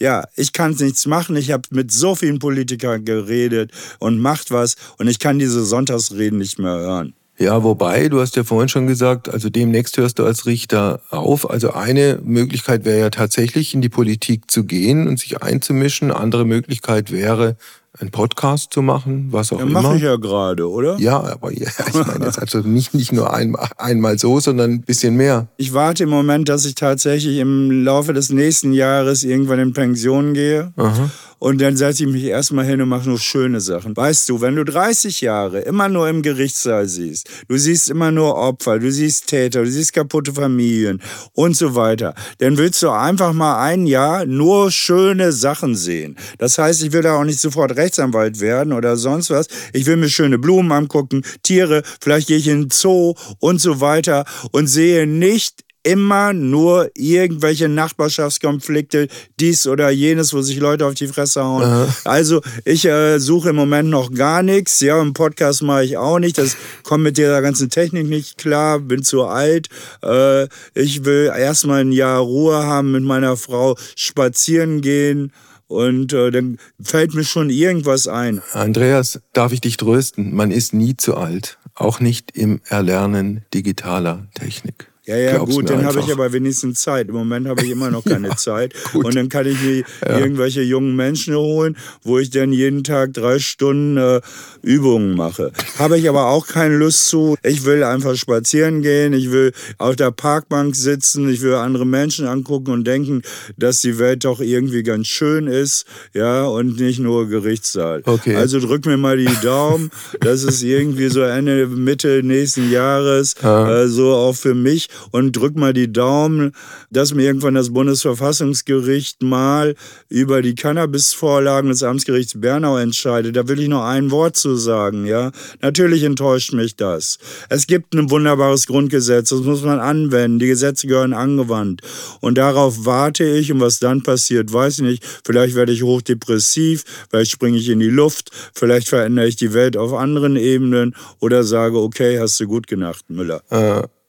ja, 0.00 0.24
ich 0.34 0.54
kann 0.54 0.74
nichts 0.80 1.04
machen. 1.04 1.36
Ich 1.36 1.52
habe 1.52 1.68
mit 1.70 1.92
so 1.92 2.14
vielen 2.14 2.38
Politikern 2.38 3.04
geredet 3.04 3.70
und 3.98 4.18
macht 4.18 4.50
was 4.50 4.76
und 4.96 5.08
ich 5.08 5.18
kann 5.18 5.38
diese 5.38 5.62
Sonntagsreden 5.62 6.38
nicht 6.38 6.58
mehr 6.58 6.78
hören. 6.78 7.14
Ja, 7.40 7.64
wobei, 7.64 8.08
du 8.10 8.20
hast 8.20 8.36
ja 8.36 8.44
vorhin 8.44 8.68
schon 8.68 8.86
gesagt, 8.86 9.30
also 9.30 9.48
demnächst 9.48 9.96
hörst 9.96 10.18
du 10.18 10.26
als 10.26 10.44
Richter 10.44 11.00
auf. 11.08 11.48
Also 11.48 11.72
eine 11.72 12.20
Möglichkeit 12.22 12.84
wäre 12.84 13.00
ja 13.00 13.08
tatsächlich 13.08 13.72
in 13.72 13.80
die 13.80 13.88
Politik 13.88 14.50
zu 14.50 14.64
gehen 14.64 15.08
und 15.08 15.18
sich 15.18 15.42
einzumischen. 15.42 16.10
Andere 16.10 16.44
Möglichkeit 16.44 17.10
wäre, 17.10 17.56
einen 17.98 18.10
Podcast 18.10 18.74
zu 18.74 18.82
machen, 18.82 19.28
was 19.30 19.52
auch 19.52 19.58
ja, 19.58 19.64
immer. 19.64 19.80
mache 19.80 19.96
ich 19.96 20.02
ja 20.02 20.16
gerade, 20.16 20.68
oder? 20.68 20.98
Ja, 20.98 21.18
aber 21.18 21.50
ja, 21.52 21.68
ich 21.88 22.06
meine 22.06 22.26
jetzt 22.26 22.38
also 22.38 22.58
nicht, 22.60 22.92
nicht 22.92 23.12
nur 23.12 23.32
einmal, 23.32 23.68
einmal 23.78 24.18
so, 24.18 24.38
sondern 24.38 24.72
ein 24.72 24.82
bisschen 24.82 25.16
mehr. 25.16 25.48
Ich 25.56 25.72
warte 25.72 26.04
im 26.04 26.10
Moment, 26.10 26.48
dass 26.50 26.66
ich 26.66 26.74
tatsächlich 26.74 27.38
im 27.38 27.84
Laufe 27.84 28.12
des 28.12 28.30
nächsten 28.30 28.74
Jahres 28.74 29.24
irgendwann 29.24 29.58
in 29.60 29.72
Pension 29.72 30.34
gehe. 30.34 30.72
Aha. 30.76 31.10
Und 31.40 31.58
dann 31.62 31.74
setze 31.74 32.04
ich 32.04 32.10
mich 32.10 32.24
erstmal 32.24 32.66
hin 32.66 32.82
und 32.82 32.90
mache 32.90 33.08
nur 33.08 33.18
schöne 33.18 33.62
Sachen. 33.62 33.96
Weißt 33.96 34.28
du, 34.28 34.42
wenn 34.42 34.56
du 34.56 34.64
30 34.64 35.22
Jahre 35.22 35.60
immer 35.60 35.88
nur 35.88 36.06
im 36.06 36.20
Gerichtssaal 36.20 36.86
siehst, 36.86 37.30
du 37.48 37.56
siehst 37.56 37.88
immer 37.88 38.10
nur 38.10 38.36
Opfer, 38.36 38.78
du 38.78 38.92
siehst 38.92 39.26
Täter, 39.26 39.64
du 39.64 39.70
siehst 39.70 39.94
kaputte 39.94 40.34
Familien 40.34 41.00
und 41.32 41.56
so 41.56 41.74
weiter, 41.74 42.14
dann 42.38 42.58
willst 42.58 42.82
du 42.82 42.90
einfach 42.90 43.32
mal 43.32 43.58
ein 43.58 43.86
Jahr 43.86 44.26
nur 44.26 44.70
schöne 44.70 45.32
Sachen 45.32 45.74
sehen. 45.76 46.16
Das 46.36 46.58
heißt, 46.58 46.82
ich 46.82 46.92
will 46.92 47.02
da 47.02 47.18
auch 47.18 47.24
nicht 47.24 47.40
sofort 47.40 47.74
Rechtsanwalt 47.74 48.40
werden 48.40 48.74
oder 48.74 48.98
sonst 48.98 49.30
was. 49.30 49.48
Ich 49.72 49.86
will 49.86 49.96
mir 49.96 50.10
schöne 50.10 50.38
Blumen 50.38 50.70
angucken, 50.72 51.22
Tiere, 51.42 51.82
vielleicht 52.02 52.28
gehe 52.28 52.36
ich 52.36 52.48
in 52.48 52.64
den 52.64 52.70
Zoo 52.70 53.14
und 53.38 53.62
so 53.62 53.80
weiter 53.80 54.26
und 54.52 54.66
sehe 54.66 55.06
nicht 55.06 55.64
immer 55.82 56.32
nur 56.32 56.90
irgendwelche 56.94 57.68
Nachbarschaftskonflikte, 57.68 59.08
dies 59.38 59.66
oder 59.66 59.90
jenes, 59.90 60.32
wo 60.34 60.42
sich 60.42 60.58
Leute 60.58 60.86
auf 60.86 60.94
die 60.94 61.06
Fresse 61.06 61.42
hauen. 61.42 61.62
Aha. 61.62 61.88
Also 62.04 62.40
ich 62.64 62.84
äh, 62.84 63.18
suche 63.18 63.50
im 63.50 63.56
Moment 63.56 63.88
noch 63.88 64.12
gar 64.12 64.42
nichts. 64.42 64.80
Ja, 64.80 65.00
im 65.00 65.14
Podcast 65.14 65.62
mache 65.62 65.84
ich 65.84 65.96
auch 65.96 66.18
nicht. 66.18 66.38
Das 66.38 66.56
kommt 66.82 67.04
mit 67.04 67.16
dieser 67.16 67.40
ganzen 67.42 67.70
Technik 67.70 68.08
nicht 68.08 68.38
klar. 68.38 68.78
Bin 68.78 69.02
zu 69.02 69.24
alt. 69.24 69.68
Äh, 70.02 70.48
ich 70.74 71.04
will 71.04 71.32
erstmal 71.36 71.80
ein 71.80 71.92
Jahr 71.92 72.20
Ruhe 72.20 72.56
haben 72.56 72.92
mit 72.92 73.02
meiner 73.02 73.36
Frau, 73.36 73.76
spazieren 73.96 74.80
gehen. 74.80 75.32
Und 75.66 76.12
äh, 76.12 76.32
dann 76.32 76.58
fällt 76.82 77.14
mir 77.14 77.22
schon 77.22 77.48
irgendwas 77.48 78.08
ein. 78.08 78.42
Andreas, 78.52 79.20
darf 79.32 79.52
ich 79.52 79.60
dich 79.60 79.76
trösten? 79.76 80.34
Man 80.34 80.50
ist 80.50 80.74
nie 80.74 80.96
zu 80.96 81.16
alt. 81.16 81.58
Auch 81.74 82.00
nicht 82.00 82.36
im 82.36 82.60
Erlernen 82.68 83.44
digitaler 83.54 84.26
Technik. 84.34 84.89
Ja, 85.10 85.16
ja, 85.16 85.32
Glaub's 85.32 85.56
gut, 85.56 85.68
dann 85.68 85.84
habe 85.84 85.98
ich 85.98 86.12
aber 86.12 86.32
wenigstens 86.32 86.82
Zeit. 86.82 87.08
Im 87.08 87.16
Moment 87.16 87.48
habe 87.48 87.64
ich 87.64 87.70
immer 87.70 87.90
noch 87.90 88.04
keine 88.08 88.28
ja, 88.28 88.36
Zeit. 88.36 88.74
Gut. 88.92 89.06
Und 89.06 89.16
dann 89.16 89.28
kann 89.28 89.44
ich 89.44 89.60
mir 89.60 89.82
ja. 90.06 90.18
irgendwelche 90.20 90.62
jungen 90.62 90.94
Menschen 90.94 91.34
holen, 91.34 91.76
wo 92.04 92.20
ich 92.20 92.30
dann 92.30 92.52
jeden 92.52 92.84
Tag 92.84 93.14
drei 93.14 93.40
Stunden 93.40 93.96
äh, 93.96 94.20
Übungen 94.62 95.16
mache. 95.16 95.50
Habe 95.80 95.98
ich 95.98 96.08
aber 96.08 96.28
auch 96.28 96.46
keine 96.46 96.76
Lust 96.76 97.08
zu. 97.08 97.36
Ich 97.42 97.64
will 97.64 97.82
einfach 97.82 98.14
spazieren 98.14 98.82
gehen, 98.82 99.12
ich 99.12 99.32
will 99.32 99.50
auf 99.78 99.96
der 99.96 100.12
Parkbank 100.12 100.76
sitzen, 100.76 101.28
ich 101.28 101.42
will 101.42 101.54
andere 101.54 101.86
Menschen 101.86 102.28
angucken 102.28 102.70
und 102.70 102.86
denken, 102.86 103.22
dass 103.56 103.80
die 103.80 103.98
Welt 103.98 104.24
doch 104.24 104.38
irgendwie 104.38 104.84
ganz 104.84 105.08
schön 105.08 105.48
ist, 105.48 105.86
ja, 106.14 106.44
und 106.44 106.78
nicht 106.78 107.00
nur 107.00 107.28
Gerichtssaal. 107.28 108.02
Okay. 108.04 108.36
Also 108.36 108.60
drück 108.60 108.86
mir 108.86 108.96
mal 108.96 109.16
die 109.16 109.26
Daumen, 109.42 109.90
dass 110.20 110.44
es 110.44 110.62
irgendwie 110.62 111.08
so 111.08 111.22
Ende, 111.22 111.66
Mitte 111.66 112.20
nächsten 112.22 112.70
Jahres, 112.70 113.34
äh, 113.42 113.88
so 113.88 114.14
auch 114.14 114.36
für 114.36 114.54
mich 114.54 114.88
und 115.10 115.32
drück 115.32 115.56
mal 115.56 115.72
die 115.72 115.92
Daumen, 115.92 116.52
dass 116.90 117.14
mir 117.14 117.24
irgendwann 117.24 117.54
das 117.54 117.72
Bundesverfassungsgericht 117.72 119.22
mal 119.22 119.74
über 120.08 120.42
die 120.42 120.54
Cannabis-Vorlagen 120.54 121.68
des 121.68 121.82
Amtsgerichts 121.82 122.40
Bernau 122.40 122.76
entscheidet. 122.78 123.36
Da 123.36 123.48
will 123.48 123.60
ich 123.60 123.68
noch 123.68 123.84
ein 123.84 124.10
Wort 124.10 124.36
zu 124.36 124.56
sagen, 124.56 125.06
ja. 125.06 125.32
Natürlich 125.60 126.04
enttäuscht 126.04 126.52
mich 126.52 126.76
das. 126.76 127.18
Es 127.48 127.66
gibt 127.66 127.94
ein 127.94 128.10
wunderbares 128.10 128.66
Grundgesetz, 128.66 129.30
das 129.30 129.40
muss 129.40 129.62
man 129.62 129.80
anwenden. 129.80 130.38
Die 130.38 130.46
Gesetze 130.46 130.86
gehören 130.86 131.12
angewandt. 131.12 131.82
Und 132.20 132.38
darauf 132.38 132.84
warte 132.84 133.24
ich 133.24 133.52
und 133.52 133.60
was 133.60 133.78
dann 133.78 134.02
passiert, 134.02 134.52
weiß 134.52 134.78
ich 134.78 134.84
nicht. 134.84 135.04
Vielleicht 135.24 135.54
werde 135.54 135.72
ich 135.72 135.82
hochdepressiv, 135.82 136.84
vielleicht 137.08 137.30
springe 137.30 137.58
ich 137.58 137.68
in 137.68 137.80
die 137.80 137.90
Luft, 137.90 138.30
vielleicht 138.54 138.88
verändere 138.88 139.26
ich 139.26 139.36
die 139.36 139.54
Welt 139.54 139.76
auf 139.76 139.92
anderen 139.92 140.36
Ebenen 140.36 140.94
oder 141.20 141.44
sage, 141.44 141.78
okay, 141.78 142.18
hast 142.18 142.38
du 142.40 142.46
gut 142.46 142.66
gemacht, 142.66 143.04
Müller. 143.08 143.42
Äh. 143.50 143.99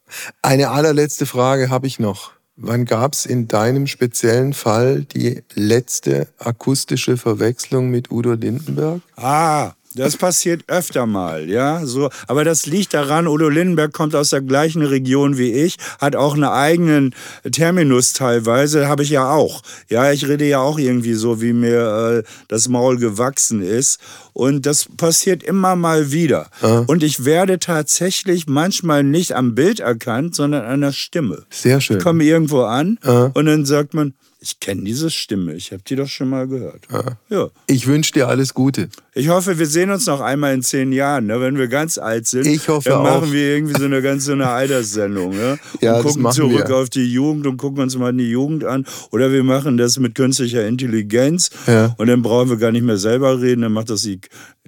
Eine 0.42 0.70
allerletzte 0.70 1.26
Frage 1.26 1.70
habe 1.70 1.86
ich 1.86 1.98
noch. 1.98 2.32
Wann 2.56 2.84
gab 2.84 3.14
es 3.14 3.24
in 3.24 3.48
deinem 3.48 3.86
speziellen 3.86 4.52
Fall 4.52 5.04
die 5.04 5.42
letzte 5.54 6.28
akustische 6.38 7.16
Verwechslung 7.16 7.90
mit 7.90 8.10
Udo 8.10 8.34
Lindenberg? 8.34 9.00
Ah, 9.16 9.72
das 9.94 10.16
passiert 10.16 10.64
öfter 10.68 11.06
mal, 11.06 11.48
ja. 11.48 11.84
So, 11.84 12.10
aber 12.26 12.44
das 12.44 12.66
liegt 12.66 12.94
daran, 12.94 13.26
Udo 13.26 13.48
Lindenberg 13.48 13.92
kommt 13.92 14.14
aus 14.14 14.30
der 14.30 14.40
gleichen 14.40 14.82
Region 14.82 15.38
wie 15.38 15.52
ich, 15.52 15.76
hat 16.00 16.16
auch 16.16 16.34
einen 16.34 16.44
eigenen 16.44 17.14
Terminus 17.50 18.12
teilweise, 18.12 18.88
habe 18.88 19.02
ich 19.02 19.10
ja 19.10 19.30
auch. 19.30 19.62
Ja, 19.88 20.12
ich 20.12 20.26
rede 20.28 20.46
ja 20.46 20.60
auch 20.60 20.78
irgendwie 20.78 21.14
so, 21.14 21.40
wie 21.40 21.52
mir 21.52 22.22
äh, 22.24 22.28
das 22.48 22.68
Maul 22.68 22.98
gewachsen 22.98 23.62
ist. 23.62 24.00
Und 24.32 24.64
das 24.64 24.86
passiert 24.96 25.42
immer 25.42 25.76
mal 25.76 26.10
wieder. 26.10 26.48
Ah. 26.62 26.84
Und 26.86 27.02
ich 27.02 27.24
werde 27.24 27.58
tatsächlich 27.58 28.46
manchmal 28.46 29.04
nicht 29.04 29.34
am 29.34 29.54
Bild 29.54 29.80
erkannt, 29.80 30.34
sondern 30.34 30.64
an 30.64 30.80
der 30.80 30.92
Stimme. 30.92 31.44
Sehr 31.50 31.80
schön. 31.80 31.98
Ich 31.98 32.02
komme 32.02 32.24
irgendwo 32.24 32.62
an 32.62 32.98
ah. 33.02 33.30
und 33.34 33.46
dann 33.46 33.66
sagt 33.66 33.94
man, 33.94 34.14
ich 34.42 34.58
kenne 34.58 34.82
diese 34.82 35.08
Stimme, 35.08 35.54
ich 35.54 35.70
habe 35.70 35.82
die 35.86 35.94
doch 35.94 36.08
schon 36.08 36.28
mal 36.28 36.48
gehört. 36.48 36.82
Ah. 36.90 37.12
Ja. 37.28 37.48
Ich 37.68 37.86
wünsche 37.86 38.12
dir 38.12 38.26
alles 38.26 38.54
Gute. 38.54 38.88
Ich 39.14 39.28
hoffe, 39.28 39.58
wir 39.60 39.66
sehen 39.66 39.90
uns 39.90 40.06
noch 40.06 40.20
einmal 40.20 40.52
in 40.52 40.62
zehn 40.62 40.90
Jahren, 40.90 41.26
ne? 41.26 41.40
wenn 41.40 41.56
wir 41.56 41.68
ganz 41.68 41.96
alt 41.96 42.26
sind. 42.26 42.46
Ich 42.46 42.68
hoffe 42.68 42.88
dann 42.88 42.98
auch. 42.98 43.20
machen 43.20 43.32
wir 43.32 43.54
irgendwie 43.54 43.78
so 43.78 43.84
eine 43.84 44.02
ganz 44.02 44.24
so 44.24 44.32
eine 44.32 44.48
Alterssendung. 44.48 45.30
Ne? 45.30 45.60
ja, 45.80 45.96
und 45.96 46.02
gucken 46.02 46.32
zurück 46.32 46.68
wir. 46.68 46.76
auf 46.76 46.90
die 46.90 47.12
Jugend 47.12 47.46
und 47.46 47.56
gucken 47.56 47.82
uns 47.82 47.96
mal 47.96 48.12
die 48.12 48.30
Jugend 48.30 48.64
an. 48.64 48.84
Oder 49.12 49.30
wir 49.30 49.44
machen 49.44 49.76
das 49.76 50.00
mit 50.00 50.16
künstlicher 50.16 50.66
Intelligenz 50.66 51.50
ja. 51.68 51.94
und 51.98 52.08
dann 52.08 52.22
brauchen 52.22 52.50
wir 52.50 52.56
gar 52.56 52.72
nicht 52.72 52.84
mehr 52.84 52.98
selber 52.98 53.40
reden, 53.40 53.62
dann 53.62 53.72
macht 53.72 53.90
das 53.90 54.02
die 54.02 54.20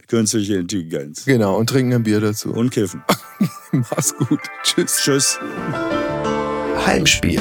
künstliche 0.06 0.54
Intelligenz. 0.54 1.24
Genau, 1.24 1.58
und 1.58 1.68
trinken 1.68 1.94
ein 1.94 2.02
Bier 2.04 2.20
dazu. 2.20 2.52
Und 2.52 2.70
kiffen. 2.70 3.02
Mach's 3.72 4.14
gut. 4.16 4.40
Tschüss. 4.62 4.98
Tschüss. 5.02 5.40
Heimspiel. 6.86 7.40